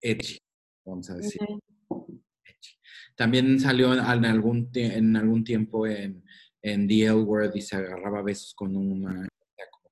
edgy, 0.00 0.38
vamos 0.84 1.10
a 1.10 1.14
decir. 1.16 1.40
edgy. 1.42 2.80
También 3.16 3.60
salió 3.60 3.92
en 3.92 4.00
algún, 4.24 4.70
tie- 4.72 4.94
en 4.94 5.14
algún 5.16 5.44
tiempo 5.44 5.86
en, 5.86 6.24
en 6.62 6.88
The 6.88 7.04
L 7.04 7.14
Word 7.22 7.54
y 7.54 7.60
se 7.60 7.76
agarraba 7.76 8.22
besos 8.22 8.54
con 8.54 8.74
una, 8.76 9.28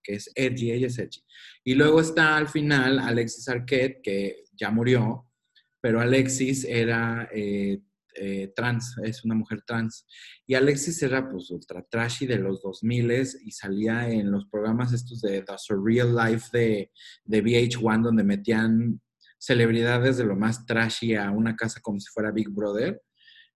que 0.08 0.14
es 0.14 0.30
edgy, 0.34 0.72
ella 0.72 0.86
es 0.86 0.98
edgy. 0.98 1.22
Y 1.62 1.74
luego 1.74 2.00
está 2.00 2.38
al 2.38 2.48
final 2.48 2.98
Alexis 2.98 3.46
Arquette, 3.46 4.00
que 4.02 4.44
ya 4.58 4.70
murió, 4.70 5.26
pero 5.82 6.00
Alexis 6.00 6.64
era 6.64 7.28
eh, 7.30 7.82
eh, 8.14 8.52
trans, 8.56 8.96
es 9.04 9.22
una 9.22 9.34
mujer 9.34 9.60
trans. 9.66 10.06
Y 10.46 10.54
Alexis 10.54 11.02
era 11.02 11.28
pues 11.30 11.50
ultra 11.50 11.82
trashy 11.82 12.26
de 12.26 12.38
los 12.38 12.62
2000 12.62 13.12
y 13.44 13.50
salía 13.50 14.08
en 14.08 14.30
los 14.30 14.46
programas 14.46 14.94
estos 14.94 15.20
de 15.20 15.42
The 15.42 15.54
Surreal 15.58 16.16
Life 16.16 16.48
de, 16.52 16.90
de 17.24 17.44
VH1 17.44 18.02
donde 18.02 18.24
metían 18.24 19.02
celebridades 19.38 20.16
de 20.16 20.24
lo 20.24 20.36
más 20.36 20.64
trashy 20.64 21.16
a 21.16 21.30
una 21.30 21.54
casa 21.54 21.80
como 21.82 22.00
si 22.00 22.10
fuera 22.10 22.32
Big 22.32 22.48
Brother. 22.48 23.02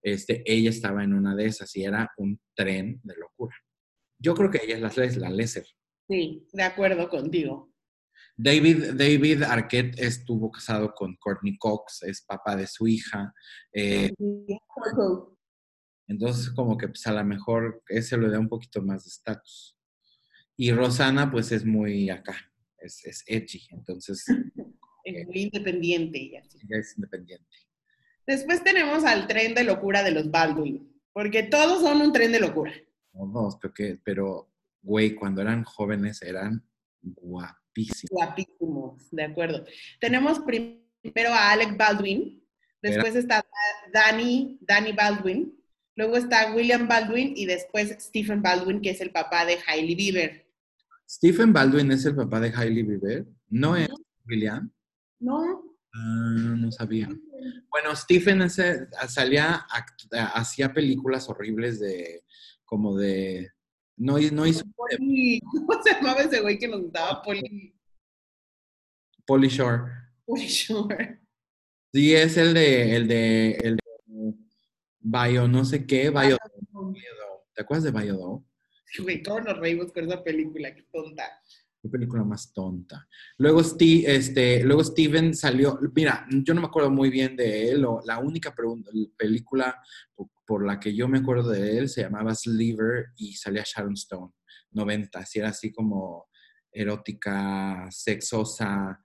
Este, 0.02 0.42
ella 0.44 0.68
estaba 0.68 1.02
en 1.02 1.14
una 1.14 1.34
de 1.34 1.46
esas 1.46 1.74
y 1.76 1.84
era 1.84 2.10
un 2.18 2.38
tren 2.54 3.00
de 3.02 3.14
locura. 3.16 3.56
Yo 4.18 4.34
creo 4.34 4.50
que 4.50 4.60
ella 4.62 4.76
es 4.76 5.16
la, 5.16 5.28
la 5.28 5.34
Lesser. 5.34 5.66
Sí, 6.12 6.46
de 6.52 6.62
acuerdo 6.62 7.08
contigo. 7.08 7.72
David, 8.36 8.92
David 8.96 9.44
Arquette 9.44 9.98
estuvo 9.98 10.50
casado 10.50 10.92
con 10.94 11.16
Courtney 11.16 11.56
Cox, 11.56 12.02
es 12.02 12.20
papá 12.20 12.54
de 12.54 12.66
su 12.66 12.86
hija. 12.86 13.32
eh, 13.72 14.12
entonces, 16.06 16.50
como 16.50 16.76
que 16.76 16.88
pues, 16.88 17.06
a 17.06 17.12
lo 17.12 17.24
mejor 17.24 17.82
ese 17.88 18.18
le 18.18 18.28
da 18.28 18.38
un 18.38 18.48
poquito 18.50 18.82
más 18.82 19.04
de 19.04 19.08
estatus. 19.08 19.78
Y 20.54 20.70
Rosana, 20.72 21.30
pues 21.30 21.50
es 21.50 21.64
muy 21.64 22.10
acá, 22.10 22.36
es, 22.76 23.02
es 23.06 23.24
edgy, 23.26 23.68
entonces 23.70 24.26
Es 25.04 25.26
muy 25.26 25.42
independiente 25.44 26.38
así. 26.38 26.58
ella 26.58 26.78
es 26.78 26.94
independiente. 26.96 27.56
Después 28.26 28.62
tenemos 28.62 29.02
al 29.04 29.26
tren 29.26 29.54
de 29.54 29.64
locura 29.64 30.02
de 30.02 30.10
los 30.10 30.30
Baldwin, 30.30 30.92
porque 31.14 31.42
todos 31.42 31.80
son 31.80 32.02
un 32.02 32.12
tren 32.12 32.32
de 32.32 32.40
locura. 32.40 32.72
O 33.12 33.26
dos, 33.26 33.56
pero, 33.60 33.74
que, 33.74 33.98
pero, 34.04 34.51
güey, 34.82 35.14
cuando 35.14 35.40
eran 35.40 35.64
jóvenes 35.64 36.22
eran 36.22 36.64
guapísimos. 37.00 38.10
Guapísimos, 38.10 39.10
de 39.10 39.24
acuerdo. 39.24 39.64
Tenemos 40.00 40.40
primero 40.40 41.32
a 41.32 41.52
Alec 41.52 41.76
Baldwin, 41.76 42.44
después 42.82 43.14
está 43.16 43.44
Danny, 43.92 44.58
Danny 44.60 44.92
Baldwin, 44.92 45.58
luego 45.96 46.16
está 46.16 46.54
William 46.54 46.86
Baldwin 46.86 47.32
y 47.36 47.46
después 47.46 47.96
Stephen 48.00 48.42
Baldwin, 48.42 48.80
que 48.80 48.90
es 48.90 49.00
el 49.00 49.10
papá 49.10 49.44
de 49.44 49.58
Hailey 49.66 49.94
Bieber. 49.94 50.46
Stephen 51.08 51.52
Baldwin 51.52 51.90
es 51.92 52.04
el 52.04 52.14
papá 52.14 52.40
de 52.40 52.52
Hailey 52.54 52.82
Bieber, 52.82 53.26
no 53.48 53.76
es 53.76 53.88
William. 54.26 54.72
No, 55.20 55.72
Ah, 55.94 56.54
no 56.58 56.72
sabía. 56.72 57.08
Bueno, 57.70 57.94
Stephen 57.94 58.42
ese, 58.42 58.88
salía, 59.08 59.66
hacía 60.34 60.72
películas 60.72 61.28
horribles 61.28 61.80
de, 61.80 62.24
como 62.64 62.96
de, 62.96 63.50
no, 64.02 64.18
no 64.32 64.46
hizo 64.46 64.64
Poli- 64.76 65.40
¿cómo 65.50 65.82
se 65.82 65.94
llamaba 65.94 66.20
ese 66.22 66.40
güey 66.40 66.58
que 66.58 66.68
nos 66.68 66.82
gustaba? 66.82 67.22
Poli, 67.22 67.74
Polly 69.26 69.48
Shore. 69.48 69.82
Poli 70.26 70.46
Shore. 70.46 71.20
Sí, 71.92 72.14
es 72.14 72.36
el 72.36 72.54
de, 72.54 72.96
el 72.96 73.08
de, 73.08 73.50
el 73.52 73.76
de 73.76 74.34
Bio, 75.00 75.46
no 75.46 75.64
sé 75.64 75.86
qué, 75.86 76.10
Bio. 76.10 76.36
¿Te 77.54 77.62
acuerdas 77.62 77.84
de 77.84 77.90
Bio 77.90 78.44
Güey, 78.98 79.22
cómo 79.22 79.40
nos 79.40 79.58
reímos 79.58 79.92
con 79.92 80.04
esa 80.04 80.22
película, 80.22 80.74
qué 80.74 80.82
tonta. 80.92 81.24
Qué 81.80 81.88
película 81.88 82.22
más 82.22 82.52
tonta. 82.52 83.08
Luego, 83.38 83.62
Steve, 83.64 84.14
este, 84.14 84.62
luego 84.64 84.84
Steven 84.84 85.34
salió, 85.34 85.78
mira, 85.94 86.26
yo 86.30 86.54
no 86.54 86.60
me 86.60 86.66
acuerdo 86.68 86.90
muy 86.90 87.10
bien 87.10 87.34
de 87.36 87.70
él, 87.70 87.84
o 87.84 88.00
la 88.04 88.18
única 88.18 88.54
película 89.16 89.82
por, 90.46 90.66
la 90.66 90.78
que 90.80 90.94
yo 90.94 91.08
me 91.08 91.18
acuerdo 91.18 91.50
de 91.50 91.78
él 91.78 91.88
se 91.88 92.02
llamaba 92.02 92.34
Sliver 92.34 93.06
y 93.16 93.34
salía 93.34 93.64
Sharon 93.64 93.94
Stone, 93.94 94.32
90, 94.70 95.18
así 95.18 95.38
era 95.38 95.48
así 95.48 95.72
como 95.72 96.28
erótica, 96.70 97.86
sexosa, 97.90 99.00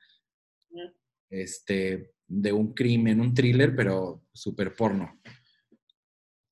este, 1.29 2.13
de 2.27 2.53
un 2.53 2.73
crimen, 2.73 3.21
un 3.21 3.33
thriller, 3.33 3.75
pero 3.75 4.25
súper 4.33 4.75
porno. 4.75 5.21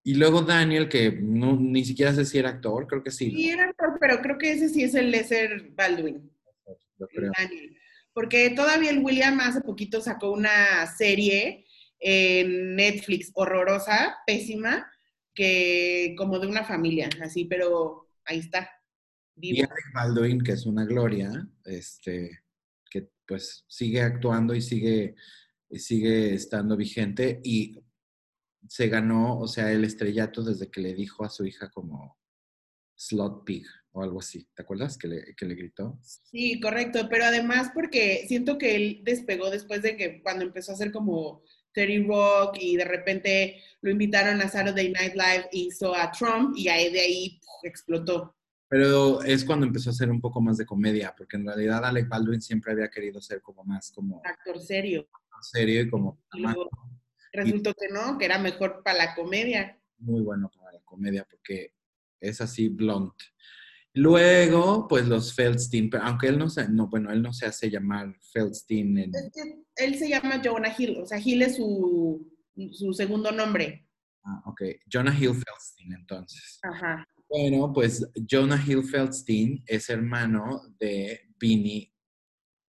Y 0.04 0.14
luego 0.16 0.42
Daniel, 0.42 0.88
que 0.88 1.12
no, 1.12 1.58
ni 1.60 1.84
siquiera 1.84 2.14
sé 2.14 2.26
si 2.26 2.38
era 2.38 2.50
actor, 2.50 2.86
creo 2.86 3.04
que 3.04 3.12
sí. 3.12 3.32
Sí, 3.32 3.50
era 3.50 3.66
actor, 3.66 3.98
pero 4.00 4.22
creo 4.22 4.38
que 4.38 4.52
ese 4.52 4.70
sí 4.70 4.84
es 4.84 4.94
el 4.94 5.10
Lesser 5.10 5.72
Baldwin. 5.72 6.32
yo 7.00 7.08
creo. 7.08 7.32
Daniel. 7.38 7.78
Porque 8.14 8.52
todavía 8.52 8.92
el 8.92 9.04
William 9.04 9.40
hace 9.40 9.62
poquito 9.62 10.00
sacó 10.02 10.32
una 10.32 10.86
serie 10.96 11.64
en 12.08 12.76
Netflix 12.76 13.32
horrorosa, 13.34 14.18
pésima, 14.28 14.88
que 15.34 16.14
como 16.16 16.38
de 16.38 16.45
una 16.45 16.64
familia, 16.64 17.10
así, 17.20 17.45
pero 17.45 18.10
ahí 18.26 18.38
está. 18.38 18.70
Y. 19.41 19.60
Alec 19.60 19.91
Baldwin, 19.91 20.43
que 20.43 20.51
es 20.51 20.68
una 20.68 20.86
gloria, 20.86 21.32
este, 21.64 22.43
que 22.91 23.10
pues 23.28 23.66
sigue 23.68 24.01
actuando 24.01 24.53
y 24.53 24.62
sigue, 24.62 25.16
y 25.68 25.80
sigue 25.80 26.36
estando 26.36 26.78
vigente 26.78 27.41
y 27.43 27.76
se 28.70 28.88
ganó, 28.88 29.39
o 29.39 29.47
sea, 29.47 29.72
el 29.72 29.84
estrellato 29.84 30.43
desde 30.43 30.70
que 30.70 30.82
le 30.82 30.93
dijo 30.93 31.26
a 31.26 31.30
su 31.30 31.43
hija 31.43 31.72
como 31.72 32.20
slot 32.95 33.45
pig 33.45 33.66
o 33.93 34.03
algo 34.03 34.20
así. 34.20 34.47
¿Te 34.53 34.62
acuerdas 34.62 34.95
que 34.99 35.08
le, 35.08 35.36
que 35.36 35.45
le 35.47 35.56
gritó? 35.56 35.99
Sí, 36.03 36.60
correcto, 36.60 37.08
pero 37.10 37.26
además 37.26 37.72
porque 37.74 38.26
siento 38.28 38.60
que 38.60 38.76
él 38.76 39.01
despegó 39.03 39.49
después 39.49 39.82
de 39.82 39.97
que 39.97 40.22
cuando 40.22 40.45
empezó 40.45 40.72
a 40.72 40.76
hacer 40.76 40.91
como 40.91 41.41
Terry 41.76 42.04
Rock 42.08 42.58
y 42.60 42.78
de 42.78 42.86
repente 42.86 43.62
lo 43.82 43.92
invitaron 43.92 44.42
a 44.42 44.48
Saturday 44.48 44.92
Night 44.92 45.14
Live, 45.14 45.50
hizo 45.52 45.94
a 45.94 46.10
Trump 46.12 46.56
y 46.58 46.70
ahí 46.70 46.92
de 46.92 47.02
ahí 47.02 47.40
puf, 47.40 47.66
explotó. 47.66 48.36
Pero 48.68 49.22
es 49.22 49.46
cuando 49.46 49.68
empezó 49.68 49.90
a 49.90 49.94
hacer 49.94 50.10
un 50.10 50.20
poco 50.20 50.42
más 50.42 50.58
de 50.58 50.66
comedia, 50.66 51.14
porque 51.16 51.38
en 51.38 51.46
realidad 51.46 51.86
Alec 51.86 52.08
Baldwin 52.08 52.42
siempre 52.42 52.72
había 52.72 52.90
querido 52.90 53.22
ser 53.22 53.42
como 53.42 53.64
más 53.64 53.92
como 53.92 54.22
Actor 54.26 54.60
serio. 54.60 55.08
serio 55.42 55.82
y 55.82 55.90
como 55.90 56.24
Y 56.34 56.42
luego 56.42 56.70
resultó 57.32 57.74
que 57.74 57.90
no, 57.90 58.18
que 58.18 58.26
era 58.26 58.40
mejor 58.40 58.82
para 58.84 58.98
la 58.98 59.16
comedia. 59.16 59.80
muy 60.00 60.22
bueno 60.22 60.50
para 60.58 60.72
la 60.72 60.80
comedia 60.80 61.28
porque 61.30 61.74
es 62.20 62.42
así 62.42 62.70
blunt. 62.70 63.14
Luego, 63.96 64.88
pues 64.89 65.08
los 65.08 65.34
Feldstein, 65.34 65.89
pero 65.89 66.04
aunque 66.04 66.28
él 66.28 66.38
no 66.38 66.50
se, 66.50 66.68
no, 66.70 66.88
bueno, 66.89 67.12
él 67.12 67.22
no 67.22 67.32
se 67.34 67.46
hace 67.46 67.70
llamar 67.72 68.14
Feldstein 68.34 68.98
en, 68.98 69.16
Es 69.16 69.32
que 69.34 69.64
él 69.86 69.98
se 69.98 70.10
llama 70.10 70.41
Jonah 70.43 70.74
Hill, 70.78 70.98
o 71.02 71.06
sea, 71.06 71.18
Hill 71.20 71.41
es 71.43 71.56
su, 71.56 72.30
su 72.72 72.93
segundo 72.93 73.32
nombre. 73.32 73.88
ah, 74.26 74.41
ok, 74.46 74.62
Jonah 74.91 75.14
Hill 75.18 75.34
Feldstein 75.34 75.93
entonces. 75.93 76.60
Ajá. 76.64 77.08
Bueno, 77.30 77.72
pues 77.74 78.06
Jonah 78.30 78.62
Hill 78.68 78.84
Feldstein 78.84 79.64
es 79.66 79.89
hermano 79.89 80.62
de 80.80 81.22
Beanie 81.39 81.91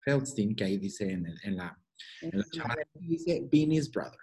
Feldstein, 0.01 0.55
que 0.55 0.63
ahí 0.63 0.78
dice 0.78 1.11
en, 1.11 1.26
el- 1.26 1.39
en 1.43 1.55
la, 1.57 1.78
en 2.21 2.39
la 2.39 2.78
dice 2.93 3.41
brother. 3.91 4.19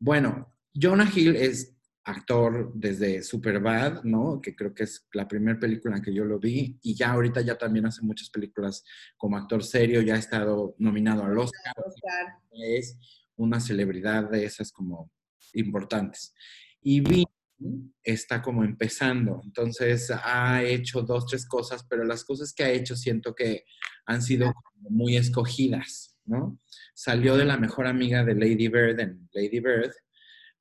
Bueno, 0.00 0.54
Jonah 0.74 1.10
Hill 1.14 1.36
es 1.36 1.76
actor 2.08 2.72
desde 2.74 3.22
Superbad, 3.22 4.02
¿no? 4.02 4.40
Que 4.40 4.56
creo 4.56 4.72
que 4.72 4.84
es 4.84 5.06
la 5.12 5.28
primera 5.28 5.58
película 5.58 5.96
en 5.96 6.02
que 6.02 6.14
yo 6.14 6.24
lo 6.24 6.38
vi 6.38 6.78
y 6.82 6.94
ya 6.94 7.10
ahorita 7.10 7.42
ya 7.42 7.58
también 7.58 7.84
hace 7.84 8.02
muchas 8.02 8.30
películas 8.30 8.82
como 9.18 9.36
actor 9.36 9.62
serio, 9.62 10.00
ya 10.00 10.14
ha 10.14 10.18
estado 10.18 10.74
nominado 10.78 11.22
al 11.24 11.36
Oscar, 11.36 11.74
Oscar. 11.76 12.38
es 12.52 12.98
una 13.36 13.60
celebridad 13.60 14.30
de 14.30 14.46
esas 14.46 14.72
como 14.72 15.12
importantes. 15.52 16.34
Y 16.80 17.00
Vin 17.00 17.26
está 18.02 18.40
como 18.40 18.64
empezando, 18.64 19.42
entonces 19.44 20.10
ha 20.10 20.62
hecho 20.62 21.02
dos, 21.02 21.26
tres 21.26 21.46
cosas, 21.46 21.84
pero 21.90 22.04
las 22.04 22.24
cosas 22.24 22.54
que 22.54 22.64
ha 22.64 22.70
hecho 22.70 22.96
siento 22.96 23.34
que 23.34 23.64
han 24.06 24.22
sido 24.22 24.54
muy 24.76 25.16
escogidas, 25.16 26.16
¿no? 26.24 26.58
Salió 26.94 27.36
de 27.36 27.44
la 27.44 27.58
mejor 27.58 27.86
amiga 27.86 28.24
de 28.24 28.34
Lady 28.34 28.68
Bird 28.68 28.98
en 29.00 29.28
Lady 29.32 29.60
Bird, 29.60 29.92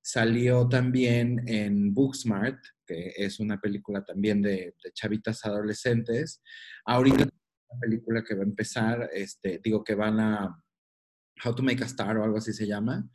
salió 0.07 0.69
también 0.69 1.43
en 1.47 1.93
Booksmart, 1.93 2.63
que 2.85 3.11
es 3.17 3.41
una 3.41 3.59
película 3.59 4.05
también 4.05 4.41
de, 4.41 4.73
chavitas 4.93 5.43
adolescentes. 5.43 6.41
Ahorita 6.85 7.23
una 7.23 7.79
película 7.81 8.23
que 8.23 8.33
va 8.33 8.43
a 8.43 8.45
empezar, 8.45 9.09
este, 9.11 9.59
digo 9.61 9.83
que 9.83 9.95
van 9.95 10.17
a 10.21 10.63
How 11.43 11.53
to 11.53 11.61
Make 11.61 11.83
a 11.83 11.87
Star 11.87 12.15
o 12.17 12.23
algo 12.23 12.37
así 12.37 12.53
se 12.53 12.65
llama, 12.65 13.05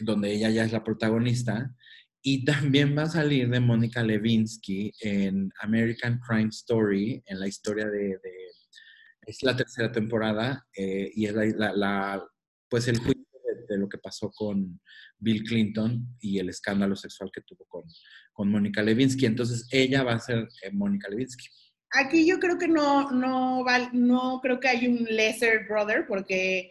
donde 0.00 0.32
ella 0.32 0.48
ya 0.48 0.64
es 0.64 0.72
la 0.72 0.82
protagonista. 0.82 1.74
Y 2.22 2.46
también 2.46 2.96
va 2.96 3.02
a 3.02 3.10
salir 3.10 3.50
de 3.50 3.60
Mónica 3.60 4.02
Levinsky 4.02 4.94
en 5.02 5.52
American 5.60 6.20
Crime 6.26 6.48
Story, 6.48 7.22
en 7.26 7.38
la 7.38 7.48
historia 7.48 7.86
de, 7.86 8.18
es 9.26 9.42
la 9.42 9.54
tercera 9.54 9.92
temporada 9.92 10.66
eh, 10.74 11.10
y 11.14 11.26
es 11.26 11.34
la, 11.34 12.24
pues 12.70 12.88
el 12.88 12.98
de, 13.70 13.78
lo 13.78 13.88
que 13.88 13.98
pasó 13.98 14.30
con 14.30 14.80
Bill 15.18 15.42
Clinton 15.44 16.16
y 16.20 16.38
el 16.38 16.48
escándalo 16.48 16.96
sexual 16.96 17.30
que 17.32 17.42
tuvo 17.42 17.64
con, 17.68 17.84
con 18.32 18.50
Mónica 18.50 18.82
Levinsky. 18.82 19.26
Entonces 19.26 19.66
ella 19.70 20.02
va 20.02 20.14
a 20.14 20.20
ser 20.20 20.48
eh, 20.62 20.70
Mónica 20.72 21.08
Levinsky. 21.08 21.46
Aquí 21.92 22.26
yo 22.26 22.38
creo 22.38 22.58
que 22.58 22.68
no, 22.68 23.10
no, 23.10 23.64
no 23.92 24.40
creo 24.40 24.60
que 24.60 24.68
hay 24.68 24.86
un 24.86 25.04
lesser 25.04 25.66
brother 25.66 26.06
porque 26.06 26.70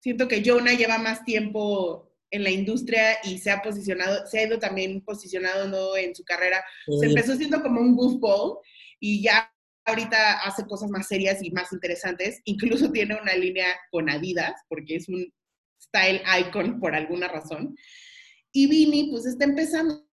siento 0.00 0.28
que 0.28 0.42
Jonah 0.44 0.74
lleva 0.74 0.98
más 0.98 1.24
tiempo 1.24 2.14
en 2.30 2.42
la 2.42 2.50
industria 2.50 3.18
y 3.24 3.38
se 3.38 3.50
ha 3.50 3.62
posicionado, 3.62 4.26
se 4.26 4.40
ha 4.40 4.46
ido 4.46 4.58
también 4.58 5.00
posicionando 5.04 5.96
en 5.96 6.14
su 6.14 6.24
carrera. 6.24 6.64
Se 7.00 7.06
empezó 7.06 7.36
siendo 7.36 7.62
como 7.62 7.80
un 7.80 7.96
goofball 7.96 8.58
y 9.00 9.22
ya 9.22 9.50
ahorita 9.84 10.40
hace 10.40 10.64
cosas 10.66 10.90
más 10.90 11.06
serias 11.06 11.42
y 11.42 11.50
más 11.50 11.72
interesantes. 11.72 12.40
Incluso 12.44 12.90
tiene 12.90 13.16
una 13.20 13.34
línea 13.34 13.68
con 13.90 14.10
Adidas 14.10 14.54
porque 14.68 14.96
es 14.96 15.08
un 15.08 15.32
style 15.86 16.22
icon 16.40 16.80
por 16.80 16.94
alguna 16.94 17.28
razón. 17.28 17.76
Y 18.52 18.66
Vini 18.68 19.10
pues 19.10 19.26
está 19.26 19.44
empezando. 19.44 20.06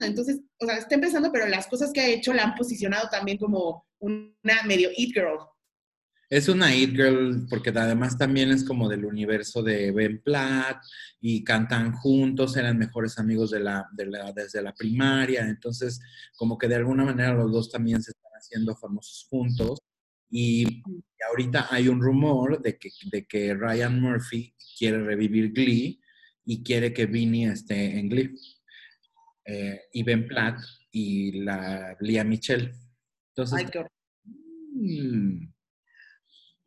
Entonces, 0.00 0.40
o 0.58 0.66
sea, 0.66 0.76
está 0.78 0.94
empezando, 0.94 1.30
pero 1.30 1.46
las 1.46 1.66
cosas 1.66 1.92
que 1.92 2.00
ha 2.00 2.08
hecho 2.08 2.32
la 2.32 2.42
han 2.44 2.54
posicionado 2.54 3.08
también 3.10 3.38
como 3.38 3.86
una 3.98 4.62
medio 4.66 4.90
it 4.96 5.12
girl. 5.14 5.38
Es 6.30 6.48
una 6.48 6.72
It 6.72 6.92
Girl 6.92 7.46
porque 7.50 7.70
además 7.70 8.16
también 8.16 8.52
es 8.52 8.62
como 8.64 8.88
del 8.88 9.04
universo 9.04 9.64
de 9.64 9.90
Ben 9.90 10.22
Platt 10.22 10.80
y 11.20 11.42
cantan 11.42 11.92
juntos, 11.92 12.56
eran 12.56 12.78
mejores 12.78 13.18
amigos 13.18 13.50
de 13.50 13.58
la, 13.58 13.88
de 13.92 14.06
la- 14.06 14.32
desde 14.32 14.62
la 14.62 14.72
primaria, 14.72 15.40
entonces 15.48 15.98
como 16.36 16.56
que 16.56 16.68
de 16.68 16.76
alguna 16.76 17.04
manera 17.04 17.34
los 17.34 17.50
dos 17.50 17.68
también 17.68 18.00
se 18.00 18.12
están 18.12 18.30
haciendo 18.38 18.76
famosos 18.76 19.26
juntos 19.28 19.80
y, 20.30 20.62
y 20.82 20.82
ahorita 21.28 21.66
hay 21.70 21.88
un 21.88 22.00
rumor 22.00 22.60
de 22.62 22.78
que, 22.78 22.90
de 23.10 23.26
que 23.26 23.54
Ryan 23.54 24.00
Murphy 24.00 24.54
quiere 24.78 25.02
revivir 25.02 25.52
Glee 25.52 26.00
y 26.44 26.62
quiere 26.62 26.92
que 26.92 27.06
Vinny 27.06 27.46
esté 27.46 27.98
en 27.98 28.08
Glee 28.08 28.34
Eh, 29.44 29.80
y 29.92 30.02
Ben 30.04 30.26
Platt 30.28 30.58
y 30.92 31.40
la 31.42 31.96
Lea 32.00 32.22
Michelle. 32.24 32.72
Entonces, 33.30 33.58
Ay, 33.58 33.66
qué 33.72 33.78
horror. 33.78 33.92
mm, 34.24 35.52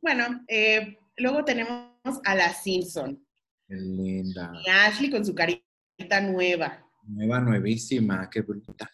Bueno, 0.02 0.44
eh, 0.48 0.98
luego 1.18 1.46
tenemos 1.46 1.92
a 2.26 2.36
la 2.36 2.54
Simpson. 2.54 3.24
qué 3.68 3.76
linda. 3.76 4.52
Y 4.66 4.70
Ashley 4.70 5.10
con 5.10 5.24
su 5.26 5.34
carita 5.34 6.20
nueva. 6.22 6.84
Nueva, 7.08 7.40
nuevísima, 7.42 8.30
qué 8.30 8.42
bruta. 8.42 8.90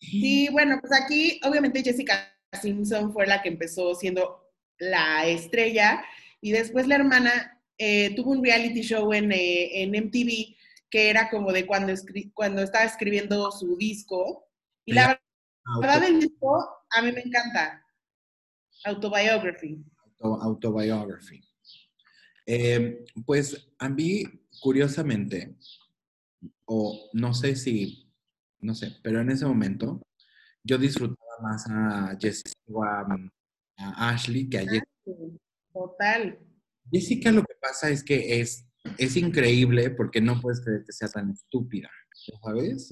Sí, 0.00 0.48
bueno, 0.52 0.78
pues 0.80 0.92
aquí 1.00 1.40
obviamente 1.44 1.82
Jessica 1.82 2.32
Simpson 2.56 3.12
fue 3.12 3.26
la 3.26 3.42
que 3.42 3.48
empezó 3.48 3.94
siendo 3.94 4.50
la 4.78 5.26
estrella 5.26 6.04
y 6.40 6.52
después 6.52 6.86
la 6.86 6.96
hermana 6.96 7.62
eh, 7.78 8.14
tuvo 8.14 8.30
un 8.32 8.44
reality 8.44 8.82
show 8.82 9.12
en, 9.12 9.32
eh, 9.32 9.82
en 9.82 9.94
MTV 9.94 10.56
que 10.90 11.10
era 11.10 11.28
como 11.30 11.52
de 11.52 11.66
cuando, 11.66 11.92
escri- 11.92 12.30
cuando 12.34 12.62
estaba 12.62 12.84
escribiendo 12.84 13.50
su 13.50 13.76
disco. 13.76 14.48
Y 14.84 14.92
la 14.94 15.20
verdad 15.80 16.00
del 16.00 16.20
disco 16.20 16.64
a 16.90 17.02
mí 17.02 17.10
me 17.12 17.20
encanta. 17.22 17.82
Autobiography. 18.84 19.82
Auto- 20.20 20.42
autobiography. 20.42 21.42
Eh, 22.46 23.04
pues 23.24 23.68
a 23.78 23.88
mí, 23.88 24.22
curiosamente, 24.60 25.56
o 26.66 27.10
no 27.12 27.34
sé 27.34 27.56
si, 27.56 28.08
no 28.60 28.74
sé, 28.74 28.92
pero 29.02 29.20
en 29.20 29.30
ese 29.30 29.44
momento 29.46 30.00
yo 30.62 30.78
disfrutaba 30.78 31.25
más 31.40 31.66
a 31.68 32.16
Jessica 32.20 32.58
o 32.68 32.84
a, 32.84 33.06
a 33.78 34.08
Ashley 34.10 34.48
que 34.48 34.58
a 34.58 34.62
Jessica. 34.62 34.86
Total. 35.72 36.38
Jessica 36.90 37.32
lo 37.32 37.42
que 37.42 37.54
pasa 37.60 37.90
es 37.90 38.02
que 38.02 38.40
es, 38.40 38.66
es 38.98 39.16
increíble 39.16 39.90
porque 39.90 40.20
no 40.20 40.40
puedes 40.40 40.60
creer 40.60 40.84
que 40.84 40.92
sea 40.92 41.08
tan 41.08 41.30
estúpida, 41.30 41.90
¿sabes? 42.42 42.90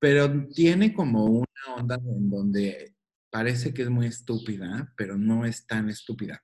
Pero 0.00 0.48
tiene 0.54 0.92
como 0.92 1.24
una 1.24 1.74
onda 1.76 1.96
en 1.96 2.30
donde 2.30 2.94
parece 3.30 3.74
que 3.74 3.82
es 3.82 3.90
muy 3.90 4.06
estúpida, 4.06 4.92
pero 4.96 5.16
no 5.16 5.44
es 5.44 5.66
tan 5.66 5.88
estúpida. 5.88 6.42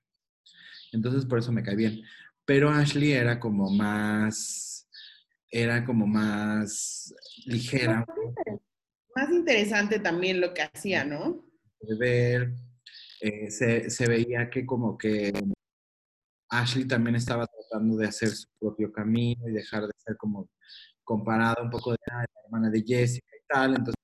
Entonces 0.93 1.25
por 1.27 1.39
eso 1.39 1.53
me 1.53 1.63
cae 1.63 1.77
bien. 1.77 2.03
Pero 2.45 2.71
Ashley 2.71 3.13
era 3.13 3.41
como 3.41 3.71
más, 3.71 4.89
era 5.51 5.85
como 5.85 6.07
más 6.07 7.15
ligera 7.47 8.05
Más 9.17 9.31
interesante 9.31 9.99
también 10.01 10.41
lo 10.41 10.53
que 10.53 10.63
hacía, 10.63 11.05
¿no? 11.05 11.45
ver. 11.99 12.53
Eh, 13.21 13.51
se, 13.51 13.89
se 13.91 14.07
veía 14.09 14.51
que 14.51 14.67
como 14.67 14.99
que 14.99 15.33
Ashley 16.51 16.87
también 16.87 17.17
estaba 17.17 17.47
tratando 17.47 17.97
de 17.97 18.07
hacer 18.09 18.29
su 18.31 18.49
propio 18.59 18.93
camino 18.93 19.49
y 19.49 19.53
dejar 19.53 19.85
de 19.87 19.93
ser 19.97 20.17
como 20.17 20.49
comparada 21.03 21.63
un 21.63 21.71
poco 21.71 21.93
de 21.93 21.99
"Ay, 22.11 22.27
la 22.35 22.41
hermana 22.45 22.71
de 22.71 22.83
Jessica 22.87 23.27
y 23.37 23.47
tal, 23.47 23.71
entonces 23.77 23.95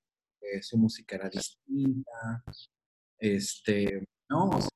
eh, 0.41 0.61
su 0.61 0.77
música 0.77 1.15
era 1.15 1.29
distinta, 1.29 2.43
este, 3.19 4.03
¿no? 4.29 4.49
O 4.49 4.61
sea, 4.61 4.69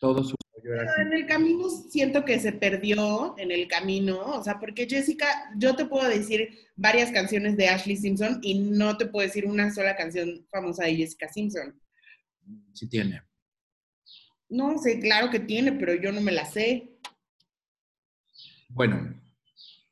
todo 0.00 0.24
su 0.24 0.36
en 0.66 1.12
el 1.12 1.26
camino 1.26 1.68
siento 1.70 2.24
que 2.24 2.40
se 2.40 2.52
perdió 2.52 3.34
en 3.38 3.52
el 3.52 3.68
camino, 3.68 4.18
o 4.18 4.42
sea, 4.42 4.58
porque 4.58 4.86
Jessica, 4.88 5.26
yo 5.56 5.76
te 5.76 5.86
puedo 5.86 6.08
decir 6.08 6.50
varias 6.74 7.12
canciones 7.12 7.56
de 7.56 7.68
Ashley 7.68 7.96
Simpson 7.96 8.40
y 8.42 8.58
no 8.58 8.96
te 8.96 9.06
puedo 9.06 9.26
decir 9.26 9.46
una 9.46 9.72
sola 9.72 9.96
canción 9.96 10.44
famosa 10.50 10.84
de 10.84 10.96
Jessica 10.96 11.28
Simpson. 11.28 11.80
sí 12.72 12.88
tiene. 12.88 13.22
No 14.48 14.78
sé, 14.78 14.98
claro 15.00 15.30
que 15.30 15.40
tiene, 15.40 15.72
pero 15.72 15.94
yo 15.94 16.12
no 16.12 16.20
me 16.20 16.32
la 16.32 16.44
sé. 16.44 16.98
Bueno, 18.68 19.14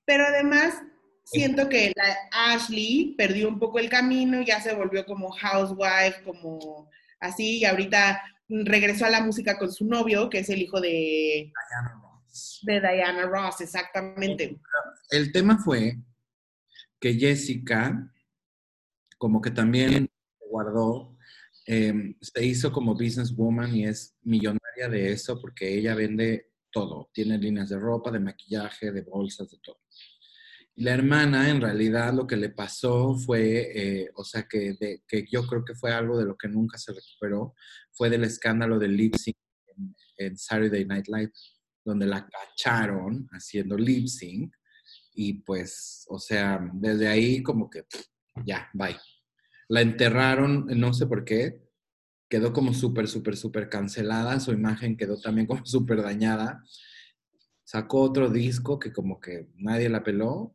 Pero 0.05 0.25
además 0.27 0.75
siento 1.25 1.69
que 1.69 1.93
la 1.97 2.53
Ashley 2.53 3.15
perdió 3.17 3.49
un 3.49 3.59
poco 3.59 3.79
el 3.79 3.89
camino, 3.89 4.43
ya 4.43 4.61
se 4.61 4.75
volvió 4.75 5.07
como 5.07 5.31
housewife, 5.31 6.23
como 6.25 6.91
así, 7.25 7.59
y 7.59 7.65
ahorita 7.65 8.23
regresó 8.49 9.07
a 9.07 9.11
la 9.11 9.25
música 9.25 9.59
con 9.59 9.73
su 9.73 9.87
novio, 9.87 10.29
que 10.29 10.41
es 10.41 10.49
el 10.51 10.63
hijo 10.63 10.81
de, 10.81 11.51
Diana 11.71 12.01
Ross. 12.03 12.61
de 12.63 12.81
Diana 12.81 13.27
Ross, 13.27 13.61
exactamente. 13.61 14.61
el 15.11 15.33
tema 15.33 15.59
fue 15.59 15.97
que 17.01 17.15
Jessica, 17.15 18.13
como 19.19 19.41
que 19.41 19.51
también 19.51 20.09
guardó, 20.51 21.17
eh, 21.67 22.15
se 22.21 22.45
hizo 22.45 22.73
como 22.73 22.95
businesswoman 22.95 23.75
y 23.75 23.87
es 23.87 24.17
millonaria 24.23 24.89
de 24.91 25.13
eso 25.13 25.41
porque 25.41 25.79
ella 25.79 25.95
vende 25.95 26.53
todo. 26.71 27.11
Tiene 27.13 27.39
líneas 27.39 27.71
de 27.71 27.79
ropa, 27.79 28.11
de 28.11 28.21
maquillaje, 28.21 28.93
de 28.93 29.03
bolsas, 29.03 29.51
de 29.51 29.59
todo. 29.63 29.81
Y 30.77 30.83
la 30.83 30.95
hermana, 30.95 31.51
en 31.51 31.61
realidad, 31.61 32.13
lo 32.13 32.27
que 32.27 32.37
le 32.37 32.51
pasó 32.51 33.15
fue, 33.17 33.71
eh, 33.75 34.11
o 34.17 34.25
sea, 34.25 34.49
que, 34.49 34.77
que 35.07 35.25
yo 35.31 35.47
creo 35.47 35.65
que 35.65 35.75
fue 35.75 35.93
algo 35.93 36.19
de 36.19 36.25
lo 36.25 36.37
que 36.37 36.49
nunca 36.49 36.79
se 36.79 36.93
recuperó, 36.93 37.55
fue 37.93 38.11
del 38.11 38.25
escándalo 38.25 38.79
del 38.79 38.97
lip 38.97 39.15
sync 39.15 39.37
en, 40.17 40.37
Saturday 40.37 40.85
Night 40.85 41.07
Live, 41.09 41.33
donde 41.85 42.07
la 42.07 42.29
cacharon 42.29 43.29
haciendo 43.33 43.77
lip 43.77 44.07
sync 44.07 44.55
y 45.15 45.35
pues, 45.35 46.05
o 46.09 46.19
sea, 46.19 46.61
desde 46.75 47.09
ahí 47.09 47.43
como 47.43 47.71
que 47.71 47.85
ya, 48.45 48.69
bye. 48.73 48.97
La 49.69 49.81
enterraron, 49.81 50.67
no 50.67 50.93
sé 50.93 51.07
por 51.07 51.25
qué, 51.25 51.61
quedó 52.29 52.53
como 52.53 52.75
súper, 52.75 53.07
súper, 53.07 53.37
súper 53.37 53.69
cancelada, 53.69 54.41
su 54.41 54.53
imagen 54.53 54.97
quedó 54.97 55.21
también 55.21 55.47
como 55.47 55.65
súper 55.67 56.03
dañada. 56.03 56.65
Sacó 57.63 58.01
otro 58.03 58.29
disco 58.29 58.79
que 58.79 58.93
como 58.93 59.21
que 59.21 59.49
nadie 59.55 59.89
la 59.89 60.03
peló 60.03 60.53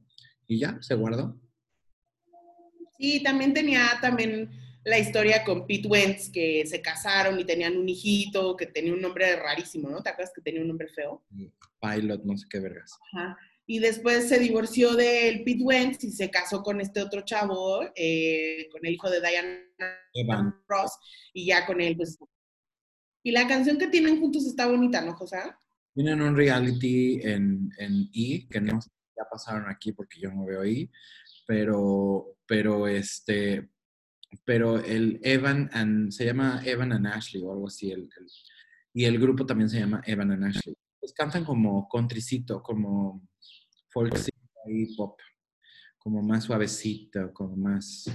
y 0.50 0.60
ya, 0.60 0.78
se 0.82 0.96
guardó. 0.96 1.40
Sí, 2.98 3.24
también 3.24 3.54
tenía 3.54 3.98
también 4.02 4.50
la 4.84 4.98
historia 4.98 5.44
con 5.46 5.68
Pete 5.68 5.88
Wentz, 5.88 6.30
que 6.30 6.66
se 6.66 6.82
casaron 6.82 7.40
y 7.40 7.46
tenían 7.46 7.78
un 7.78 7.88
hijito, 7.88 8.58
que 8.58 8.66
tenía 8.66 8.94
un 8.94 9.02
nombre 9.02 9.36
rarísimo, 9.36 9.90
¿no? 9.90 10.02
¿Te 10.02 10.10
acuerdas 10.10 10.34
que 10.36 10.42
tenía 10.42 10.62
un 10.62 10.68
nombre 10.68 10.88
feo? 10.90 11.24
Pilot, 11.80 12.24
no 12.24 12.36
sé 12.36 12.48
qué 12.50 12.60
vergas. 12.60 12.98
Ajá. 13.14 13.38
Y 13.68 13.78
después 13.78 14.28
se 14.28 14.40
divorció 14.40 14.96
del 14.96 15.44
Pete 15.44 15.64
Wentz 15.64 16.04
y 16.04 16.12
se 16.12 16.32
casó 16.32 16.64
con 16.64 16.82
este 16.82 17.04
otro 17.04 17.22
chavo, 17.22 17.82
eh, 17.96 18.68
con 18.72 18.84
el 18.84 18.94
hijo 18.94 19.10
de 19.12 19.22
Diana 19.22 19.60
Evan. 20.16 20.56
Ross, 20.68 20.98
y 21.32 21.46
ya 21.46 21.68
con 21.68 21.80
él, 21.80 21.96
pues. 21.96 22.18
Y 23.22 23.32
la 23.32 23.48
canción 23.48 23.78
que 23.78 23.88
tienen 23.88 24.20
juntos 24.20 24.48
está 24.48 24.66
bonita, 24.66 25.02
¿no, 25.02 25.14
José? 25.14 25.38
Tienen 25.94 26.22
un 26.22 26.36
reality 26.36 27.20
en, 27.22 27.70
en 27.78 28.10
E, 28.14 28.48
que 28.50 28.60
no 28.60 28.82
sé 28.82 28.90
pasaron 29.30 29.70
aquí 29.70 29.92
porque 29.92 30.20
yo 30.20 30.32
no 30.32 30.46
veo 30.46 30.62
ahí, 30.62 30.90
pero, 31.48 32.38
pero 32.46 32.88
este, 32.88 33.70
pero 34.46 34.78
el 34.84 35.20
Evan 35.24 35.70
and, 35.74 36.12
se 36.12 36.26
llama 36.26 36.62
Evan 36.66 36.92
and 36.94 37.08
Ashley 37.08 37.42
o 37.44 37.52
algo 37.52 37.68
así, 37.68 37.92
el, 37.92 38.02
el- 38.02 38.28
y 38.94 39.06
el 39.06 39.20
grupo 39.20 39.46
también 39.46 39.70
se 39.70 39.80
llama 39.80 40.02
Evan 40.06 40.32
and 40.32 40.46
Ashley. 40.46 40.76
Pues 41.00 41.14
cantan 41.14 41.46
como 41.46 41.88
countrycito, 41.88 42.62
como 42.62 43.28
folkcito 43.90 44.38
y 44.68 44.96
pop, 44.96 45.20
como 45.98 46.22
más 46.22 46.44
suavecito, 46.44 47.32
como 47.34 47.56
más 47.56 48.06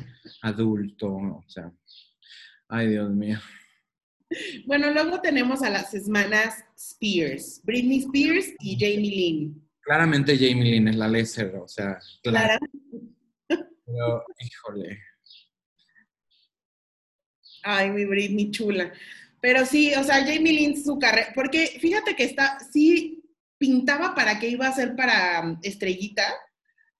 adulto, 0.43 1.15
o 1.15 1.45
sea, 1.49 1.73
ay 2.69 2.89
Dios 2.91 3.11
mío. 3.15 3.39
Bueno, 4.67 4.91
luego 4.93 5.21
tenemos 5.21 5.63
a 5.63 5.71
las 5.71 5.95
hermanas 5.95 6.65
Spears, 6.77 7.61
Britney 7.65 7.99
Spears 8.01 8.47
y 8.61 8.75
Jamie 8.75 9.11
Lynn. 9.11 9.64
Claramente 9.85 10.37
Jamie 10.37 10.71
Lynn 10.71 10.89
es 10.89 10.97
la 10.97 11.09
lesser, 11.09 11.55
o 11.57 11.69
sea, 11.69 11.99
claro, 12.23 12.59
pero 13.47 14.25
híjole. 14.39 14.99
Ay, 17.63 17.91
mi 17.91 18.05
Britney 18.07 18.51
chula. 18.51 18.93
Pero 19.41 19.67
sí, 19.67 19.93
o 19.95 20.03
sea, 20.03 20.25
Jamie 20.25 20.55
Lynn 20.55 20.83
su 20.83 20.99
carrera, 20.99 21.33
porque 21.35 21.67
fíjate 21.79 22.17
que 22.17 22.25
está, 22.25 22.59
sí 22.73 23.23
pintaba 23.59 24.15
para 24.15 24.39
que 24.39 24.49
iba 24.49 24.67
a 24.67 24.73
ser 24.73 24.97
para 24.97 25.43
um, 25.43 25.59
Estrellita, 25.63 26.25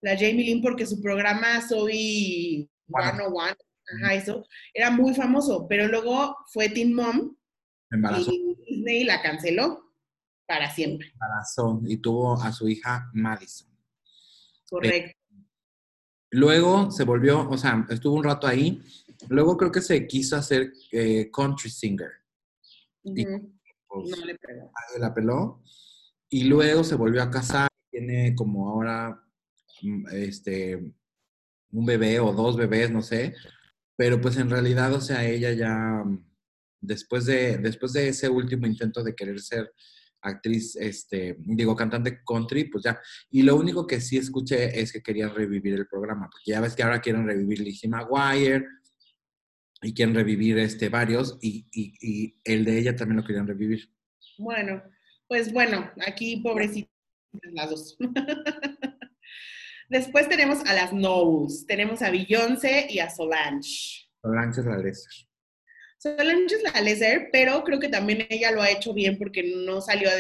la 0.03 0.15
Jamie 0.15 0.45
Lynn, 0.45 0.61
porque 0.61 0.87
su 0.87 1.01
programa 1.01 1.67
Soy 1.67 2.69
Bueno. 2.87 3.13
101, 3.13 3.57
ajá, 4.03 4.15
eso, 4.15 4.47
era 4.75 4.91
muy 4.91 5.15
famoso, 5.15 5.67
pero 5.69 5.89
luego 5.89 6.37
fue 6.53 6.69
Teen 6.69 6.93
Mom 6.93 7.35
embarazó, 7.91 8.31
y 8.31 8.57
Disney 8.67 9.05
la 9.05 9.23
canceló 9.23 9.84
para 10.47 10.71
siempre, 10.71 11.13
y 11.87 11.97
tuvo 11.99 12.35
a 12.41 12.53
su 12.53 12.69
hija 12.69 13.11
Madison. 13.13 13.69
correcto. 14.69 15.19
Luego 16.31 16.91
se 16.91 17.05
volvió, 17.05 17.49
o 17.49 17.57
sea, 17.57 17.87
estuvo 17.91 18.15
un 18.17 18.25
rato 18.25 18.47
ahí. 18.47 18.83
Luego 19.29 19.57
creo 19.57 19.71
que 19.71 19.81
se 19.81 20.07
quiso 20.07 20.37
hacer 20.37 20.73
eh, 20.91 21.31
country 21.33 21.71
singer. 21.71 22.11
y- 23.05 23.25
Ujú, 23.27 23.53
Pues, 23.87 24.19
No 24.19 24.27
le 24.27 24.35
pegó. 24.37 24.73
la 24.99 25.15
peló. 25.15 25.63
Y 26.29 26.45
luego 26.45 26.83
se 26.83 26.97
volvió 26.97 27.23
a 27.23 27.31
casar. 27.31 27.69
Tiene 27.91 28.35
como 28.35 28.69
ahora 28.69 29.23
mm, 29.83 30.07
este, 30.13 30.93
un 31.71 31.87
bebé 31.87 32.19
o 32.19 32.33
dos 32.33 32.57
bebés, 32.57 32.91
no 32.91 33.03
sé. 33.03 33.35
Pero 33.97 34.21
pues 34.21 34.37
en 34.37 34.51
realidad, 34.51 34.93
o 34.95 35.01
sea, 35.01 35.25
ella 35.25 35.53
ya, 35.53 35.73
mm, 36.05 36.27
después 36.81 37.27
de, 37.27 37.59
después 37.59 37.93
de 37.93 38.09
ese 38.09 38.29
último 38.29 38.67
intento 38.67 39.05
de 39.05 39.15
querer 39.15 39.39
ser 39.41 39.73
actriz, 40.25 40.75
este, 40.77 41.37
digo, 41.39 41.77
cantante 41.77 42.21
country, 42.27 42.65
pues 42.65 42.83
ya. 42.85 43.01
Y 43.31 43.43
lo 43.43 43.57
único 43.57 43.87
que 43.87 44.01
sí 44.01 44.17
escuché 44.17 44.81
es 44.81 44.93
que 44.93 45.03
querían 45.03 45.35
revivir 45.35 45.75
el 45.75 45.87
programa, 45.87 46.29
porque 46.31 46.51
ya 46.51 46.61
ves 46.61 46.75
que 46.75 46.83
ahora 46.83 47.01
quieren 47.01 47.27
revivir 47.27 47.61
Lizzie 47.61 47.89
McGuire 47.89 48.67
y 49.83 49.93
quieren 49.95 50.15
revivir 50.15 50.59
este, 50.59 50.89
varios, 50.89 51.39
y, 51.43 51.67
y- 51.73 51.95
y 52.01 52.41
el 52.45 52.65
de 52.65 52.79
ella 52.79 52.97
también 52.97 53.19
lo 53.19 53.25
querían 53.27 53.47
revivir. 53.47 53.89
Bueno, 54.39 54.83
pues 55.29 55.53
bueno, 55.53 55.91
aquí 56.07 56.39
pobrecitas 56.39 56.91
las 57.53 57.71
dos. 57.71 57.97
Después 59.89 60.29
tenemos 60.29 60.61
a 60.65 60.73
las 60.73 60.91
Knowles. 60.91 61.67
Tenemos 61.67 62.01
a 62.03 62.11
Beyoncé 62.11 62.87
y 62.89 62.99
a 63.01 63.11
Solange. 63.11 64.09
Solange 64.23 64.61
es 64.61 64.67
la 64.67 64.79
lesser. 64.79 65.13
Solange 66.05 66.55
es 66.57 66.63
la 66.63 66.83
lesser, 66.83 67.31
pero 67.33 67.65
creo 67.65 67.81
que 67.81 67.89
también 67.89 68.27
ella 68.29 68.51
lo 68.51 68.61
ha 68.61 68.71
hecho 68.71 68.93
bien 68.93 69.17
porque 69.17 69.43
no 69.65 69.81
salió 69.81 70.11
a, 70.11 70.17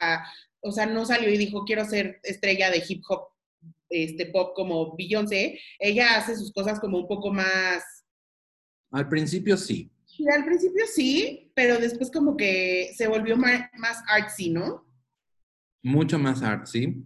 a- 0.00 0.24
o 0.60 0.70
sea, 0.70 0.84
no 0.84 1.06
salió 1.06 1.30
y 1.30 1.38
dijo 1.38 1.64
quiero 1.64 1.86
ser 1.86 2.20
estrella 2.22 2.70
de 2.70 2.84
hip 2.86 3.02
hop, 3.08 3.28
este 3.88 4.26
pop 4.26 4.52
como 4.54 4.94
Beyoncé. 4.94 5.58
Ella 5.78 6.16
hace 6.16 6.36
sus 6.36 6.52
cosas 6.52 6.78
como 6.78 6.98
un 6.98 7.08
poco 7.08 7.32
más 7.32 7.82
Al 8.90 9.08
principio 9.08 9.56
sí. 9.56 9.90
y 10.18 10.28
al 10.28 10.44
principio 10.44 10.84
sí, 10.86 11.50
pero 11.54 11.78
después 11.78 12.10
como 12.10 12.36
que 12.36 12.92
se 12.94 13.06
volvió 13.08 13.38
más 13.38 14.02
artsy, 14.08 14.50
¿no? 14.50 14.84
mucho 15.82 16.18
más 16.18 16.42
artsy. 16.42 17.04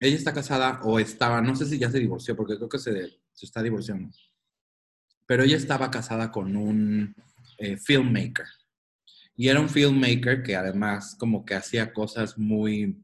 Ella 0.00 0.16
está 0.16 0.32
casada 0.32 0.80
o 0.82 0.98
estaba, 0.98 1.40
no 1.40 1.56
sé 1.56 1.64
si 1.66 1.78
ya 1.78 1.90
se 1.90 1.98
divorció, 1.98 2.36
porque 2.36 2.56
creo 2.56 2.68
que 2.68 2.78
se, 2.78 3.08
se 3.32 3.46
está 3.46 3.62
divorciando. 3.62 4.10
Pero 5.26 5.44
ella 5.44 5.56
estaba 5.56 5.90
casada 5.90 6.30
con 6.30 6.56
un 6.56 7.14
eh, 7.58 7.76
filmmaker. 7.76 8.46
Y 9.36 9.48
era 9.48 9.60
un 9.60 9.68
filmmaker 9.68 10.42
que 10.42 10.56
además 10.56 11.16
como 11.18 11.44
que 11.44 11.54
hacía 11.54 11.92
cosas 11.92 12.36
muy, 12.38 13.02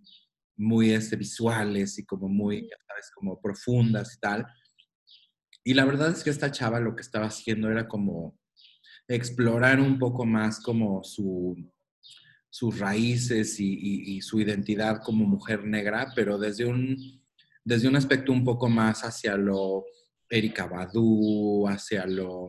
muy 0.57 0.91
este, 0.91 1.17
visuales 1.17 1.99
y 1.99 2.05
como 2.05 2.29
muy, 2.29 2.63
ya 2.63 2.77
sabes, 2.87 3.11
como 3.15 3.41
profundas 3.41 4.15
y 4.17 4.21
tal. 4.21 4.47
Y 5.63 5.75
la 5.75 5.85
verdad 5.85 6.11
es 6.11 6.23
que 6.25 6.31
esta 6.31 6.51
chava 6.51 6.81
lo 6.81 6.95
que 6.95 7.03
estaba 7.03 7.27
haciendo 7.27 7.71
era 7.71 7.89
como 7.89 8.39
explorar 9.09 9.81
un 9.81 9.99
poco 9.99 10.25
más 10.27 10.61
como 10.61 11.03
su, 11.05 11.57
sus 12.51 12.79
raíces 12.79 13.61
y, 13.61 13.73
y- 13.73 14.17
y 14.17 14.21
su 14.23 14.41
identidad 14.41 15.03
como 15.03 15.25
mujer 15.27 15.65
negra, 15.65 16.13
pero 16.15 16.39
desde 16.39 16.65
un, 16.67 16.97
desde 17.65 17.89
un 17.89 17.97
aspecto 17.97 18.33
un 18.33 18.45
poco 18.45 18.69
más 18.69 19.03
hacia 19.05 19.37
lo 19.37 19.85
Erika 20.29 20.67
Badu, 20.67 21.67
hacia 21.69 22.07
lo, 22.07 22.49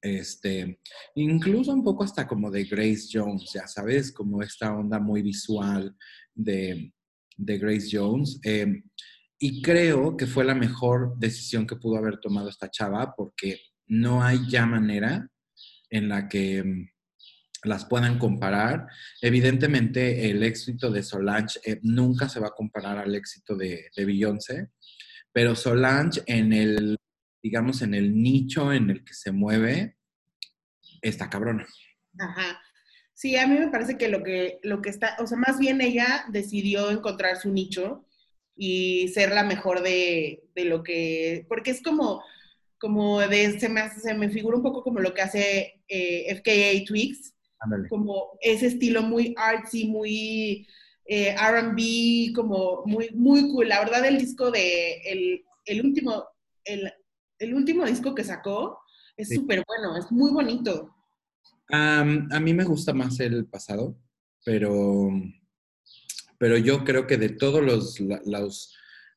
este, 0.00 0.80
incluso 1.14 1.72
un 1.72 1.82
poco 1.82 2.04
hasta 2.04 2.26
como 2.26 2.50
de 2.50 2.64
Grace 2.64 3.08
Jones, 3.12 3.50
ya 3.52 3.66
sabes, 3.66 4.12
como 4.12 4.42
esta 4.42 4.74
onda 4.74 4.98
muy 4.98 5.22
visual 5.22 5.96
de, 6.34 6.92
Grace 7.36 7.88
Jones. 7.90 8.40
Eh, 8.44 8.82
y 9.38 9.62
creo 9.62 10.16
que 10.16 10.26
fue 10.26 10.44
la 10.44 10.54
mejor 10.54 11.16
decisión 11.18 11.66
que 11.66 11.76
pudo 11.76 11.96
haber 11.96 12.18
tomado 12.18 12.48
esta 12.48 12.70
chava 12.70 13.14
porque 13.16 13.60
no 13.86 14.22
hay 14.22 14.40
ya 14.48 14.66
manera 14.66 15.28
en 15.90 16.08
la 16.08 16.28
que 16.28 16.62
mm, 16.62 16.88
las 17.64 17.84
puedan 17.84 18.18
comparar. 18.18 18.86
Evidentemente, 19.20 20.30
el 20.30 20.42
éxito 20.42 20.90
de 20.90 21.02
Solange 21.02 21.60
eh, 21.64 21.78
nunca 21.82 22.28
se 22.28 22.40
va 22.40 22.48
a 22.48 22.54
comparar 22.56 22.98
al 22.98 23.14
éxito 23.14 23.56
de 23.56 23.90
Beyoncé, 23.96 24.70
pero 25.32 25.54
Solange 25.54 26.22
en 26.26 26.52
el, 26.52 26.98
digamos, 27.42 27.82
en 27.82 27.94
el 27.94 28.20
nicho 28.20 28.72
en 28.72 28.90
el 28.90 29.04
que 29.04 29.14
se 29.14 29.32
mueve, 29.32 29.96
está 31.02 31.28
cabrona. 31.30 31.66
Ajá. 32.18 32.60
Sí, 33.14 33.36
a 33.36 33.46
mí 33.46 33.58
me 33.58 33.68
parece 33.68 33.96
que 33.98 34.08
lo 34.08 34.22
que, 34.22 34.58
lo 34.62 34.80
que 34.80 34.90
está, 34.90 35.16
o 35.18 35.26
sea, 35.26 35.38
más 35.38 35.58
bien 35.58 35.80
ella 35.80 36.24
decidió 36.30 36.90
encontrar 36.90 37.36
su 37.36 37.50
nicho 37.52 38.04
y 38.56 39.08
ser 39.08 39.30
la 39.32 39.42
mejor 39.44 39.82
de, 39.82 40.44
de 40.54 40.64
lo 40.64 40.82
que, 40.82 41.44
porque 41.48 41.72
es 41.72 41.82
como, 41.82 42.22
como 42.78 43.20
de, 43.20 43.58
se 43.58 43.68
me, 43.68 43.80
hace- 43.80 44.00
se 44.00 44.14
me 44.14 44.30
figura 44.30 44.56
un 44.56 44.62
poco 44.62 44.82
como 44.84 45.00
lo 45.00 45.14
que 45.14 45.22
hace 45.22 45.82
eh, 45.88 46.26
FKA 46.28 46.84
Twigs, 46.86 47.34
como 47.88 48.38
ese 48.40 48.66
estilo 48.66 49.02
muy 49.02 49.34
artsy, 49.36 49.86
muy 49.88 50.66
eh, 51.06 51.30
R&B, 51.36 52.32
como 52.34 52.84
muy, 52.86 53.10
muy 53.14 53.50
cool. 53.50 53.68
La 53.68 53.80
verdad, 53.80 54.04
el 54.06 54.18
disco 54.18 54.50
de, 54.52 54.92
el, 55.06 55.44
el 55.64 55.84
último, 55.84 56.24
el, 56.64 56.92
el 57.38 57.54
último 57.54 57.84
disco 57.84 58.14
que 58.14 58.24
sacó 58.24 58.80
es 59.16 59.28
Sí. 59.28 59.36
súper 59.36 59.64
bueno, 59.66 59.96
es 59.96 60.10
muy 60.12 60.30
bonito. 60.32 60.94
Am, 61.70 62.28
a 62.32 62.40
mí 62.40 62.54
me 62.54 62.64
gusta 62.64 62.92
más 62.94 63.20
el 63.20 63.46
pasado, 63.46 63.98
pero, 64.44 65.10
pero 66.38 66.56
yo 66.56 66.84
creo 66.84 67.06
que 67.06 67.16
de 67.18 67.30
todos 67.30 67.62
los, 67.62 67.96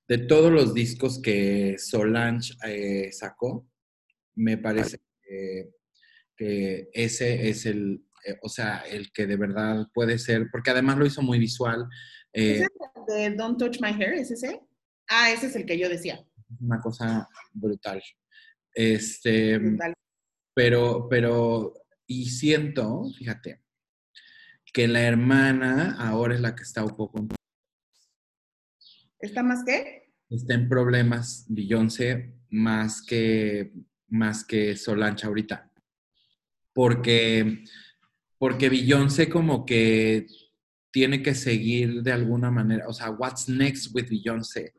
de 0.07 0.17
todos 0.17 0.51
los 0.51 0.73
discos 0.73 1.21
que 1.21 1.77
Solange 1.77 2.53
eh, 2.67 3.11
sacó, 3.11 3.67
me 4.35 4.57
parece 4.57 4.99
que, 5.23 5.69
que 6.35 6.89
ese 6.93 7.49
es 7.49 7.65
el, 7.65 8.03
eh, 8.25 8.37
o 8.41 8.49
sea, 8.49 8.79
el 8.89 9.11
que 9.13 9.27
de 9.27 9.37
verdad 9.37 9.87
puede 9.93 10.17
ser, 10.19 10.47
porque 10.51 10.71
además 10.71 10.97
lo 10.97 11.05
hizo 11.05 11.21
muy 11.21 11.39
visual. 11.39 11.87
eh, 12.33 12.55
¿Ese 12.55 12.63
es 12.65 12.69
el 12.95 13.31
de 13.31 13.35
Don't 13.37 13.57
Touch 13.59 13.79
My 13.81 13.89
Hair? 13.91 14.13
¿Es 14.15 14.31
ese? 14.31 14.59
Ah, 15.07 15.31
ese 15.31 15.47
es 15.47 15.55
el 15.55 15.65
que 15.65 15.77
yo 15.77 15.87
decía. 15.89 16.25
Una 16.59 16.79
cosa 16.79 17.27
brutal. 17.53 18.01
Este, 18.73 19.57
Brutal. 19.57 19.93
pero, 20.53 21.07
pero, 21.09 21.73
y 22.05 22.29
siento, 22.29 23.09
fíjate, 23.17 23.61
que 24.73 24.87
la 24.87 25.01
hermana 25.01 25.97
ahora 25.99 26.35
es 26.35 26.41
la 26.41 26.55
que 26.55 26.63
está 26.63 26.83
un 26.83 26.95
poco, 26.95 27.27
¿Está 29.19 29.43
más 29.43 29.63
qué? 29.63 30.01
está 30.29 30.53
en 30.53 30.69
problemas, 30.69 31.45
Beyoncé, 31.49 32.33
más 32.49 33.01
que, 33.01 33.73
más 34.07 34.45
que 34.45 34.75
Solange 34.77 35.27
ahorita. 35.27 35.71
Porque, 36.73 37.65
porque 38.37 38.69
Beyoncé 38.69 39.29
como 39.29 39.65
que 39.65 40.25
tiene 40.89 41.21
que 41.21 41.35
seguir 41.35 42.01
de 42.01 42.13
alguna 42.13 42.49
manera, 42.49 42.87
o 42.87 42.93
sea, 42.93 43.11
what's 43.11 43.49
next 43.49 43.93
with 43.93 44.09
Beyoncé? 44.09 44.73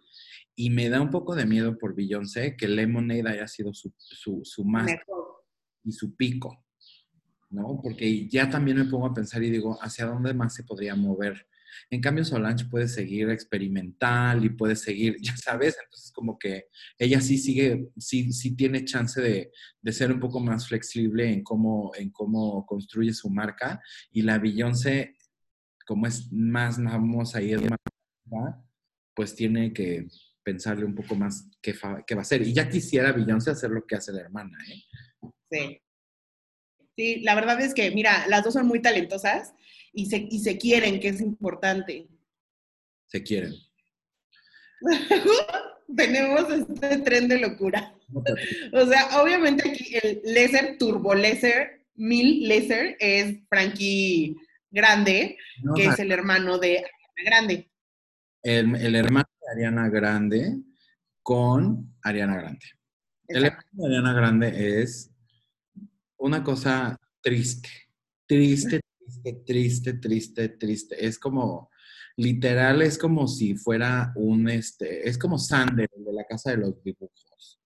Y 0.54 0.70
me 0.70 0.88
da 0.88 1.00
un 1.00 1.10
poco 1.10 1.34
de 1.34 1.46
miedo 1.46 1.78
por 1.78 1.94
Beyoncé 1.94 2.56
que 2.56 2.68
Lemonade 2.68 3.28
haya 3.28 3.48
sido 3.48 3.72
su, 3.72 3.92
su, 3.96 4.40
su 4.44 4.64
más 4.64 4.84
Mejor. 4.84 5.44
y 5.84 5.92
su 5.92 6.14
pico, 6.14 6.64
¿no? 7.50 7.80
Porque 7.82 8.28
ya 8.28 8.50
también 8.50 8.78
me 8.78 8.84
pongo 8.84 9.06
a 9.06 9.14
pensar 9.14 9.42
y 9.42 9.50
digo, 9.50 9.78
¿hacia 9.82 10.06
dónde 10.06 10.34
más 10.34 10.54
se 10.54 10.64
podría 10.64 10.94
mover 10.94 11.46
En 11.90 12.00
cambio, 12.00 12.24
Solange 12.24 12.66
puede 12.66 12.86
seguir 12.88 13.30
experimental 13.30 14.44
y 14.44 14.50
puede 14.50 14.76
seguir, 14.76 15.16
ya 15.22 15.36
sabes, 15.36 15.76
entonces 15.82 16.12
como 16.12 16.38
que 16.38 16.66
ella 16.98 17.20
sí 17.20 17.38
sigue, 17.38 17.88
sí, 17.96 18.32
sí 18.32 18.54
tiene 18.54 18.84
chance 18.84 19.20
de, 19.20 19.52
de 19.80 19.92
ser 19.92 20.12
un 20.12 20.20
poco 20.20 20.38
más 20.40 20.68
flexible 20.68 21.32
en 21.32 21.42
cómo, 21.42 21.92
en 21.96 22.10
cómo 22.10 22.66
construye 22.66 23.12
su 23.14 23.30
marca. 23.30 23.80
Y 24.10 24.22
la 24.22 24.38
Beyoncé, 24.38 25.16
como 25.86 26.06
es 26.06 26.30
más 26.32 26.76
famosa 26.76 27.40
y 27.42 27.52
es 27.52 27.62
más, 27.62 27.78
pues 29.14 29.34
tiene 29.34 29.72
que 29.72 30.06
pensarle 30.42 30.84
un 30.84 30.94
poco 30.94 31.14
más 31.14 31.48
qué, 31.60 31.72
va 31.82 32.02
a 32.08 32.20
hacer. 32.20 32.42
Y 32.42 32.52
ya 32.52 32.68
quisiera 32.68 33.12
Beyoncé 33.12 33.50
hacer 33.50 33.70
lo 33.70 33.86
que 33.86 33.96
hace 33.96 34.12
la 34.12 34.20
hermana, 34.22 34.58
¿eh? 34.68 35.30
Sí. 35.50 35.80
Sí, 36.96 37.20
la 37.20 37.34
verdad 37.34 37.60
es 37.60 37.72
que, 37.72 37.90
mira, 37.90 38.26
las 38.28 38.44
dos 38.44 38.54
son 38.54 38.66
muy 38.66 38.82
talentosas 38.82 39.54
y 39.92 40.06
se, 40.06 40.26
y 40.30 40.40
se 40.40 40.58
quieren, 40.58 41.00
que 41.00 41.08
es 41.08 41.20
importante. 41.20 42.06
Se 43.06 43.22
quieren. 43.22 43.54
Tenemos 45.96 46.50
este 46.50 46.98
tren 46.98 47.28
de 47.28 47.38
locura. 47.38 47.94
O 48.72 48.86
sea, 48.86 49.22
obviamente 49.22 49.68
aquí 49.68 49.94
el 50.02 50.20
Lesser, 50.24 50.76
Turbo 50.78 51.14
Lesser, 51.14 51.86
Mil 51.94 52.46
Lesser 52.48 52.96
es 52.98 53.38
Frankie 53.48 54.36
Grande, 54.70 55.36
No, 55.62 55.74
que 55.74 55.86
es 55.86 55.98
el 55.98 56.12
hermano 56.12 56.58
de 56.58 56.84
Grande. 57.24 57.70
el, 58.42 58.74
el 58.76 58.94
hermano 58.96 59.26
Ariana 59.52 59.88
Grande 59.88 60.58
con 61.22 61.94
Ariana 62.02 62.36
Grande. 62.36 62.66
El 63.28 63.44
hermano 63.44 63.68
de 63.72 63.86
Ariana 63.86 64.12
Grande 64.12 64.82
es 64.82 65.10
una 66.18 66.42
cosa 66.42 66.98
triste, 67.20 67.68
triste, 68.26 68.80
triste, 69.22 69.42
triste, 69.44 69.92
triste, 69.94 70.48
triste. 70.50 71.06
Es 71.06 71.18
como, 71.18 71.70
literal, 72.16 72.82
es 72.82 72.98
como 72.98 73.28
si 73.28 73.56
fuera 73.56 74.12
un, 74.16 74.48
este, 74.48 75.08
es 75.08 75.18
como 75.18 75.38
Sander, 75.38 75.88
de 75.94 76.12
la 76.12 76.24
casa 76.24 76.50
de 76.50 76.58
los 76.58 76.82
dibujos. 76.82 77.60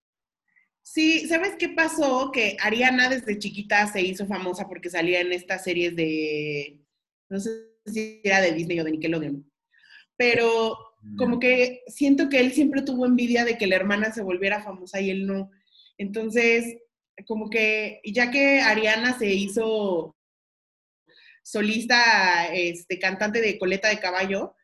Sí, 0.82 1.28
¿sabes 1.28 1.56
qué 1.58 1.68
pasó? 1.70 2.30
Que 2.32 2.56
Ariana 2.60 3.08
desde 3.08 3.38
chiquita 3.38 3.86
se 3.86 4.00
hizo 4.00 4.26
famosa 4.26 4.66
porque 4.66 4.88
salía 4.88 5.20
en 5.20 5.32
estas 5.32 5.64
series 5.64 5.94
de, 5.94 6.80
no 7.28 7.38
sé 7.38 7.50
si 7.84 8.20
era 8.24 8.40
de 8.40 8.52
Disney 8.52 8.80
o 8.80 8.84
de 8.84 8.92
Nickelodeon, 8.92 9.50
pero 10.16 10.85
como 11.16 11.38
que 11.38 11.82
siento 11.86 12.28
que 12.28 12.40
él 12.40 12.52
siempre 12.52 12.82
tuvo 12.82 13.06
envidia 13.06 13.44
de 13.44 13.56
que 13.56 13.66
la 13.66 13.76
hermana 13.76 14.12
se 14.12 14.22
volviera 14.22 14.62
famosa 14.62 15.00
y 15.00 15.10
él 15.10 15.26
no. 15.26 15.50
Entonces, 15.98 16.78
como 17.26 17.48
que 17.48 18.00
ya 18.04 18.30
que 18.30 18.60
Ariana 18.60 19.18
se 19.18 19.32
hizo 19.32 20.16
solista, 21.42 22.52
este, 22.52 22.98
cantante 22.98 23.40
de 23.40 23.58
coleta 23.58 23.88
de 23.88 24.00
caballo, 24.00 24.54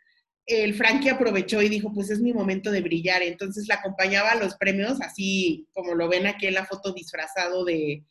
el 0.46 0.74
Frankie 0.74 1.10
aprovechó 1.10 1.62
y 1.62 1.68
dijo, 1.68 1.92
pues 1.92 2.10
es 2.10 2.20
mi 2.20 2.32
momento 2.32 2.70
de 2.70 2.80
brillar. 2.80 3.22
Entonces 3.22 3.68
la 3.68 3.76
acompañaba 3.76 4.32
a 4.32 4.36
los 4.36 4.56
premios, 4.56 5.00
así 5.00 5.66
como 5.72 5.94
lo 5.94 6.08
ven 6.08 6.26
aquí 6.26 6.46
en 6.46 6.54
la 6.54 6.66
foto 6.66 6.92
disfrazado 6.92 7.64
de... 7.64 8.04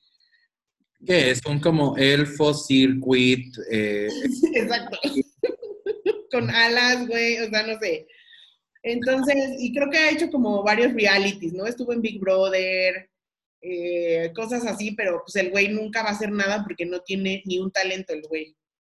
Que 1.05 1.31
es 1.31 1.41
un 1.45 1.59
como 1.59 1.97
elfo, 1.97 2.53
circuit, 2.53 3.53
eh, 3.71 4.07
Exacto. 4.53 4.97
Con 6.31 6.49
alas, 6.49 7.07
güey, 7.07 7.39
o 7.39 7.49
sea, 7.49 7.67
no 7.67 7.77
sé. 7.79 8.07
Entonces, 8.83 9.55
y 9.59 9.73
creo 9.73 9.89
que 9.89 9.97
ha 9.97 10.11
hecho 10.11 10.29
como 10.29 10.63
varios 10.63 10.93
realities, 10.93 11.53
¿no? 11.53 11.65
Estuvo 11.65 11.93
en 11.93 12.01
Big 12.01 12.19
Brother, 12.19 13.09
eh, 13.61 14.31
cosas 14.35 14.65
así, 14.65 14.91
pero 14.91 15.21
pues 15.23 15.35
el 15.35 15.51
güey 15.51 15.67
nunca 15.69 16.01
va 16.01 16.09
a 16.09 16.13
hacer 16.13 16.31
nada 16.31 16.63
porque 16.63 16.85
no 16.85 17.01
tiene 17.01 17.43
ni 17.45 17.59
un 17.59 17.71
talento 17.71 18.13
el 18.13 18.23
güey. 18.23 18.55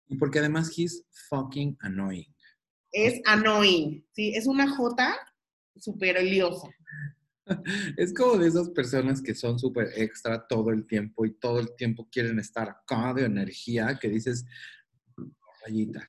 y 0.08 0.16
porque 0.16 0.40
además 0.40 0.72
he's 0.78 1.04
fucking 1.30 1.76
annoying. 1.82 2.34
Es 2.92 3.20
annoying, 3.26 4.06
¿sí? 4.14 4.34
Es 4.36 4.48
una 4.48 4.74
jota 4.74 5.18
súper 5.76 6.22
liosa. 6.24 6.70
Es 7.98 8.14
como 8.14 8.38
de 8.38 8.48
esas 8.48 8.70
personas 8.70 9.22
que 9.22 9.36
son 9.36 9.60
súper 9.60 9.90
extra 9.98 10.48
todo 10.48 10.70
el 10.70 10.88
tiempo 10.88 11.26
y 11.26 11.34
todo 11.34 11.60
el 11.60 11.76
tiempo 11.76 12.08
quieren 12.10 12.40
estar 12.40 12.70
acá 12.70 13.14
de 13.14 13.26
energía, 13.26 14.00
que 14.00 14.08
dices, 14.08 14.46
rayitas, 15.66 16.08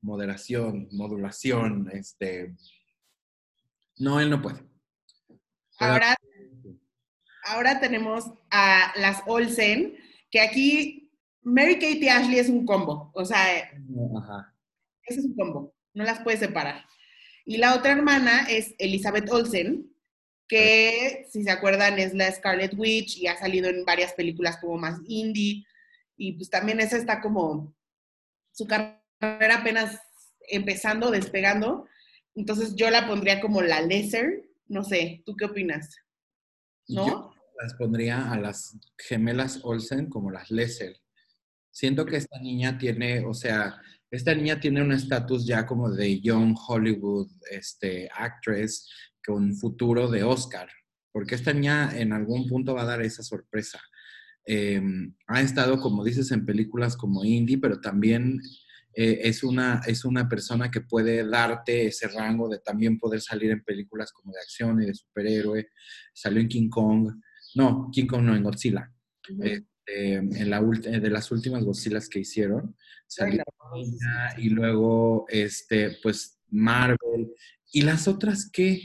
moderación, 0.00 0.88
modulación, 0.90 1.88
este... 1.92 2.56
No, 4.02 4.18
él 4.18 4.30
no 4.30 4.42
puede. 4.42 4.56
Pero- 5.78 5.92
Ahora, 5.92 6.16
ahora 7.44 7.80
tenemos 7.80 8.24
a 8.50 8.92
las 8.96 9.22
Olsen, 9.26 9.96
que 10.30 10.40
aquí 10.40 11.10
Mary 11.42 11.74
Kate 11.74 11.98
y 12.00 12.08
Ashley 12.08 12.38
es 12.40 12.48
un 12.48 12.66
combo, 12.66 13.10
o 13.14 13.24
sea, 13.24 13.38
Ajá. 14.18 14.54
ese 15.04 15.20
es 15.20 15.26
un 15.26 15.36
combo, 15.36 15.74
no 15.94 16.04
las 16.04 16.20
puedes 16.22 16.40
separar. 16.40 16.84
Y 17.44 17.58
la 17.58 17.74
otra 17.76 17.92
hermana 17.92 18.46
es 18.48 18.74
Elizabeth 18.78 19.30
Olsen, 19.30 19.88
que 20.48 21.26
si 21.30 21.44
se 21.44 21.50
acuerdan 21.50 21.98
es 21.98 22.12
la 22.14 22.30
Scarlet 22.30 22.74
Witch 22.76 23.18
y 23.18 23.26
ha 23.28 23.36
salido 23.38 23.68
en 23.68 23.84
varias 23.84 24.12
películas 24.14 24.56
como 24.58 24.78
más 24.78 24.98
indie, 25.06 25.64
y 26.16 26.32
pues 26.32 26.50
también 26.50 26.80
esa 26.80 26.96
está 26.96 27.20
como 27.20 27.74
su 28.52 28.66
carrera 28.66 29.58
apenas 29.60 29.98
empezando, 30.48 31.10
despegando, 31.10 31.86
entonces 32.34 32.74
yo 32.74 32.90
la 32.90 33.06
pondría 33.06 33.40
como 33.40 33.62
la 33.62 33.82
lesser, 33.82 34.48
no 34.68 34.84
sé, 34.84 35.22
¿tú 35.26 35.36
qué 35.36 35.44
opinas? 35.44 35.96
¿No? 36.88 37.32
Las 37.60 37.74
pondría 37.74 38.32
a 38.32 38.38
las 38.38 38.78
gemelas 38.98 39.60
Olsen 39.62 40.08
como 40.08 40.30
las 40.30 40.50
Lesser. 40.50 40.96
Siento 41.70 42.04
que 42.04 42.16
esta 42.16 42.40
niña 42.40 42.76
tiene, 42.78 43.24
o 43.24 43.34
sea, 43.34 43.80
esta 44.10 44.34
niña 44.34 44.60
tiene 44.60 44.82
un 44.82 44.92
estatus 44.92 45.46
ya 45.46 45.66
como 45.66 45.90
de 45.90 46.20
young 46.20 46.56
Hollywood 46.66 47.30
este, 47.50 48.10
actress 48.14 48.88
con 49.24 49.54
futuro 49.54 50.10
de 50.10 50.24
Oscar, 50.24 50.68
porque 51.12 51.34
esta 51.34 51.52
niña 51.52 51.96
en 51.96 52.12
algún 52.12 52.48
punto 52.48 52.74
va 52.74 52.82
a 52.82 52.86
dar 52.86 53.02
esa 53.02 53.22
sorpresa. 53.22 53.80
Eh, 54.44 54.82
ha 55.28 55.40
estado, 55.40 55.78
como 55.80 56.04
dices, 56.04 56.30
en 56.32 56.44
películas 56.44 56.96
como 56.96 57.24
indie, 57.24 57.58
pero 57.58 57.80
también 57.80 58.40
eh, 58.94 59.20
es, 59.22 59.42
una, 59.42 59.80
es 59.86 60.04
una 60.04 60.28
persona 60.28 60.70
que 60.70 60.80
puede 60.80 61.26
darte 61.26 61.86
ese 61.86 62.08
rango 62.08 62.48
de 62.48 62.58
también 62.58 62.98
poder 62.98 63.20
salir 63.20 63.50
en 63.50 63.62
películas 63.62 64.12
como 64.12 64.32
de 64.32 64.40
acción 64.40 64.82
y 64.82 64.86
de 64.86 64.94
superhéroe. 64.94 65.68
Salió 66.12 66.40
en 66.40 66.48
King 66.48 66.68
Kong, 66.68 67.12
no, 67.54 67.90
King 67.92 68.06
Kong 68.06 68.22
no, 68.22 68.36
en 68.36 68.42
Godzilla. 68.42 68.92
Eh, 69.42 69.62
eh, 69.86 70.14
en 70.16 70.50
la 70.50 70.58
eh, 70.58 71.00
de 71.00 71.10
las 71.10 71.30
últimas 71.30 71.64
Godzillas 71.64 72.08
que 72.08 72.20
hicieron, 72.20 72.76
salió 73.06 73.42
y 74.36 74.48
luego, 74.50 75.26
este, 75.28 75.98
pues, 76.02 76.40
Marvel. 76.48 77.32
¿Y 77.72 77.82
las 77.82 78.06
otras 78.06 78.50
qué? 78.52 78.80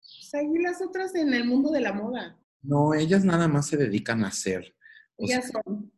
Pues 0.00 0.34
ahí 0.34 0.62
las 0.62 0.82
otras 0.82 1.14
en 1.14 1.32
el 1.32 1.44
mundo 1.44 1.70
de 1.70 1.80
la 1.80 1.92
moda. 1.92 2.38
No, 2.62 2.94
ellas 2.94 3.24
nada 3.24 3.48
más 3.48 3.68
se 3.68 3.76
dedican 3.76 4.24
a 4.24 4.28
hacer. 4.28 4.74
O 5.16 5.24
Ellas 5.24 5.50
sea, 5.50 5.62
son. 5.64 5.92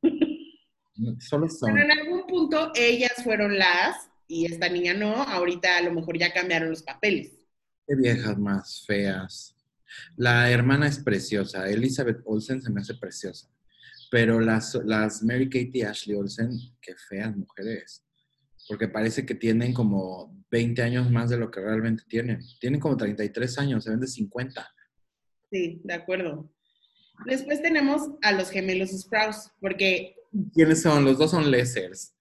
Solo 1.21 1.49
son. 1.49 1.75
Pero 1.75 1.85
en 1.85 1.99
algún 1.99 2.27
punto 2.27 2.73
ellas 2.75 3.13
fueron 3.23 3.59
las 3.59 4.09
y 4.27 4.47
esta 4.47 4.69
niña 4.69 4.95
no. 4.95 5.15
Ahorita 5.15 5.77
a 5.77 5.83
lo 5.83 5.93
mejor 5.93 6.19
ya 6.19 6.33
cambiaron 6.33 6.71
los 6.71 6.83
papeles. 6.83 7.33
Qué 7.87 7.97
viejas 7.97 8.39
más 8.39 8.85
feas. 8.87 9.57
La 10.17 10.51
hermana 10.51 10.87
es 10.87 10.99
preciosa. 10.99 11.69
Elizabeth 11.69 12.21
Olsen 12.25 12.61
se 12.61 12.71
me 12.71 12.81
hace 12.81 12.95
preciosa. 12.95 13.49
Pero 14.11 14.41
las, 14.41 14.75
las 14.85 15.23
Mary 15.23 15.49
Kate 15.49 15.71
y 15.73 15.83
Ashley 15.83 16.17
Olsen, 16.17 16.51
qué 16.81 16.95
feas 17.09 17.37
mujeres. 17.37 18.05
Porque 18.67 18.89
parece 18.89 19.25
que 19.25 19.35
tienen 19.35 19.73
como 19.73 20.45
20 20.51 20.83
años 20.83 21.11
más 21.11 21.31
de 21.31 21.39
lo 21.39 21.51
que 21.51 21.61
realmente 21.61 22.05
tienen. 22.09 22.41
Tienen 22.61 22.81
como 22.81 22.97
33 22.97 23.59
años, 23.59 23.85
se 23.85 23.91
ven 23.91 24.01
de 24.01 24.07
50. 24.07 24.69
Sí, 25.51 25.81
de 25.85 25.95
acuerdo. 25.95 26.51
Después 27.27 27.63
tenemos 27.63 28.03
a 28.23 28.33
los 28.33 28.51
gemelos 28.51 28.91
Sprouse, 28.91 29.51
porque 29.61 30.15
¿Quiénes 30.55 30.83
son? 30.83 31.05
Los 31.05 31.19
dos 31.19 31.31
son 31.31 31.51
lessers. 31.51 32.15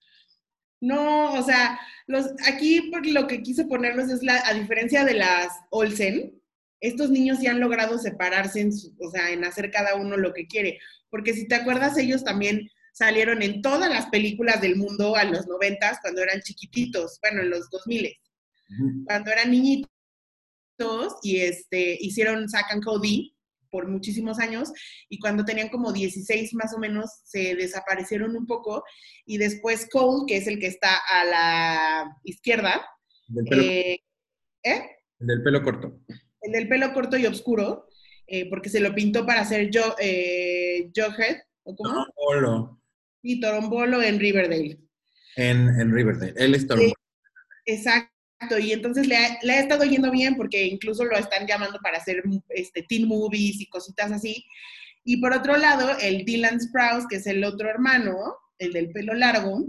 no, 0.80 1.32
o 1.34 1.42
sea, 1.42 1.78
los, 2.06 2.26
aquí 2.46 2.82
por 2.90 3.04
lo 3.06 3.26
que 3.26 3.42
quise 3.42 3.64
ponerlos 3.66 4.10
es 4.10 4.22
la, 4.22 4.40
a 4.46 4.54
diferencia 4.54 5.04
de 5.04 5.14
las 5.14 5.48
Olsen, 5.70 6.40
estos 6.80 7.10
niños 7.10 7.40
ya 7.40 7.50
han 7.50 7.60
logrado 7.60 7.98
separarse, 7.98 8.60
en 8.60 8.72
su- 8.72 8.94
o 9.00 9.10
sea, 9.10 9.30
en 9.32 9.44
hacer 9.44 9.70
cada 9.70 9.96
uno 9.96 10.16
lo 10.16 10.32
que 10.32 10.46
quiere. 10.46 10.78
Porque 11.10 11.34
si 11.34 11.48
te 11.48 11.56
acuerdas, 11.56 11.98
ellos 11.98 12.22
también 12.22 12.70
salieron 12.92 13.42
en 13.42 13.60
todas 13.62 13.90
las 13.90 14.06
películas 14.06 14.60
del 14.60 14.76
mundo 14.76 15.16
a 15.16 15.24
los 15.24 15.46
noventas 15.48 15.98
cuando 16.00 16.22
eran 16.22 16.40
chiquititos, 16.42 17.18
bueno, 17.22 17.42
en 17.42 17.50
los 17.50 17.68
2000 17.70 18.14
cuando 19.06 19.30
eran 19.32 19.50
niñitos 19.50 19.88
y 21.22 21.38
este, 21.38 21.96
hicieron 22.00 22.46
and 22.70 22.84
Cody 22.84 23.34
por 23.70 23.88
muchísimos 23.88 24.38
años 24.38 24.70
y 25.08 25.18
cuando 25.18 25.44
tenían 25.44 25.68
como 25.68 25.92
16 25.92 26.54
más 26.54 26.74
o 26.74 26.78
menos 26.78 27.10
se 27.24 27.54
desaparecieron 27.54 28.36
un 28.36 28.46
poco 28.46 28.84
y 29.26 29.38
después 29.38 29.88
Cole, 29.90 30.24
que 30.26 30.36
es 30.38 30.46
el 30.46 30.58
que 30.58 30.66
está 30.68 30.96
a 30.96 31.24
la 31.24 32.16
izquierda, 32.24 32.86
Del 33.26 33.44
pelo, 33.44 33.62
eh, 33.62 34.00
¿eh? 34.64 34.82
del 35.18 35.42
pelo 35.42 35.62
corto. 35.62 36.00
el 36.42 36.52
del 36.52 36.68
pelo 36.68 36.92
corto 36.94 37.16
y 37.16 37.26
oscuro, 37.26 37.86
eh, 38.26 38.48
porque 38.48 38.68
se 38.70 38.80
lo 38.80 38.94
pintó 38.94 39.24
para 39.26 39.40
hacer 39.42 39.70
yo, 39.70 39.94
eh, 40.00 40.90
Jughead, 40.94 41.36
¿o 41.64 41.74
cómo? 41.76 42.06
Polo. 42.14 42.80
Y 43.22 43.40
Torombolo 43.40 44.00
en 44.02 44.18
Riverdale. 44.20 44.78
En, 45.36 45.68
en 45.80 45.92
Riverdale. 45.92 46.34
Él 46.36 46.54
es 46.54 46.62
Sí. 46.62 46.66
Torombolo. 46.68 46.94
Exacto, 48.40 48.58
y 48.60 48.72
entonces 48.72 49.08
le 49.08 49.16
ha, 49.16 49.38
le 49.42 49.58
estado 49.58 49.84
yendo 49.84 50.12
bien 50.12 50.36
porque 50.36 50.64
incluso 50.64 51.04
lo 51.04 51.16
están 51.16 51.46
llamando 51.46 51.80
para 51.82 51.98
hacer 51.98 52.22
este, 52.50 52.84
teen 52.84 53.08
movies 53.08 53.60
y 53.60 53.66
cositas 53.66 54.12
así. 54.12 54.44
Y 55.04 55.16
por 55.16 55.32
otro 55.32 55.56
lado, 55.56 55.96
el 56.00 56.24
Dylan 56.24 56.60
Sprouse, 56.60 57.06
que 57.08 57.16
es 57.16 57.26
el 57.26 57.42
otro 57.42 57.68
hermano, 57.68 58.36
el 58.58 58.72
del 58.72 58.90
pelo 58.90 59.14
largo, 59.14 59.64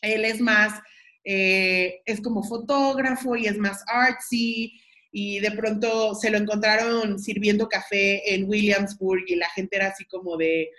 él 0.00 0.24
es 0.24 0.40
más, 0.40 0.80
eh, 1.24 2.02
es 2.04 2.20
como 2.20 2.44
fotógrafo 2.44 3.34
y 3.34 3.46
es 3.46 3.58
más 3.58 3.82
artsy, 3.88 4.80
y 5.10 5.40
de 5.40 5.50
pronto 5.50 6.14
se 6.14 6.30
lo 6.30 6.38
encontraron 6.38 7.18
sirviendo 7.18 7.68
café 7.68 8.34
en 8.34 8.48
Williamsburg 8.48 9.24
y 9.26 9.36
la 9.36 9.48
gente 9.50 9.76
era 9.76 9.88
así 9.88 10.04
como 10.06 10.36
de, 10.36 10.70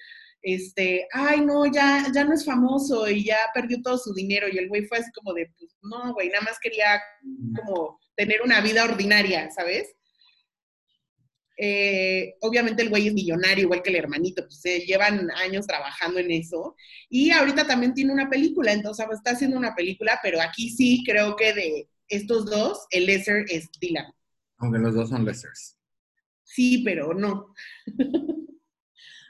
este, 0.44 1.08
ay, 1.14 1.39
no, 1.41 1.66
ya, 1.66 2.06
ya 2.14 2.26
no 2.26 2.34
es 2.34 2.46
famoso 2.46 3.10
y 3.10 3.24
ya 3.24 3.38
perdió 3.54 3.82
todo 3.82 3.98
su 3.98 4.14
dinero. 4.14 4.48
Y 4.52 4.58
el 4.58 4.68
güey 4.68 4.86
fue 4.86 4.98
así 4.98 5.10
como 5.14 5.34
de, 5.34 5.50
pues 5.58 5.76
no, 5.82 6.14
güey, 6.14 6.28
nada 6.28 6.41
más 6.41 6.60
quería 6.60 7.02
como 7.56 7.98
tener 8.16 8.41
una 8.41 8.60
vida 8.60 8.84
ordinaria, 8.84 9.50
¿sabes? 9.52 9.96
Eh, 11.58 12.36
obviamente 12.41 12.82
el 12.84 12.89
güey 12.89 13.08
es 13.08 13.14
millonario, 13.14 13.64
igual 13.64 13.82
que 13.82 13.91
el 13.91 13.96
hermanito, 13.96 14.44
pues 14.44 14.60
se 14.60 14.82
llevan 14.82 15.32
años 15.32 15.66
trabajando 15.66 16.20
en 16.20 16.30
eso. 16.32 16.76
Y 17.10 17.32
ahorita 17.32 17.66
también 17.66 17.94
tiene 17.94 18.12
una 18.12 18.30
película, 18.30 18.74
entonces 18.74 19.06
está 19.14 19.32
haciendo 19.32 19.58
una 19.58 19.74
película, 19.74 20.20
pero 20.22 20.41
aquí 20.41 20.70
sí 20.70 21.04
creo 21.06 21.38
que 21.38 21.54
de 21.54 21.89
estos 22.10 22.46
dos, 22.46 22.86
el 22.89 23.06
lesser 23.06 23.46
es 23.48 23.70
Dylan. 23.80 24.12
Aunque 24.58 24.80
los 24.80 24.94
dos 24.94 25.10
son 25.10 25.24
lessers. 25.24 25.78
Sí, 26.44 26.84
pero 26.84 27.14
no. 27.14 27.54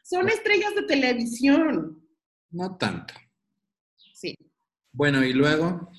Son 0.03 0.29
estrellas 0.29 0.75
de 0.75 0.83
televisión. 0.83 2.05
No 2.51 2.77
tanto. 2.77 3.13
Sí. 4.13 4.35
Bueno, 4.91 5.23
y 5.23 5.33
luego, 5.33 5.89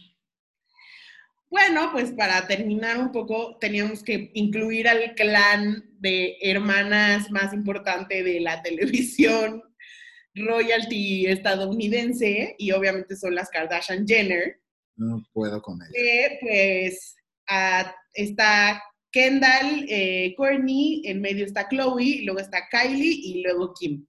Bueno, 1.51 1.91
pues 1.93 2.13
para 2.13 2.47
terminar 2.47 2.99
un 2.99 3.13
poco, 3.13 3.59
teníamos 3.59 4.03
que 4.03 4.31
incluir 4.35 4.89
al 4.89 5.15
clan 5.15 5.85
de 6.01 6.37
hermanas 6.41 7.31
más 7.31 7.53
importante 7.53 8.23
de 8.23 8.41
la 8.41 8.63
televisión 8.63 9.63
royalty 10.35 11.27
estadounidense, 11.27 12.57
y 12.59 12.73
obviamente 12.73 13.17
son 13.17 13.35
las 13.37 13.51
Kardashian 13.51 14.07
Jenner, 14.07 14.61
no 14.97 15.25
puedo 15.33 15.61
con 15.63 15.81
ella. 15.81 15.91
que 15.93 16.39
pues 16.41 17.17
ah, 17.49 17.95
está 18.13 18.83
Kendall, 19.15 19.87
eh, 19.89 20.35
Courtney, 20.37 21.03
en 21.05 21.21
medio 21.21 21.47
está 21.47 21.69
Chloe, 21.69 22.23
luego 22.25 22.41
está 22.41 22.69
Kylie 22.69 23.15
y 23.15 23.43
luego 23.45 23.73
Kim. 23.73 24.05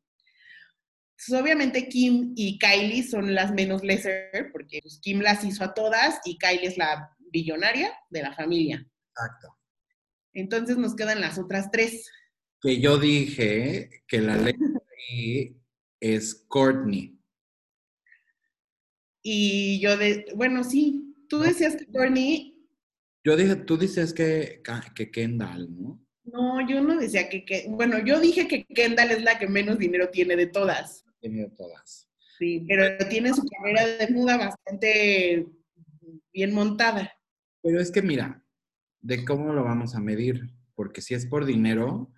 Entonces, 1.11 1.41
obviamente 1.43 1.87
Kim 1.87 2.33
y 2.35 2.57
Kylie 2.57 3.03
son 3.03 3.35
las 3.35 3.53
menos 3.53 3.83
lesser, 3.83 4.49
porque 4.51 4.79
pues, 4.81 4.99
Kim 5.03 5.19
las 5.19 5.43
hizo 5.43 5.63
a 5.63 5.75
todas 5.75 6.21
y 6.25 6.39
Kylie 6.39 6.65
es 6.65 6.77
la 6.79 7.15
billonaria 7.31 7.93
de 8.09 8.23
la 8.23 8.33
familia. 8.33 8.83
Exacto. 9.11 9.55
Entonces 10.33 10.75
nos 10.77 10.95
quedan 10.95 11.21
las 11.21 11.37
otras 11.37 11.69
tres. 11.69 12.09
Que 12.59 12.81
yo 12.81 12.97
dije 12.97 14.03
que 14.07 14.21
la 14.21 14.37
ley 14.37 15.55
es 15.99 16.33
Courtney. 16.47 17.15
Y 19.21 19.79
yo, 19.81 19.97
de, 19.97 20.25
bueno, 20.35 20.63
sí, 20.63 21.13
tú 21.29 21.41
decías 21.41 21.75
que 21.75 21.85
Courtney, 21.85 22.54
Yo 23.25 23.35
dije, 23.35 23.55
tú 23.55 23.77
dices 23.77 24.13
que, 24.13 24.61
que 24.95 25.11
Kendall, 25.11 25.67
¿no? 25.75 26.05
no, 26.25 26.67
yo 26.67 26.81
no 26.81 26.97
decía 26.99 27.29
que, 27.29 27.45
que, 27.45 27.65
bueno, 27.69 27.99
yo 28.03 28.19
dije 28.19 28.47
que 28.47 28.65
Kendall 28.65 29.11
es 29.11 29.23
la 29.23 29.37
que 29.37 29.47
menos 29.47 29.77
dinero 29.77 30.09
tiene 30.09 30.35
de 30.35 30.47
todas. 30.47 31.05
Tiene 31.19 31.49
todas. 31.49 32.09
Sí, 32.37 32.65
pero 32.67 32.97
tiene 33.07 33.33
su 33.33 33.43
carrera 33.47 33.85
de 33.85 34.13
muda 34.13 34.37
bastante 34.37 35.47
bien 36.33 36.53
montada. 36.53 37.13
Pero 37.61 37.79
es 37.79 37.91
que 37.91 38.01
mira, 38.01 38.43
de 39.01 39.23
cómo 39.23 39.53
lo 39.53 39.63
vamos 39.63 39.95
a 39.95 40.01
medir, 40.01 40.49
porque 40.75 41.01
si 41.01 41.13
es 41.13 41.25
por 41.25 41.45
dinero, 41.45 42.11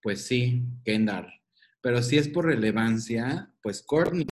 pues 0.00 0.26
sí, 0.26 0.64
Kendall. 0.84 1.32
Pero 1.80 2.02
si 2.02 2.18
es 2.18 2.28
por 2.28 2.46
relevancia, 2.46 3.52
pues 3.62 3.82
Courtney. 3.82 4.26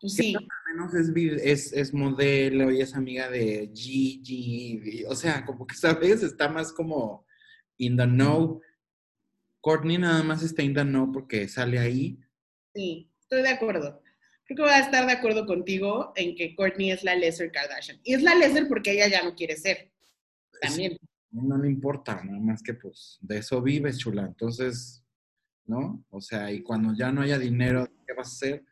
Pues 0.00 0.14
sí, 0.14 0.34
menos 0.76 0.94
es, 0.94 1.12
vi- 1.12 1.36
es, 1.42 1.72
es 1.72 1.92
modelo 1.94 2.70
y 2.70 2.80
es 2.80 2.94
amiga 2.94 3.28
de 3.30 3.70
Gigi. 3.74 5.04
O 5.08 5.14
sea, 5.14 5.44
como 5.44 5.66
que, 5.66 5.74
¿sabes? 5.74 6.22
Está 6.22 6.48
más 6.48 6.72
como 6.72 7.26
in 7.78 7.96
the 7.96 8.04
know. 8.04 8.60
Courtney 9.60 9.98
nada 9.98 10.22
más 10.22 10.42
está 10.42 10.62
in 10.62 10.74
the 10.74 10.82
know 10.84 11.10
porque 11.10 11.48
sale 11.48 11.78
ahí. 11.78 12.18
sí, 12.74 13.10
estoy 13.20 13.42
de 13.42 13.48
acuerdo. 13.48 14.02
Creo 14.44 14.56
que 14.58 14.62
voy 14.62 14.70
a 14.70 14.78
estar 14.78 15.04
de 15.06 15.12
acuerdo 15.12 15.44
contigo 15.44 16.12
en 16.14 16.36
que 16.36 16.54
Courtney 16.54 16.92
es 16.92 17.02
la 17.02 17.16
lesser 17.16 17.50
Kardashian. 17.50 17.98
Y 18.04 18.14
es 18.14 18.22
la 18.22 18.36
lesser 18.36 18.68
porque 18.68 18.92
ella 18.92 19.08
ya 19.08 19.24
no 19.24 19.34
quiere 19.34 19.56
ser. 19.56 19.90
También. 20.60 20.96
No 21.32 21.58
le 21.58 21.68
importa, 21.68 22.22
nada 22.22 22.38
más 22.38 22.62
que 22.62 22.74
pues 22.74 23.18
de 23.20 23.38
eso 23.38 23.60
vives, 23.60 23.98
chula. 23.98 24.22
Entonces, 24.24 25.04
¿no? 25.64 26.04
O 26.10 26.20
sea, 26.20 26.52
y 26.52 26.62
cuando 26.62 26.94
ya 26.96 27.10
no 27.10 27.22
haya 27.22 27.38
dinero, 27.40 27.88
¿qué 28.06 28.14
vas 28.14 28.28
a 28.28 28.30
hacer? 28.36 28.64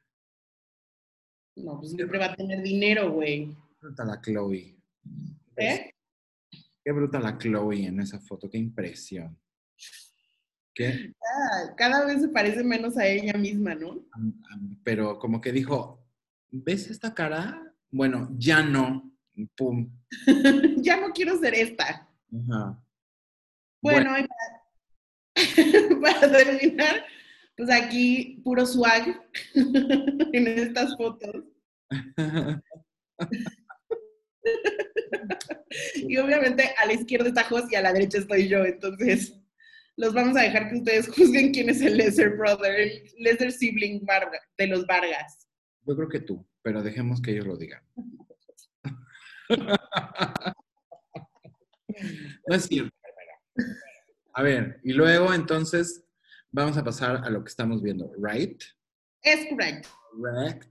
No, 1.56 1.78
pues 1.78 1.92
siempre 1.92 2.18
va 2.18 2.26
a 2.26 2.34
tener 2.34 2.62
dinero, 2.62 3.12
güey. 3.12 3.56
Bruta 3.80 4.04
la 4.04 4.20
Chloe. 4.20 4.76
¿Eh? 5.56 5.94
Qué 6.84 6.92
bruta 6.92 7.20
la 7.20 7.38
Chloe 7.38 7.86
en 7.86 8.00
esa 8.00 8.20
foto, 8.20 8.50
qué 8.50 8.58
impresión. 8.58 9.38
¿Qué? 10.74 11.14
Ah, 11.22 11.74
cada 11.76 12.04
vez 12.04 12.20
se 12.20 12.28
parece 12.28 12.64
menos 12.64 12.96
a 12.96 13.06
ella 13.06 13.34
misma, 13.34 13.74
¿no? 13.74 14.04
Pero 14.82 15.18
como 15.18 15.40
que 15.40 15.52
dijo, 15.52 16.04
¿ves 16.50 16.90
esta 16.90 17.14
cara? 17.14 17.72
Bueno, 17.90 18.28
ya 18.36 18.62
no. 18.62 19.12
Pum. 19.56 19.90
ya 20.78 21.00
no 21.00 21.12
quiero 21.12 21.38
ser 21.38 21.54
esta. 21.54 22.08
Ajá. 22.32 22.84
Bueno, 23.80 24.10
para 26.00 26.32
terminar, 26.32 27.04
pues 27.56 27.70
aquí 27.70 28.40
puro 28.44 28.66
swag 28.66 29.20
en 29.54 30.46
estas 30.46 30.96
fotos. 30.96 31.44
Y 35.96 36.16
obviamente 36.18 36.70
a 36.76 36.86
la 36.86 36.92
izquierda 36.92 37.28
está 37.28 37.42
Jos 37.44 37.70
y 37.72 37.74
a 37.74 37.82
la 37.82 37.92
derecha 37.92 38.18
estoy 38.18 38.46
yo. 38.48 38.64
Entonces, 38.64 39.40
los 39.96 40.12
vamos 40.14 40.36
a 40.36 40.42
dejar 40.42 40.68
que 40.68 40.76
ustedes 40.76 41.08
juzguen 41.08 41.52
quién 41.52 41.68
es 41.70 41.80
el 41.82 41.96
lesser 41.96 42.36
brother, 42.36 42.78
el 42.78 43.02
lesser 43.18 43.50
sibling 43.50 44.04
Varga- 44.04 44.40
de 44.56 44.66
los 44.68 44.86
Vargas. 44.86 45.48
Yo 45.86 45.96
creo 45.96 46.08
que 46.08 46.20
tú, 46.20 46.46
pero 46.62 46.82
dejemos 46.82 47.20
que 47.20 47.32
ellos 47.32 47.46
lo 47.46 47.56
digan. 47.56 47.82
No 52.48 52.56
es 52.56 52.64
cierto. 52.64 52.94
A 54.34 54.42
ver, 54.42 54.80
y 54.82 54.92
luego 54.92 55.32
entonces 55.32 56.03
vamos 56.54 56.76
a 56.76 56.84
pasar 56.84 57.16
a 57.24 57.30
lo 57.30 57.42
que 57.42 57.48
estamos 57.48 57.82
viendo, 57.82 58.12
¿right? 58.16 58.62
Es 59.22 59.46
correcto. 59.48 59.88
Correct. 60.12 60.64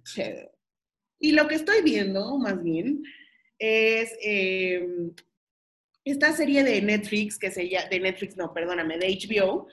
Y 1.19 1.33
lo 1.33 1.47
que 1.47 1.55
estoy 1.55 1.81
viendo, 1.83 2.37
más 2.37 2.63
bien, 2.63 3.03
es 3.59 4.15
eh, 4.23 4.87
esta 6.05 6.31
serie 6.31 6.63
de 6.63 6.81
Netflix 6.81 7.37
que 7.37 7.51
se 7.51 7.67
llama, 7.67 7.89
de 7.89 7.99
Netflix, 7.99 8.37
no, 8.37 8.53
perdóname, 8.53 8.97
de 8.97 9.09
HBO, 9.09 9.67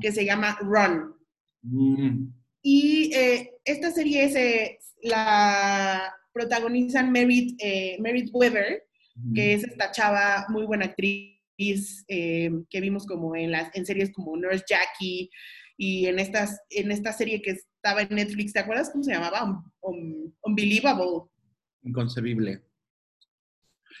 que 0.00 0.12
se 0.12 0.24
llama 0.24 0.58
Run. 0.62 1.14
Mm, 1.62 2.32
Y 2.62 3.14
eh, 3.14 3.58
esta 3.64 3.90
serie 3.90 4.30
se 4.30 4.78
la 5.02 6.14
protagonizan 6.32 7.12
Merit, 7.12 7.58
eh, 7.62 7.98
mm. 8.00 9.34
que 9.34 9.54
es 9.54 9.64
esta 9.64 9.90
chava 9.90 10.46
muy 10.48 10.64
buena 10.64 10.86
actriz 10.86 11.39
eh, 12.08 12.50
que 12.70 12.80
vimos 12.80 13.06
como 13.06 13.36
en 13.36 13.50
las 13.52 13.74
en 13.74 13.84
series 13.86 14.10
como 14.12 14.36
Nurse 14.36 14.64
Jackie 14.68 15.30
y 15.76 16.06
en 16.06 16.18
estas 16.18 16.60
en 16.70 16.90
esta 16.90 17.12
serie 17.12 17.40
que 17.42 17.50
estaba 17.52 18.02
en 18.02 18.14
Netflix, 18.14 18.52
¿te 18.52 18.60
acuerdas 18.60 18.90
cómo 18.90 19.04
se 19.04 19.12
llamaba? 19.12 19.44
Un- 19.44 19.72
un- 19.82 20.36
Unbelievable, 20.42 21.28
Inconcebible. 21.82 22.62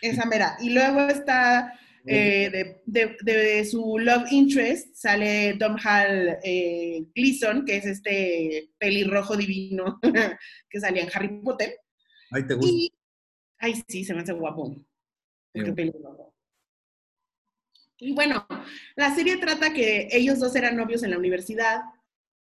esa 0.02 0.24
mera. 0.26 0.56
Y 0.60 0.70
luego 0.70 1.00
está 1.08 1.78
eh, 2.06 2.48
de, 2.50 2.82
de- 2.86 3.16
de 3.22 3.64
su 3.66 3.98
love 3.98 4.30
interest 4.32 4.94
sale 4.94 5.52
Dom 5.54 5.76
Hall 5.84 6.38
eh, 6.42 7.04
Gleason, 7.14 7.64
que 7.66 7.76
es 7.76 7.84
este 7.86 8.70
pelirrojo 8.78 9.36
divino 9.36 9.98
que 10.70 10.80
salía 10.80 11.02
en 11.02 11.10
Harry 11.12 11.40
Potter. 11.42 11.74
Ay, 12.30 12.46
¿te 12.46 12.54
gusta? 12.54 12.72
Y, 12.72 12.90
ay, 13.58 13.82
sí, 13.86 14.04
se 14.04 14.14
me 14.14 14.22
hace 14.22 14.32
guapo. 14.32 14.74
Qué 15.52 15.72
pelirrojo. 15.72 16.29
Y 18.00 18.12
bueno, 18.12 18.46
la 18.96 19.14
serie 19.14 19.36
trata 19.36 19.72
que 19.72 20.08
ellos 20.10 20.38
dos 20.38 20.56
eran 20.56 20.76
novios 20.76 21.02
en 21.02 21.10
la 21.10 21.18
universidad, 21.18 21.82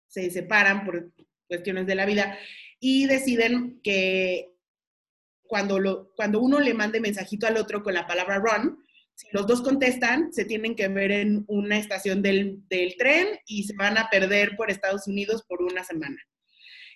se 0.08 0.30
separan 0.32 0.84
por 0.84 1.12
cuestiones 1.48 1.86
de 1.86 1.96
la 1.96 2.06
vida 2.06 2.38
y 2.80 3.06
deciden 3.06 3.80
que 3.84 4.50
cuando, 5.44 5.80
lo, 5.80 6.12
cuando 6.16 6.40
uno 6.40 6.60
le 6.60 6.74
mande 6.74 7.00
mensajito 7.00 7.46
al 7.46 7.58
otro 7.58 7.84
con 7.84 7.94
la 7.94 8.08
palabra 8.08 8.40
run, 8.40 8.84
si 9.14 9.28
los 9.32 9.46
dos 9.46 9.62
contestan, 9.62 10.34
se 10.34 10.46
tienen 10.46 10.76
que 10.76 10.88
ver 10.88 11.12
en 11.12 11.46
una 11.48 11.78
estación 11.78 12.24
del, 12.24 12.68
del 12.68 12.96
tren 12.98 13.28
y 13.46 13.64
se 13.64 13.76
van 13.76 14.00
a 14.00 14.10
perder 14.10 14.56
por 14.56 14.72
Estados 14.72 15.08
Unidos 15.08 15.44
por 15.48 15.62
una 15.62 15.84
semana. 15.84 16.18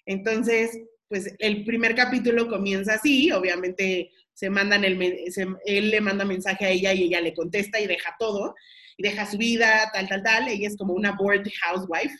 Entonces, 0.08 0.72
pues 1.08 1.36
el 1.38 1.64
primer 1.64 1.93
capítulo 1.93 2.47
comienza 2.47 2.95
así, 2.95 3.32
obviamente 3.32 4.12
se 4.38 4.52
mandan 4.52 4.84
el, 4.86 4.96
se- 5.32 5.48
él 5.66 5.90
le 5.90 6.00
manda 6.00 6.24
mensaje 6.24 6.64
a 6.66 6.70
ella 6.70 6.94
y 6.94 7.06
ella 7.06 7.22
le 7.22 7.34
contesta 7.34 7.80
y 7.80 7.88
deja 7.88 8.16
todo, 8.20 8.54
y 8.96 9.02
deja 9.04 9.26
su 9.26 9.38
vida, 9.38 9.90
tal, 9.94 10.08
tal, 10.08 10.22
tal. 10.22 10.48
Ella 10.48 10.68
es 10.68 10.78
como 10.78 10.94
una 10.94 11.14
bored 11.14 11.44
housewife 11.64 12.16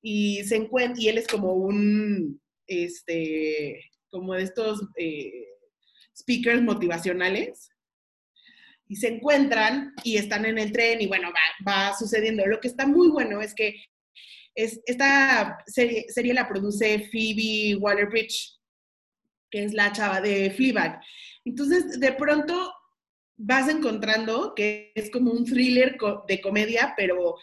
y 0.00 0.44
se 0.44 0.56
encuentra, 0.56 1.02
y 1.02 1.08
él 1.08 1.18
es 1.18 1.26
como 1.26 1.54
un, 1.54 2.40
este, 2.68 3.84
como 4.10 4.34
de 4.34 4.44
estos 4.44 4.80
eh, 4.96 5.32
speakers 6.16 6.62
motivacionales. 6.62 7.68
Y 8.86 8.96
se 8.96 9.08
encuentran 9.08 9.92
y 10.04 10.16
están 10.18 10.44
en 10.44 10.58
el 10.58 10.70
tren 10.72 11.00
y 11.00 11.06
bueno, 11.08 11.30
va, 11.30 11.72
va 11.90 11.96
sucediendo. 11.96 12.46
Lo 12.46 12.60
que 12.60 12.68
está 12.68 12.86
muy 12.86 13.08
bueno 13.08 13.40
es 13.40 13.54
que 13.54 13.84
es, 14.54 14.80
esta 14.86 15.58
serie, 15.66 16.06
serie 16.08 16.34
la 16.34 16.48
produce 16.48 17.08
Phoebe 17.10 17.76
Waller-Bridge, 17.76 18.58
que 19.50 19.64
es 19.64 19.72
la 19.74 19.92
chava 19.92 20.20
de 20.20 20.50
Fleabag. 20.50 21.00
Entonces, 21.44 21.98
de 21.98 22.12
pronto 22.12 22.72
vas 23.36 23.68
encontrando 23.68 24.54
que 24.54 24.92
es 24.94 25.10
como 25.10 25.32
un 25.32 25.44
thriller 25.44 25.96
de 26.28 26.40
comedia, 26.40 26.92
pero, 26.96 27.36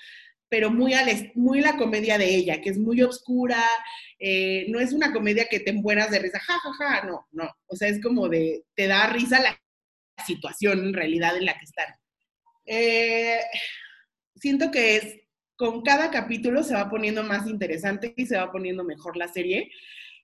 pero 0.48 0.70
muy, 0.70 0.93
al 0.93 1.08
la 1.36 1.78
comedia 1.78 2.18
de 2.18 2.36
ella, 2.36 2.62
que 2.62 2.70
es 2.70 2.78
muy 2.78 3.02
oscura, 3.02 3.64
eh, 4.20 4.68
no 4.70 4.80
es 4.80 4.93
una 4.93 5.12
comedia 5.12 5.48
que 5.50 5.60
te 5.60 5.72
embuenas 5.72 6.12
de 6.12 6.20
risa, 6.20 6.39
ja, 6.39 6.60
ja, 6.60 6.74
ja, 6.74 7.08
no, 7.08 7.28
no. 7.32 7.50
O 7.66 7.76
sea, 7.76 7.88
es 7.88 8.02
como 8.02 8.30
de, 8.30 8.64
te 8.76 8.88
da 8.88 9.08
risa 9.08 9.39
la 9.39 9.60
situación 10.26 10.80
en 10.80 10.93
realidad 10.93 11.36
en 11.38 11.45
la 11.45 11.58
que 11.58 11.66
están. 11.66 11.88
Eh, 12.66 13.39
siento 14.36 14.70
que 14.72 14.98
es, 14.98 15.16
con 15.56 15.82
cada 15.82 16.12
capítulo 16.12 16.64
se 16.64 16.76
va 16.76 16.89
poniendo 16.89 17.24
más 17.24 17.48
interesante 17.48 18.14
y 18.16 18.28
se 18.28 18.38
va 18.38 18.52
poniendo 18.52 18.84
mejor 18.84 19.18
la 19.18 19.28
serie. 19.28 19.72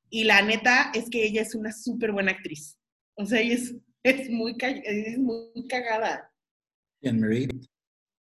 Y 0.10 0.26
la 0.26 0.44
neta 0.44 0.92
es 0.94 1.10
que 1.10 1.24
ella 1.24 1.42
es 1.42 1.56
una 1.56 1.72
súper 1.72 2.12
buena 2.12 2.32
actriz. 2.32 2.78
O 3.16 3.26
sea, 3.26 3.40
ella 3.40 3.56
es, 3.56 3.76
es, 4.04 4.30
muy, 4.30 4.56
es 4.60 5.18
muy 5.18 5.68
cagada. 5.68 6.32
Bien, 7.02 7.20
Merit. 7.20 7.66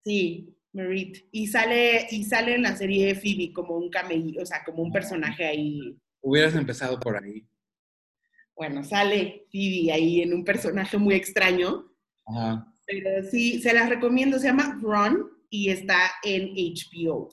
Sí, 0.04 0.56
Merit. 0.74 1.26
Y 1.32 1.48
sale, 1.48 2.08
y 2.10 2.24
sale 2.24 2.56
en 2.56 2.64
la 2.64 2.76
serie 2.76 3.08
de 3.08 3.16
Phoebe 3.16 3.54
como 3.54 3.78
un 3.78 3.90
cameo, 3.90 4.42
o 4.42 4.46
sea, 4.46 4.64
como 4.64 4.84
un 4.84 4.92
personaje 4.92 5.46
ahí. 5.46 5.98
Hubieras 6.22 6.56
empezado 6.56 7.00
por 7.00 7.22
ahí. 7.22 7.46
Bueno, 8.56 8.84
sale 8.84 9.48
Phoebe 9.52 9.92
ahí 9.92 10.22
en 10.22 10.34
un 10.34 10.44
personaje 10.44 10.98
muy 10.98 11.16
extraño. 11.16 11.92
Ajá. 12.26 12.68
Pero 12.86 13.24
sí, 13.24 13.62
se 13.62 13.74
las 13.74 13.90
recomiendo. 13.90 14.38
Se 14.38 14.48
llama 14.48 14.78
Run 14.82 15.32
y 15.50 15.70
está 15.70 16.12
en 16.24 16.54
HBO. 16.54 17.30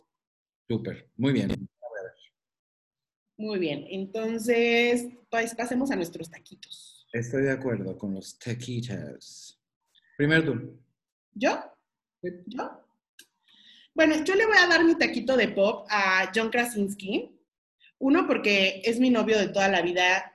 Súper. 0.68 1.11
Muy 1.16 1.32
bien. 1.32 1.68
Muy 3.36 3.59
bien. 3.59 3.86
Entonces, 3.88 5.06
pues 5.30 5.54
pasemos 5.54 5.90
a 5.90 5.96
nuestros 5.96 6.30
taquitos. 6.30 6.97
Estoy 7.12 7.42
de 7.44 7.52
acuerdo 7.52 7.96
con 7.96 8.14
los 8.14 8.38
taquitos. 8.38 9.59
Primero 10.16 10.44
tú. 10.44 10.80
¿Yo? 11.34 11.59
¿Yo? 12.46 12.84
Bueno, 13.94 14.22
yo 14.24 14.34
le 14.34 14.46
voy 14.46 14.56
a 14.59 14.66
dar 14.66 14.84
mi 14.84 14.94
taquito 14.96 15.36
de 15.36 15.48
pop 15.48 15.86
a 15.90 16.30
John 16.34 16.50
Krasinski. 16.50 17.34
Uno, 17.98 18.26
porque 18.26 18.80
es 18.84 19.00
mi 19.00 19.11
novio 19.11 19.38
de 19.38 19.48
toda 19.48 19.68
la 19.68 19.82
vida 19.82 20.32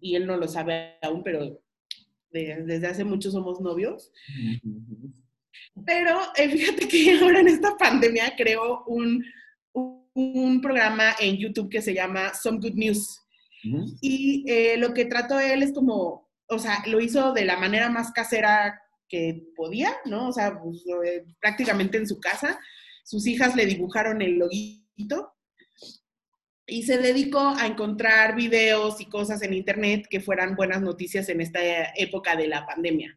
y 0.00 0.14
él 0.16 0.26
no 0.26 0.36
lo 0.36 0.48
sabe 0.48 0.96
aún, 1.02 1.22
pero 1.22 1.60
de- 2.30 2.62
desde 2.64 2.86
hace 2.86 3.04
mucho 3.04 3.30
somos 3.30 3.60
novios. 3.60 4.10
Pero 5.84 6.20
eh, 6.36 6.48
fíjate 6.50 6.88
que 6.88 7.18
ahora 7.20 7.40
en 7.40 7.48
esta 7.48 7.76
pandemia 7.76 8.34
creo 8.36 8.84
un, 8.86 9.24
un, 9.72 10.06
un 10.14 10.60
programa 10.60 11.14
en 11.20 11.36
YouTube 11.36 11.68
que 11.70 11.82
se 11.82 11.94
llama 11.94 12.32
Some 12.34 12.58
Good 12.60 12.74
News. 12.74 13.18
Ujú. 13.64 13.84
Y 14.00 14.44
eh, 14.50 14.76
lo 14.76 14.92
que 14.94 15.04
trató 15.04 15.38
él 15.40 15.62
es 15.62 15.72
como, 15.72 16.30
o 16.48 16.58
sea, 16.58 16.82
lo 16.86 17.00
hizo 17.00 17.32
de 17.32 17.44
la 17.44 17.56
manera 17.56 17.88
más 17.90 18.10
casera 18.12 18.80
que 19.08 19.44
podía, 19.56 19.92
¿no? 20.06 20.28
O 20.28 20.32
sea, 20.32 20.58
pues, 20.60 20.84
eh, 21.04 21.24
prácticamente 21.40 21.98
en 21.98 22.06
su 22.06 22.18
casa. 22.18 22.58
Sus 23.04 23.26
hijas 23.26 23.54
le 23.56 23.66
dibujaron 23.66 24.22
el 24.22 24.38
loguito 24.38 25.34
y 26.66 26.84
se 26.84 26.98
dedicó 26.98 27.40
a 27.40 27.66
encontrar 27.66 28.34
videos 28.36 29.00
y 29.00 29.06
cosas 29.06 29.42
en 29.42 29.52
internet 29.52 30.06
que 30.08 30.20
fueran 30.20 30.54
buenas 30.54 30.80
noticias 30.80 31.28
en 31.28 31.40
esta 31.40 31.60
época 31.96 32.36
de 32.36 32.48
la 32.48 32.64
pandemia. 32.64 33.14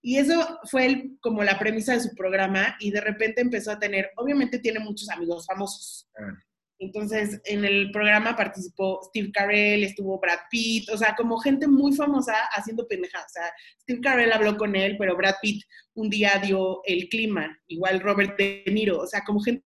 Y 0.00 0.18
eso 0.18 0.60
fue 0.70 0.86
el- 0.86 1.18
como 1.20 1.42
la 1.42 1.58
premisa 1.58 1.92
de 1.94 2.00
su 2.00 2.14
programa 2.14 2.76
y 2.78 2.92
de 2.92 3.00
repente 3.00 3.40
empezó 3.40 3.72
a 3.72 3.78
tener, 3.78 4.10
obviamente 4.16 4.60
tiene 4.60 4.78
muchos 4.78 5.08
amigos 5.10 5.44
famosos. 5.46 6.08
Ah. 6.18 6.32
Entonces, 6.78 7.40
en 7.44 7.64
el 7.64 7.90
programa 7.90 8.36
participó 8.36 9.00
Steve 9.08 9.30
Carell, 9.32 9.84
estuvo 9.84 10.20
Brad 10.20 10.40
Pitt, 10.50 10.90
o 10.90 10.96
sea, 10.98 11.14
como 11.16 11.38
gente 11.38 11.66
muy 11.66 11.94
famosa 11.94 12.34
haciendo 12.54 12.86
pendejadas. 12.86 13.26
O 13.26 13.34
sea, 13.34 13.52
Steve 13.82 14.00
Carell 14.00 14.32
habló 14.32 14.56
con 14.56 14.76
él, 14.76 14.96
pero 14.98 15.16
Brad 15.16 15.36
Pitt 15.40 15.64
un 15.94 16.10
día 16.10 16.40
dio 16.44 16.82
el 16.84 17.08
clima, 17.08 17.58
igual 17.66 18.00
Robert 18.00 18.36
De 18.36 18.64
Niro, 18.66 18.98
o 19.00 19.06
sea, 19.06 19.22
como 19.24 19.40
gente 19.40 19.64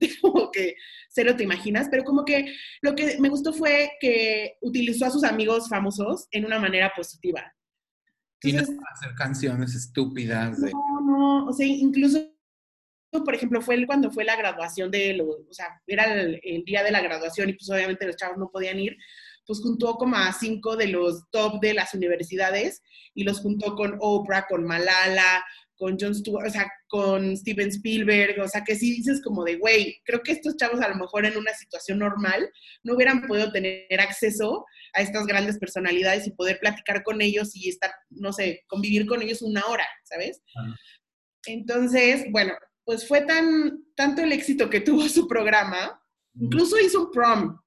como 0.20 0.50
que 0.50 0.74
cero 1.08 1.34
te 1.36 1.44
imaginas, 1.44 1.88
pero 1.90 2.04
como 2.04 2.24
que 2.24 2.54
lo 2.82 2.94
que 2.94 3.18
me 3.20 3.28
gustó 3.28 3.52
fue 3.52 3.90
que 4.00 4.56
utilizó 4.62 5.06
a 5.06 5.10
sus 5.10 5.24
amigos 5.24 5.68
famosos 5.68 6.26
en 6.30 6.44
una 6.44 6.58
manera 6.58 6.92
positiva. 6.94 7.52
Y 8.42 8.52
no 8.52 8.60
Entonces, 8.60 8.84
hacer 8.92 9.14
canciones 9.14 9.74
estúpidas 9.74 10.60
de... 10.60 10.70
no, 10.72 11.00
no, 11.00 11.46
o 11.46 11.52
sea, 11.52 11.66
incluso, 11.66 12.33
por 13.22 13.34
ejemplo, 13.34 13.60
fue 13.60 13.84
cuando 13.86 14.10
fue 14.10 14.24
la 14.24 14.36
graduación 14.36 14.90
de 14.90 15.14
los, 15.14 15.28
o 15.28 15.52
sea, 15.52 15.68
era 15.86 16.12
el, 16.12 16.40
el 16.42 16.64
día 16.64 16.82
de 16.82 16.90
la 16.90 17.02
graduación 17.02 17.50
y 17.50 17.52
pues 17.52 17.70
obviamente 17.70 18.06
los 18.06 18.16
chavos 18.16 18.38
no 18.38 18.50
podían 18.50 18.80
ir, 18.80 18.96
pues 19.46 19.60
juntó 19.60 19.94
como 19.96 20.16
a 20.16 20.32
cinco 20.32 20.76
de 20.76 20.88
los 20.88 21.28
top 21.30 21.60
de 21.60 21.74
las 21.74 21.94
universidades 21.94 22.82
y 23.14 23.24
los 23.24 23.40
juntó 23.40 23.74
con 23.74 23.96
Oprah, 24.00 24.46
con 24.48 24.64
Malala, 24.64 25.44
con 25.76 25.98
Jon 25.98 26.14
Stewart, 26.14 26.46
o 26.46 26.50
sea, 26.50 26.70
con 26.88 27.36
Steven 27.36 27.68
Spielberg, 27.68 28.40
o 28.40 28.48
sea, 28.48 28.62
que 28.64 28.76
sí 28.76 28.92
dices 28.92 29.20
como 29.22 29.44
de, 29.44 29.56
güey, 29.56 30.00
creo 30.04 30.22
que 30.22 30.32
estos 30.32 30.56
chavos 30.56 30.80
a 30.80 30.88
lo 30.88 30.96
mejor 30.96 31.26
en 31.26 31.36
una 31.36 31.52
situación 31.52 31.98
normal 31.98 32.48
no 32.82 32.94
hubieran 32.94 33.26
podido 33.26 33.50
tener 33.50 34.00
acceso 34.00 34.64
a 34.92 35.02
estas 35.02 35.26
grandes 35.26 35.58
personalidades 35.58 36.26
y 36.26 36.32
poder 36.32 36.58
platicar 36.60 37.02
con 37.02 37.20
ellos 37.20 37.54
y 37.54 37.68
estar, 37.68 37.92
no 38.10 38.32
sé, 38.32 38.62
convivir 38.66 39.06
con 39.06 39.20
ellos 39.22 39.42
una 39.42 39.66
hora, 39.66 39.86
¿sabes? 40.04 40.40
Entonces, 41.46 42.24
bueno, 42.30 42.54
pues 42.84 43.06
fue 43.06 43.22
tan, 43.22 43.84
tanto 43.94 44.22
el 44.22 44.32
éxito 44.32 44.68
que 44.68 44.80
tuvo 44.80 45.08
su 45.08 45.26
programa, 45.26 46.00
incluso 46.38 46.78
hizo 46.78 47.06
un 47.06 47.10
prom 47.10 47.58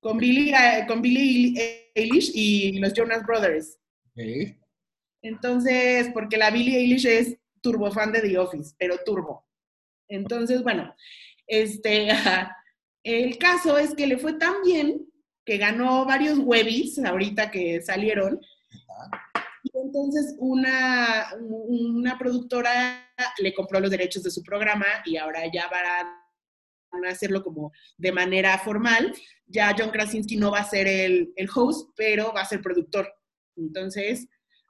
con 0.00 0.18
Billie, 0.18 0.54
con 0.86 1.00
Billie 1.00 1.90
Eilish 1.94 2.32
y 2.34 2.78
los 2.78 2.92
Jonas 2.92 3.24
Brothers. 3.24 3.78
Entonces, 5.22 6.10
porque 6.12 6.36
la 6.36 6.50
Billie 6.50 6.78
Eilish 6.78 7.06
es 7.06 7.36
turbo 7.60 7.90
fan 7.92 8.12
de 8.12 8.20
The 8.20 8.38
Office, 8.38 8.74
pero 8.78 8.98
turbo. 9.04 9.46
Entonces, 10.08 10.62
bueno, 10.62 10.94
este, 11.46 12.08
el 13.04 13.38
caso 13.38 13.78
es 13.78 13.94
que 13.94 14.06
le 14.06 14.18
fue 14.18 14.34
tan 14.34 14.54
bien 14.64 15.06
que 15.44 15.58
ganó 15.58 16.04
varios 16.04 16.38
webbies 16.38 16.98
ahorita 16.98 17.50
que 17.50 17.80
salieron. 17.82 18.40
Y 19.62 19.70
entonces 19.74 20.34
una, 20.38 21.28
una 21.40 22.18
productora 22.18 23.06
le 23.38 23.54
compró 23.54 23.80
los 23.80 23.90
derechos 23.90 24.22
de 24.22 24.30
su 24.30 24.42
programa 24.42 24.86
y 25.04 25.16
ahora 25.16 25.42
ya 25.52 25.68
van 25.68 27.04
a 27.04 27.08
hacerlo 27.08 27.42
como 27.42 27.72
de 27.96 28.12
manera 28.12 28.58
formal. 28.58 29.14
Ya 29.46 29.74
John 29.78 29.90
Krasinski 29.90 30.36
no 30.36 30.50
va 30.50 30.60
a 30.60 30.68
ser 30.68 30.86
el, 30.86 31.32
el 31.36 31.48
host, 31.54 31.90
pero 31.96 32.32
va 32.32 32.42
a 32.42 32.46
ser 32.46 32.60
productor. 32.60 33.08
Entonces, 33.56 34.26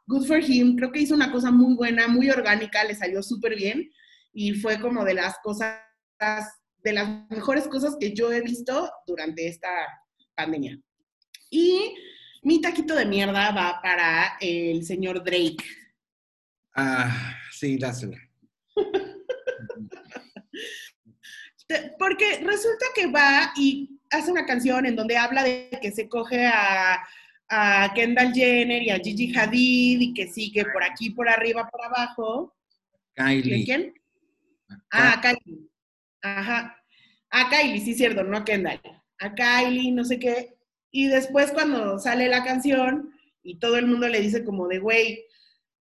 good 0.06 0.26
for 0.26 0.38
him. 0.38 0.76
Creo 0.76 0.92
que 0.92 1.00
hizo 1.00 1.14
una 1.14 1.32
cosa 1.32 1.50
muy 1.50 1.74
buena, 1.74 2.08
muy 2.08 2.30
orgánica, 2.30 2.84
le 2.84 2.94
salió 2.94 3.22
súper 3.22 3.56
bien 3.56 3.90
y 4.32 4.54
fue 4.54 4.80
como 4.80 5.04
de 5.04 5.14
las 5.14 5.38
cosas, 5.42 5.78
de 6.78 6.92
las 6.92 7.30
mejores 7.30 7.68
cosas 7.68 7.96
que 7.98 8.12
yo 8.12 8.32
he 8.32 8.40
visto 8.40 8.90
durante 9.06 9.46
esta 9.46 9.68
pandemia. 10.34 10.80
Y 11.50 11.94
mi 12.42 12.60
taquito 12.60 12.94
de 12.94 13.06
mierda 13.06 13.50
va 13.52 13.80
para 13.82 14.36
el 14.40 14.84
señor 14.84 15.24
Drake. 15.24 15.64
Ah, 16.74 17.36
sí, 17.50 17.78
dásela. 17.78 18.18
Porque 21.98 22.40
resulta 22.44 22.86
que 22.94 23.06
va 23.06 23.52
y 23.56 23.98
hace 24.10 24.30
una 24.30 24.44
canción 24.44 24.84
en 24.84 24.96
donde 24.96 25.16
habla 25.16 25.42
de 25.42 25.70
que 25.80 25.90
se 25.90 26.08
coge 26.08 26.46
a, 26.46 27.02
a 27.48 27.92
Kendall 27.94 28.34
Jenner 28.34 28.82
y 28.82 28.90
a 28.90 28.98
Gigi 28.98 29.34
Hadid 29.34 30.00
y 30.00 30.12
que 30.12 30.26
sigue 30.26 30.66
por 30.66 30.84
aquí, 30.84 31.10
por 31.10 31.28
arriba, 31.28 31.68
por 31.70 31.82
abajo. 31.84 32.54
¿De 33.16 33.24
Kylie. 33.24 33.64
quién? 33.64 33.94
Ah, 34.90 35.14
a 35.14 35.20
Kylie. 35.20 35.68
Ajá. 36.22 36.76
A 37.30 37.48
Kylie, 37.48 37.80
sí, 37.80 37.94
cierto, 37.94 38.22
no 38.24 38.38
a 38.38 38.44
Kendall. 38.44 38.80
A 39.20 39.34
Kylie, 39.34 39.92
no 39.92 40.04
sé 40.04 40.18
qué. 40.18 40.54
Y 40.92 41.08
después 41.08 41.50
cuando 41.50 41.98
sale 41.98 42.28
la 42.28 42.44
canción 42.44 43.12
y 43.42 43.58
todo 43.58 43.76
el 43.76 43.86
mundo 43.86 44.06
le 44.08 44.20
dice 44.20 44.44
como 44.44 44.68
de, 44.68 44.78
güey, 44.78 45.24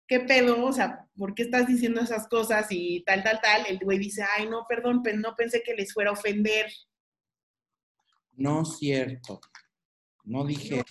¿qué 0.07 0.19
pedo? 0.19 0.65
O 0.65 0.73
sea, 0.73 1.07
¿por 1.15 1.33
qué 1.35 1.43
estás 1.43 1.67
diciendo 1.67 2.01
esas 2.01 2.27
cosas 2.27 2.67
y 2.71 3.03
tal, 3.05 3.23
tal, 3.23 3.39
tal? 3.39 3.65
El 3.67 3.77
güey 3.79 3.99
dice, 3.99 4.23
ay, 4.35 4.49
no, 4.49 4.65
perdón, 4.67 5.03
pe- 5.03 5.15
no 5.15 5.35
pensé 5.35 5.61
que 5.63 5.75
les 5.75 5.93
fuera 5.93 6.09
a 6.09 6.13
ofender. 6.13 6.71
No 8.33 8.65
cierto. 8.65 9.39
No 10.23 10.43
dije. 10.43 10.83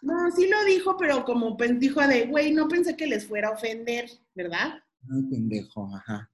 No, 0.00 0.30
sí 0.34 0.48
lo 0.48 0.64
dijo, 0.64 0.96
pero 0.96 1.24
como 1.24 1.56
dijo 1.78 2.00
de, 2.08 2.26
güey, 2.26 2.52
no 2.52 2.66
pensé 2.66 2.96
que 2.96 3.06
les 3.06 3.26
fuera 3.28 3.48
a 3.48 3.52
ofender, 3.52 4.10
¿verdad? 4.34 4.72
Ay, 5.02 5.22
pendejo, 5.30 5.88
ajá. 5.94 6.28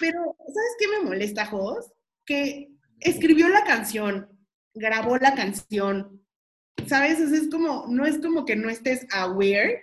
Pero, 0.00 0.36
¿sabes 0.38 0.76
qué 0.78 0.88
me 0.88 1.04
molesta, 1.04 1.46
Jos? 1.46 1.92
Que 2.24 2.70
escribió 2.98 3.48
la 3.48 3.62
canción, 3.64 4.28
grabó 4.76 5.16
la 5.16 5.34
canción, 5.34 6.22
¿sabes? 6.86 7.18
Es 7.18 7.48
como, 7.50 7.86
no 7.88 8.06
es 8.06 8.18
como 8.18 8.44
que 8.44 8.56
no 8.56 8.68
estés 8.68 9.06
aware 9.10 9.82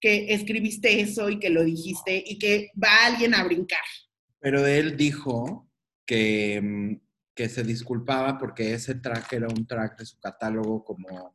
que 0.00 0.34
escribiste 0.34 1.00
eso 1.00 1.30
y 1.30 1.38
que 1.38 1.50
lo 1.50 1.62
dijiste 1.62 2.22
y 2.26 2.38
que 2.38 2.70
va 2.82 3.06
alguien 3.06 3.34
a 3.34 3.44
brincar. 3.44 3.84
Pero 4.40 4.66
él 4.66 4.96
dijo 4.96 5.70
que, 6.04 6.60
mm, 6.60 7.00
que 7.34 7.48
se 7.48 7.62
disculpaba 7.62 8.38
porque 8.38 8.74
ese 8.74 8.96
track 8.96 9.32
era 9.34 9.46
un 9.46 9.66
track 9.66 9.98
de 9.98 10.06
su 10.06 10.18
catálogo 10.18 10.84
como 10.84 11.32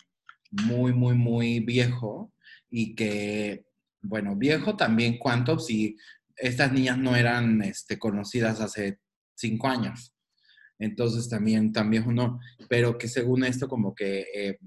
muy, 0.51 0.93
muy, 0.93 1.15
muy 1.15 1.59
viejo 1.61 2.33
y 2.69 2.95
que, 2.95 3.65
bueno, 4.01 4.35
viejo 4.35 4.75
también 4.75 5.17
cuánto 5.17 5.59
si 5.59 5.97
estas 6.35 6.71
niñas 6.71 6.97
no 6.97 7.15
eran 7.15 7.61
este, 7.61 7.97
conocidas 7.97 8.59
hace 8.59 8.99
cinco 9.35 9.67
años. 9.67 10.13
Entonces 10.79 11.27
también, 11.29 11.71
también 11.73 12.07
uno, 12.07 12.39
pero 12.69 12.97
que 12.97 13.07
según 13.07 13.43
esto 13.43 13.67
como 13.67 13.95
que 13.95 14.25
eh, 14.33 14.59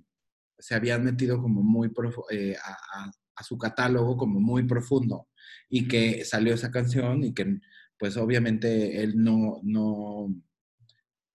se 0.59 0.75
habían 0.75 1.05
metido 1.05 1.41
como 1.41 1.63
muy 1.63 1.91
eh, 2.31 2.57
a, 2.63 3.05
a- 3.05 3.13
su 3.43 3.57
catálogo 3.57 4.19
como 4.19 4.39
muy 4.39 4.65
profundo 4.65 5.29
y 5.71 5.89
que 5.89 6.27
salió 6.27 6.53
esa 6.53 6.71
canción 6.71 7.25
y 7.25 7.33
que 7.33 7.59
pues 7.99 8.19
obviamente 8.19 9.03
él 9.03 9.15
no, 9.17 9.61
no, 9.63 10.29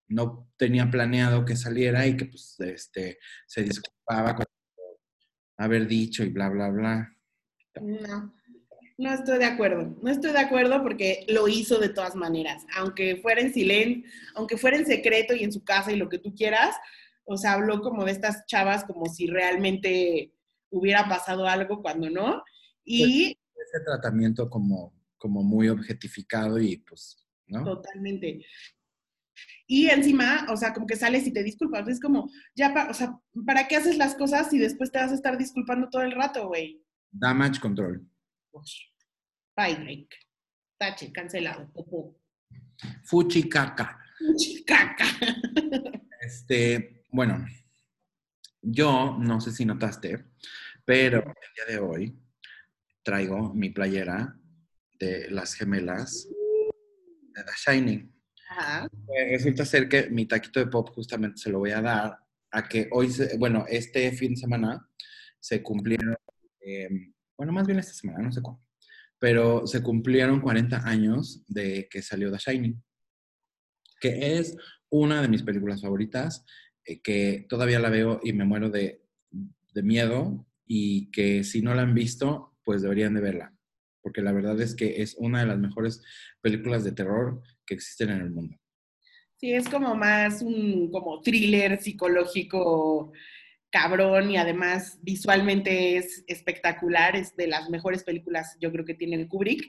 no 0.07 0.47
tenía 0.55 0.91
planeado 0.91 1.45
que 1.45 1.55
saliera 1.55 2.05
y 2.05 2.15
que 2.15 2.25
pues 2.25 2.59
este, 2.59 3.17
se 3.47 3.63
disculpaba 3.63 4.35
con 4.35 4.45
haber 5.57 5.87
dicho 5.87 6.23
y 6.23 6.29
bla, 6.29 6.49
bla, 6.49 6.69
bla. 6.69 7.11
No, 7.81 8.33
no 8.97 9.13
estoy 9.13 9.39
de 9.39 9.45
acuerdo. 9.45 9.95
No 10.01 10.09
estoy 10.09 10.31
de 10.31 10.39
acuerdo 10.39 10.81
porque 10.81 11.25
lo 11.27 11.47
hizo 11.47 11.79
de 11.79 11.89
todas 11.89 12.15
maneras. 12.15 12.65
Aunque 12.77 13.17
fuera 13.17 13.41
en 13.41 13.53
silencio, 13.53 14.03
aunque 14.35 14.57
fuera 14.57 14.77
en 14.77 14.85
secreto 14.85 15.33
y 15.35 15.43
en 15.43 15.51
su 15.51 15.63
casa 15.63 15.91
y 15.91 15.97
lo 15.97 16.07
que 16.09 16.19
tú 16.19 16.33
quieras, 16.33 16.75
o 17.25 17.37
sea, 17.37 17.53
habló 17.53 17.81
como 17.81 18.05
de 18.05 18.11
estas 18.11 18.45
chavas 18.45 18.83
como 18.85 19.07
si 19.07 19.27
realmente 19.27 20.31
hubiera 20.69 21.07
pasado 21.09 21.47
algo 21.47 21.81
cuando 21.81 22.09
no. 22.09 22.43
Y 22.83 23.31
Ese 23.55 23.83
tratamiento 23.85 24.49
como, 24.49 24.93
como 25.17 25.43
muy 25.43 25.67
objetificado 25.69 26.59
y 26.59 26.77
pues, 26.77 27.17
¿no? 27.47 27.63
totalmente. 27.63 28.45
Y 29.67 29.87
encima, 29.89 30.45
o 30.51 30.55
sea, 30.57 30.73
como 30.73 30.85
que 30.85 30.95
sales 30.95 31.25
y 31.25 31.33
te 31.33 31.43
disculpas. 31.43 31.87
Es 31.87 31.99
como, 31.99 32.29
ya, 32.55 32.73
pa- 32.73 32.87
o 32.89 32.93
sea, 32.93 33.19
¿para 33.45 33.67
qué 33.67 33.75
haces 33.77 33.97
las 33.97 34.15
cosas 34.15 34.49
si 34.49 34.59
después 34.59 34.91
te 34.91 34.99
vas 34.99 35.11
a 35.11 35.15
estar 35.15 35.37
disculpando 35.37 35.89
todo 35.89 36.03
el 36.03 36.11
rato, 36.11 36.47
güey? 36.47 36.81
Damage 37.11 37.59
control. 37.59 38.07
Bye, 39.55 39.75
Drake. 39.75 40.09
Tache, 40.77 41.11
cancelado. 41.11 41.71
Popó. 41.71 42.19
Fuchi 43.05 43.47
caca. 43.49 43.97
Caca. 44.65 45.05
Este, 46.21 47.03
bueno, 47.11 47.45
yo 48.61 49.15
no 49.19 49.39
sé 49.39 49.51
si 49.51 49.65
notaste, 49.65 50.25
pero 50.83 51.19
el 51.19 51.53
día 51.55 51.65
de 51.75 51.79
hoy 51.79 52.17
traigo 53.03 53.53
mi 53.53 53.69
playera 53.69 54.35
de 54.99 55.29
las 55.29 55.53
gemelas 55.53 56.27
de 56.27 57.43
The 57.43 57.51
Shining. 57.71 58.11
Ajá. 58.49 58.89
Pues 59.05 59.29
resulta 59.31 59.65
ser 59.65 59.87
que 59.87 60.09
mi 60.09 60.25
taquito 60.25 60.59
de 60.59 60.67
pop 60.67 60.89
justamente 60.93 61.37
se 61.37 61.49
lo 61.49 61.59
voy 61.59 61.71
a 61.71 61.81
dar 61.81 62.17
a 62.51 62.67
que 62.67 62.87
hoy, 62.91 63.11
se- 63.11 63.37
bueno, 63.37 63.65
este 63.67 64.11
fin 64.13 64.33
de 64.33 64.39
semana 64.39 64.89
se 65.39 65.61
cumplieron, 65.61 66.15
eh, 66.61 66.89
bueno, 67.37 67.53
más 67.53 67.67
bien 67.67 67.79
esta 67.79 67.93
semana, 67.93 68.23
no 68.23 68.31
sé 68.31 68.41
cuándo, 68.41 68.61
pero 69.19 69.65
se 69.67 69.81
cumplieron 69.81 70.41
40 70.41 70.87
años 70.87 71.43
de 71.47 71.87
que 71.89 72.01
salió 72.01 72.31
The 72.31 72.37
Shining, 72.37 72.83
que 73.99 74.37
es 74.37 74.57
una 74.89 75.21
de 75.21 75.27
mis 75.27 75.43
películas 75.43 75.81
favoritas, 75.81 76.45
eh, 76.85 77.01
que 77.01 77.45
todavía 77.49 77.79
la 77.79 77.89
veo 77.89 78.19
y 78.23 78.33
me 78.33 78.45
muero 78.45 78.69
de, 78.69 79.03
de 79.73 79.83
miedo 79.83 80.45
y 80.65 81.11
que 81.11 81.43
si 81.43 81.61
no 81.61 81.73
la 81.73 81.83
han 81.83 81.93
visto, 81.93 82.55
pues 82.63 82.81
deberían 82.81 83.13
de 83.13 83.21
verla, 83.21 83.55
porque 84.01 84.21
la 84.21 84.31
verdad 84.31 84.59
es 84.61 84.75
que 84.75 85.01
es 85.01 85.15
una 85.17 85.41
de 85.41 85.47
las 85.47 85.59
mejores 85.59 86.03
películas 86.41 86.83
de 86.83 86.91
terror 86.91 87.41
que 87.65 87.75
existen 87.75 88.09
en 88.09 88.21
el 88.21 88.31
mundo. 88.31 88.57
Sí, 89.37 89.51
es 89.51 89.67
como 89.67 89.95
más 89.95 90.41
un 90.41 90.89
como 90.91 91.21
thriller 91.21 91.81
psicológico 91.81 93.11
cabrón 93.75 94.31
y 94.31 94.37
además 94.37 94.97
visualmente 95.01 95.97
es 95.97 96.23
espectacular, 96.27 97.17
es 97.17 97.35
de 97.35 97.47
las 97.47 97.69
mejores 97.69 98.05
películas 98.05 98.55
yo 98.61 98.71
creo 98.71 98.85
que 98.85 98.93
tiene 98.93 99.27
Kubrick. 99.27 99.61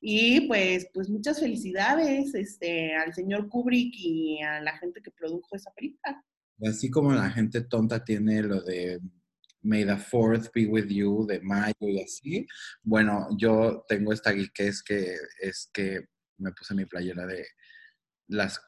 Y 0.00 0.48
pues, 0.48 0.88
pues 0.92 1.08
muchas 1.08 1.38
felicidades 1.38 2.34
este, 2.34 2.96
al 2.96 3.14
señor 3.14 3.48
Kubrick 3.48 3.94
y 3.96 4.42
a 4.42 4.60
la 4.60 4.76
gente 4.78 5.00
que 5.00 5.12
produjo 5.12 5.54
esa 5.54 5.70
película. 5.70 6.20
Así 6.68 6.90
como 6.90 7.12
la 7.12 7.30
gente 7.30 7.60
tonta 7.60 8.04
tiene 8.04 8.42
lo 8.42 8.60
de 8.60 8.98
May 9.62 9.86
the 9.86 9.98
Fourth 9.98 10.52
be 10.52 10.66
with 10.66 10.88
you 10.88 11.24
de 11.24 11.40
mayo 11.40 11.74
y 11.78 12.02
así, 12.02 12.46
bueno, 12.82 13.28
yo 13.38 13.84
tengo 13.88 14.12
esta 14.12 14.34
que 14.34 14.50
que 14.84 15.16
es 15.40 15.70
que 15.72 16.08
me 16.38 16.50
puse 16.50 16.74
mi 16.74 16.86
playera 16.86 17.24
de 17.24 17.46
las, 18.26 18.60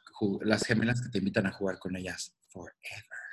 las 0.42 0.64
gemelas 0.64 1.02
que 1.02 1.08
te 1.08 1.18
invitan 1.18 1.46
a 1.46 1.52
jugar 1.52 1.80
con 1.80 1.96
ellas 1.96 2.36
forever. 2.48 3.25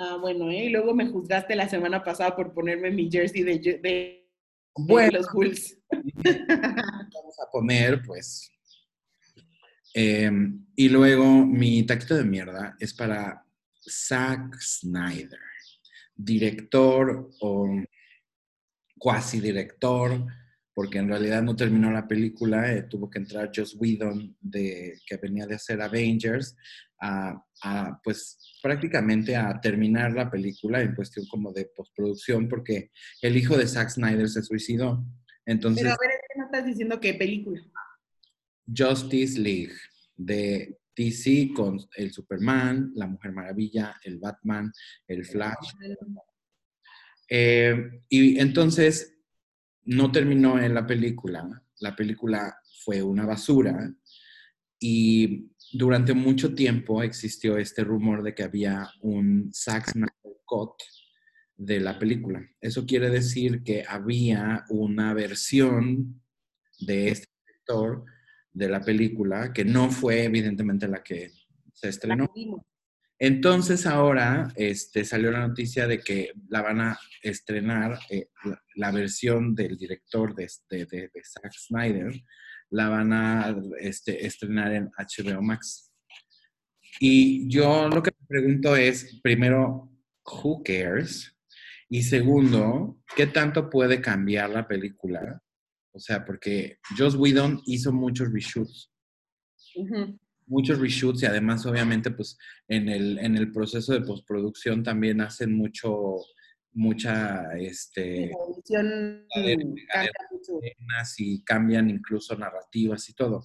Ah, 0.00 0.16
bueno, 0.20 0.48
¿eh? 0.50 0.66
y 0.66 0.68
luego 0.70 0.94
me 0.94 1.08
juzgaste 1.08 1.56
la 1.56 1.68
semana 1.68 2.02
pasada 2.04 2.36
por 2.36 2.54
ponerme 2.54 2.90
mi 2.90 3.10
jersey 3.10 3.42
de, 3.42 3.58
de- 3.58 3.78
de 3.78 4.30
Bueno, 4.76 5.18
los 5.18 5.26
Bulls. 5.32 5.76
vamos 5.90 7.40
a 7.44 7.50
poner, 7.50 8.00
pues. 8.06 8.52
eh, 9.94 10.30
y 10.76 10.88
luego 10.88 11.24
mi 11.44 11.82
taquito 11.84 12.14
de 12.14 12.24
mierda 12.24 12.76
es 12.78 12.94
para 12.94 13.44
Zack 13.80 14.54
Snyder, 14.60 15.40
director 16.14 17.30
o 17.40 17.68
cuasi 18.98 19.40
director, 19.40 20.24
porque 20.78 20.98
en 20.98 21.08
realidad 21.08 21.42
no 21.42 21.56
terminó 21.56 21.90
la 21.90 22.06
película, 22.06 22.72
eh, 22.72 22.84
tuvo 22.84 23.10
que 23.10 23.18
entrar 23.18 23.50
Joss 23.52 23.76
Whedon, 23.80 24.36
de, 24.40 24.96
que 25.04 25.16
venía 25.16 25.44
de 25.44 25.56
hacer 25.56 25.82
Avengers, 25.82 26.56
a, 27.00 27.44
a, 27.64 28.00
pues 28.00 28.38
prácticamente 28.62 29.34
a 29.34 29.60
terminar 29.60 30.12
la 30.12 30.30
película 30.30 30.80
en 30.80 30.94
cuestión 30.94 31.26
como 31.26 31.52
de 31.52 31.68
postproducción, 31.74 32.48
porque 32.48 32.92
el 33.22 33.36
hijo 33.36 33.56
de 33.56 33.66
Zack 33.66 33.88
Snyder 33.88 34.28
se 34.28 34.40
suicidó. 34.40 35.04
Entonces, 35.44 35.82
Pero 35.82 35.94
a 35.94 35.98
ver, 36.00 36.12
es 36.12 36.20
que 36.32 36.38
no 36.38 36.44
estás 36.44 36.64
diciendo 36.64 37.00
qué 37.00 37.14
película. 37.14 37.60
Justice 38.64 39.36
League 39.36 39.74
de 40.14 40.78
DC 40.96 41.54
con 41.56 41.80
el 41.96 42.12
Superman, 42.12 42.92
la 42.94 43.08
Mujer 43.08 43.32
Maravilla, 43.32 43.96
el 44.04 44.20
Batman, 44.20 44.70
el 45.08 45.24
Flash. 45.24 45.72
Eh, 47.28 48.00
y 48.08 48.38
entonces 48.38 49.17
no 49.88 50.12
terminó 50.12 50.60
en 50.60 50.74
la 50.74 50.86
película. 50.86 51.62
La 51.80 51.96
película 51.96 52.58
fue 52.84 53.02
una 53.02 53.24
basura 53.24 53.90
y 54.78 55.50
durante 55.72 56.12
mucho 56.12 56.54
tiempo 56.54 57.02
existió 57.02 57.56
este 57.56 57.84
rumor 57.84 58.22
de 58.22 58.34
que 58.34 58.42
había 58.42 58.90
un 59.00 59.50
Zack 59.52 59.90
Snyder 59.90 60.10
de 61.56 61.80
la 61.80 61.98
película. 61.98 62.46
Eso 62.60 62.84
quiere 62.86 63.10
decir 63.10 63.62
que 63.62 63.84
había 63.88 64.64
una 64.68 65.14
versión 65.14 66.22
de 66.80 67.08
este 67.08 67.28
director 67.46 68.04
de 68.52 68.68
la 68.68 68.80
película 68.80 69.52
que 69.52 69.64
no 69.64 69.90
fue 69.90 70.24
evidentemente 70.24 70.86
la 70.86 71.02
que 71.02 71.32
se 71.72 71.88
estrenó. 71.88 72.30
Entonces 73.20 73.84
ahora 73.84 74.52
este, 74.54 75.04
salió 75.04 75.32
la 75.32 75.46
noticia 75.46 75.88
de 75.88 76.00
que 76.00 76.32
la 76.48 76.62
van 76.62 76.80
a 76.80 76.98
estrenar, 77.22 77.98
eh, 78.10 78.28
la, 78.76 78.92
versión 78.92 79.54
del 79.54 79.76
director 79.76 80.34
de, 80.36 80.48
de, 80.70 81.10
Zack 81.24 81.52
Snyder, 81.52 82.12
la 82.70 82.88
van 82.88 83.12
a 83.12 83.56
este, 83.80 84.24
estrenar 84.24 84.72
en 84.72 84.90
HBO 84.96 85.42
Max. 85.42 85.92
Y 87.00 87.48
yo 87.48 87.88
lo 87.88 88.02
que 88.02 88.12
me 88.20 88.26
pregunto 88.26 88.76
es, 88.76 89.20
primero, 89.20 89.90
¿who 90.24 90.62
cares? 90.62 91.34
Y 91.88 92.02
segundo, 92.02 93.00
¿qué 93.16 93.26
tanto 93.26 93.68
puede 93.68 94.00
cambiar 94.00 94.50
la 94.50 94.68
película? 94.68 95.42
O 95.92 95.98
sea, 95.98 96.24
porque 96.24 96.78
Joss 96.96 97.16
Whedon 97.16 97.62
hizo 97.66 97.92
muchos 97.92 98.32
reshoots. 98.32 98.92
Muchos 100.48 100.78
reshoots 100.78 101.22
y 101.22 101.26
además 101.26 101.64
obviamente 101.66 102.10
pues 102.10 102.38
en 102.66 102.88
el, 102.88 103.18
en 103.18 103.36
el 103.36 103.52
proceso 103.52 103.92
de 103.92 104.00
postproducción 104.00 104.82
también 104.82 105.20
hacen 105.20 105.52
mucho 105.52 106.16
mucha 106.72 107.56
este 107.56 108.30
y 111.18 111.42
cambian 111.42 111.90
incluso 111.90 112.36
narrativas 112.36 113.08
y 113.08 113.14
todo 113.14 113.42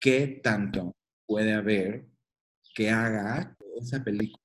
qué 0.00 0.40
tanto 0.42 0.96
puede 1.26 1.52
haber 1.52 2.06
que 2.74 2.90
haga 2.90 3.56
que 3.58 3.66
esa 3.78 4.02
película 4.02 4.40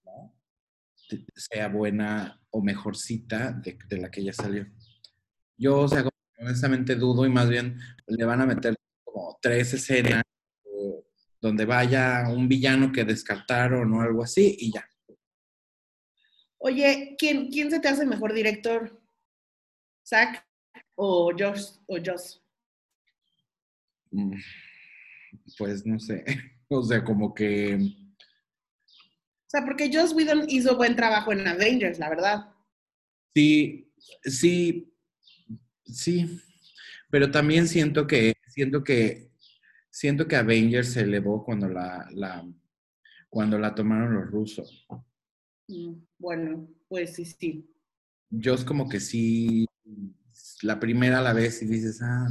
sea 1.35 1.69
buena 1.69 2.41
o 2.49 2.61
mejorcita 2.61 3.51
de, 3.51 3.77
de 3.87 3.97
la 3.97 4.09
que 4.09 4.23
ya 4.23 4.33
salió. 4.33 4.65
Yo, 5.57 5.81
o 5.81 5.87
sea, 5.87 6.03
honestamente 6.39 6.95
dudo 6.95 7.25
y 7.25 7.29
más 7.29 7.49
bien 7.49 7.79
le 8.07 8.25
van 8.25 8.41
a 8.41 8.45
meter 8.45 8.75
como 9.03 9.37
tres 9.41 9.73
escenas 9.73 10.23
donde 11.45 11.65
vaya 11.65 12.23
un 12.27 12.47
villano 12.47 12.91
que 12.91 13.03
descartaron 13.03 13.93
o 13.93 14.01
algo 14.01 14.23
así 14.23 14.57
y 14.59 14.73
ya. 14.73 14.89
Oye, 16.57 17.15
¿quién, 17.19 17.51
¿quién 17.51 17.69
se 17.69 17.79
te 17.79 17.87
hace 17.87 18.03
mejor 18.03 18.33
director? 18.33 18.99
¿Zack 20.03 20.43
o 20.95 21.31
Josh? 21.37 21.65
O 21.85 21.99
Joss? 22.03 22.43
Mm, 24.09 24.39
Pues 25.55 25.85
no 25.85 25.99
sé, 25.99 26.25
o 26.67 26.81
sea, 26.81 27.03
como 27.03 27.31
que... 27.31 27.75
O 27.75 29.47
sea, 29.47 29.63
porque 29.63 29.91
Joss 29.93 30.13
Whedon 30.13 30.49
hizo 30.49 30.75
buen 30.75 30.95
trabajo 30.95 31.31
en 31.31 31.47
Avengers, 31.47 31.99
la 31.99 32.09
verdad. 32.09 32.55
Sí, 33.35 33.93
sí, 34.23 34.91
sí, 35.85 36.41
pero 37.11 37.29
también 37.29 37.67
siento 37.67 38.07
que, 38.07 38.33
siento 38.47 38.83
que, 38.83 39.29
siento 39.95 40.27
que 40.27 40.35
Avengers 40.35 40.91
se 40.91 41.01
elevó 41.01 41.43
cuando 41.45 41.69
la, 41.69 42.05
la, 42.11 42.45
cuando 43.29 43.57
la 43.57 43.73
tomaron 43.73 44.13
los 44.15 44.29
rusos. 44.29 44.85
Mm, 45.69 45.93
Bueno, 46.19 46.67
pues 46.89 47.15
sí, 47.15 47.23
sí. 47.23 47.73
Yo 48.29 48.55
es 48.55 48.65
como 48.65 48.89
que 48.89 48.99
sí, 48.99 49.65
la 50.63 50.79
primera 50.81 51.21
la 51.21 51.31
ves 51.31 51.61
y 51.61 51.65
dices, 51.65 52.01
ah, 52.03 52.27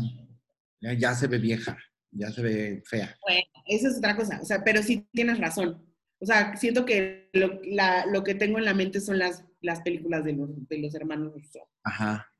ya, 0.98 1.14
se 1.14 1.26
ve 1.26 1.38
vieja, 1.38 1.78
ya 2.10 2.30
se 2.30 2.42
ve 2.42 2.82
fea. 2.84 3.16
Bueno, 3.22 3.42
eso 3.66 3.88
es 3.88 3.96
otra 3.96 4.14
cosa. 4.14 4.40
O 4.42 4.44
sea, 4.44 4.62
pero 4.62 4.82
sí 4.82 5.06
tienes 5.12 5.38
razón. 5.38 5.82
O 6.18 6.26
sea, 6.26 6.54
siento 6.56 6.84
que 6.84 7.30
lo, 7.32 7.60
la- 7.64 8.04
lo 8.06 8.22
que 8.24 8.34
tengo 8.34 8.58
en 8.58 8.66
la 8.66 8.74
mente 8.74 9.00
son 9.00 9.18
las, 9.18 9.42
las 9.62 9.80
películas 9.80 10.22
de 10.24 10.34
los, 10.34 10.50
de 10.68 10.78
los 10.78 10.94
hermanos 10.94 11.32
Russo. 11.32 11.60
Ajá. 11.82 12.30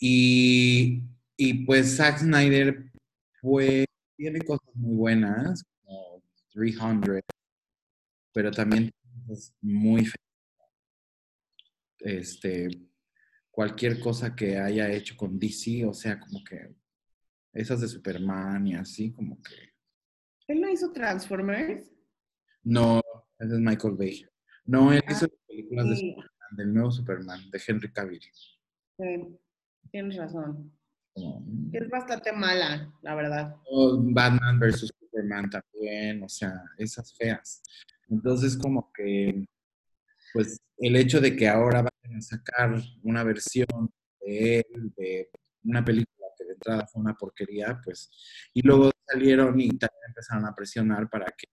Y, 0.00 1.02
y 1.36 1.64
pues 1.66 1.96
Zack 1.96 2.18
Snyder, 2.20 2.90
pues, 3.42 3.83
tiene 4.16 4.40
cosas 4.40 4.74
muy 4.74 4.96
buenas, 4.96 5.64
como 5.84 6.22
300, 6.52 7.20
pero 8.32 8.50
también 8.50 8.90
tiene 8.90 9.26
cosas 9.26 9.54
muy. 9.60 10.08
Este, 12.00 12.68
cualquier 13.50 13.98
cosa 14.00 14.34
que 14.34 14.58
haya 14.58 14.90
hecho 14.90 15.16
con 15.16 15.38
DC, 15.38 15.86
o 15.86 15.94
sea, 15.94 16.18
como 16.20 16.42
que 16.44 16.74
esas 17.52 17.80
de 17.80 17.88
Superman 17.88 18.66
y 18.66 18.74
así, 18.74 19.12
como 19.12 19.40
que... 19.42 19.54
¿Él 20.48 20.60
no 20.60 20.68
hizo 20.68 20.92
Transformers? 20.92 21.90
No, 22.62 23.00
ese 23.38 23.54
es 23.54 23.60
Michael 23.60 23.94
Bay. 23.94 24.26
No, 24.66 24.92
él 24.92 25.02
Ah, 25.06 25.12
hizo 25.12 25.28
películas 25.46 25.88
de 25.88 25.96
Superman, 25.96 26.56
del 26.56 26.74
nuevo 26.74 26.90
Superman, 26.90 27.50
de 27.50 27.62
Henry 27.66 27.92
Cavill. 27.92 28.20
sí, 28.98 29.38
tienes 29.90 30.16
razón. 30.16 30.76
Como, 31.14 31.70
Es 31.72 31.88
bastante 31.88 32.32
mala, 32.32 32.92
la 33.02 33.14
verdad. 33.14 33.56
Batman 34.00 34.58
versus 34.58 34.92
Superman 34.98 35.48
también, 35.48 36.22
o 36.22 36.28
sea, 36.28 36.52
esas 36.76 37.14
feas. 37.16 37.62
Entonces, 38.08 38.56
como 38.56 38.92
que, 38.92 39.46
pues, 40.32 40.58
el 40.78 40.96
hecho 40.96 41.20
de 41.20 41.36
que 41.36 41.48
ahora 41.48 41.82
vayan 41.82 42.18
a 42.18 42.20
sacar 42.20 42.82
una 43.02 43.22
versión 43.22 43.66
de 44.20 44.58
él, 44.58 44.92
de 44.96 45.30
una 45.64 45.84
película 45.84 46.26
que 46.36 46.44
de 46.44 46.52
entrada 46.52 46.86
fue 46.86 47.00
una 47.00 47.14
porquería, 47.14 47.80
pues, 47.84 48.10
y 48.52 48.62
luego 48.62 48.90
salieron 49.06 49.58
y 49.60 49.68
también 49.68 50.02
empezaron 50.08 50.46
a 50.46 50.54
presionar 50.54 51.08
para 51.08 51.26
que 51.26 51.46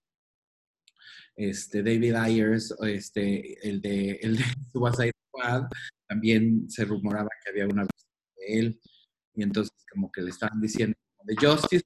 este 1.35 1.81
David 1.81 2.15
Ayers, 2.15 2.75
este, 2.81 3.67
el 3.67 3.81
de, 3.81 4.19
el 4.21 4.37
de 4.37 4.43
Suicide 4.73 5.13
Squad, 5.27 5.63
también 6.07 6.69
se 6.69 6.85
rumoraba 6.85 7.29
que 7.43 7.49
había 7.51 7.65
una 7.65 7.83
versión 7.83 8.11
de 8.37 8.59
él, 8.59 8.81
y 9.33 9.43
entonces 9.43 9.73
como 9.91 10.11
que 10.11 10.21
le 10.21 10.29
estaban 10.31 10.59
diciendo 10.61 10.95
de 11.23 11.35
Justice 11.35 11.85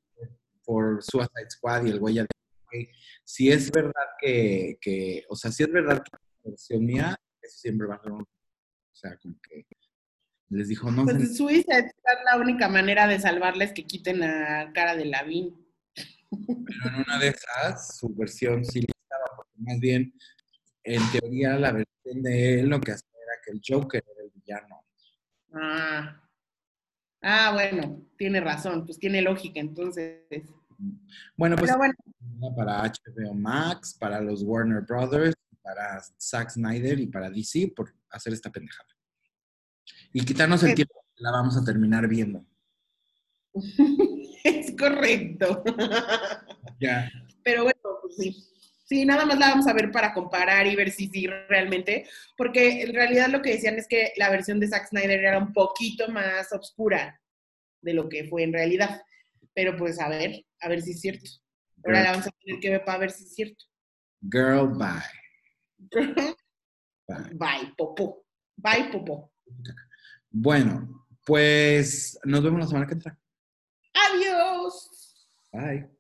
por 0.64 1.04
Suicide 1.04 1.50
Squad 1.50 1.86
y 1.86 1.90
el 1.92 2.00
güey 2.00 2.16
ya 2.16 2.22
dijo, 2.24 2.64
"Ok, 2.66 2.90
si 3.24 3.52
es 3.52 3.72
verdad 3.72 3.92
que, 4.20 4.78
que, 4.82 5.24
o 5.30 5.36
sea, 5.36 5.52
si 5.52 5.64
es 5.64 5.72
verdad 5.72 5.98
que 6.04 6.10
una 6.14 6.52
versión 6.52 6.86
mía, 6.86 7.16
eso 7.42 7.58
siempre 7.58 7.88
va 7.88 7.96
a 7.96 8.02
ser 8.02 8.12
un, 8.12 8.22
o 8.22 8.96
sea, 8.96 9.18
como 9.18 9.36
que 9.42 9.66
les 10.50 10.68
dijo, 10.70 10.90
no, 10.92 11.06
se- 11.06 11.14
Pues 11.16 11.38
Suicide 11.38 11.90
Squad, 11.90 12.24
la 12.26 12.38
única 12.40 12.68
manera 12.70 13.08
de 13.08 13.20
salvarles 13.20 13.74
que 13.74 13.86
quiten 13.86 14.24
a 14.24 14.72
cara 14.74 14.96
de 14.96 15.06
Lavín. 15.06 15.66
pero 16.30 16.90
en 16.96 16.96
una 17.04 17.20
de 17.20 17.28
esas, 17.30 17.98
su 17.98 18.14
versión 18.16 18.64
sí 18.66 18.80
estaba, 18.80 19.26
porque 19.36 19.52
más 19.58 19.80
bien, 19.80 20.14
en 20.84 21.02
teoría, 21.12 21.58
la 21.58 21.72
versión 21.72 22.22
de 22.24 22.60
él 22.60 22.68
lo 22.70 22.80
que 22.82 22.92
hacía 22.92 23.10
era 23.14 23.42
que 23.46 23.52
el 23.54 23.62
Joker 23.68 24.04
era 24.14 24.24
el 24.24 24.32
villano. 24.32 24.86
Ah. 25.54 26.22
Ah, 27.28 27.50
bueno, 27.54 28.06
tiene 28.18 28.40
razón, 28.40 28.86
pues 28.86 29.00
tiene 29.00 29.20
lógica, 29.20 29.60
entonces. 29.60 30.22
Bueno, 31.36 31.56
pues 31.56 31.76
bueno, 31.76 31.96
para 32.56 32.84
HBO 32.84 33.34
Max, 33.34 33.96
para 34.00 34.22
los 34.22 34.44
Warner 34.44 34.84
Brothers, 34.84 35.34
para 35.64 36.04
Zack 36.22 36.52
Snyder 36.52 37.00
y 37.00 37.08
para 37.08 37.32
DC 37.32 37.74
por 37.76 37.92
hacer 38.12 38.32
esta 38.34 38.52
pendejada. 38.52 38.90
Y 40.14 40.24
quitarnos 40.24 40.62
el 40.62 40.76
tiempo, 40.76 41.04
que 41.16 41.24
la 41.24 41.32
vamos 41.32 41.58
a 41.58 41.64
terminar 41.64 42.08
viendo. 42.08 42.46
es 44.44 44.76
correcto. 44.78 45.64
Ya. 46.80 47.10
Pero 47.44 47.64
bueno, 47.64 47.80
pues 48.04 48.18
sí. 48.18 48.55
Sí, 48.86 49.04
nada 49.04 49.26
más 49.26 49.40
la 49.40 49.50
vamos 49.50 49.68
a 49.68 49.74
ver 49.74 49.92
para 49.92 50.14
comparar 50.14 50.68
y 50.68 50.76
ver 50.76 50.92
si 50.92 51.08
sí 51.08 51.26
realmente, 51.26 52.08
porque 52.38 52.84
en 52.84 52.94
realidad 52.94 53.30
lo 53.30 53.42
que 53.42 53.54
decían 53.54 53.76
es 53.80 53.88
que 53.88 54.14
la 54.16 54.30
versión 54.30 54.60
de 54.60 54.68
Zack 54.68 54.90
Snyder 54.90 55.22
era 55.22 55.40
un 55.40 55.54
poquito 55.54 56.08
más 56.10 56.54
oscura 56.54 57.20
de 57.82 57.94
lo 57.94 58.08
que 58.08 58.26
fue 58.26 58.44
en 58.44 58.54
realidad. 58.54 59.02
Pero 59.56 59.76
pues 59.76 60.00
a 60.00 60.08
ver, 60.08 60.46
a 60.62 60.70
ver 60.70 60.84
si 60.84 60.92
es 60.92 61.02
cierto. 61.02 61.30
Ahora 61.84 62.04
la 62.04 62.12
vamos 62.12 62.28
a 62.28 62.32
tener 62.44 62.60
que 62.60 62.70
ver 62.70 62.86
para 62.86 63.00
ver 63.00 63.12
si 63.12 63.24
es 63.24 63.34
cierto. 63.34 63.66
Girl, 64.22 64.68
bye. 64.68 65.02
Bye. 65.78 66.36
Bye, 67.34 67.74
popó. 67.78 68.26
Bye, 68.56 68.90
popó. 68.92 69.32
Bueno, 70.30 71.08
pues 71.26 72.18
nos 72.24 72.44
vemos 72.44 72.60
la 72.60 72.68
semana 72.68 72.88
que 72.88 72.94
entra. 72.94 73.20
Adiós. 73.94 75.28
Bye. 75.52 75.95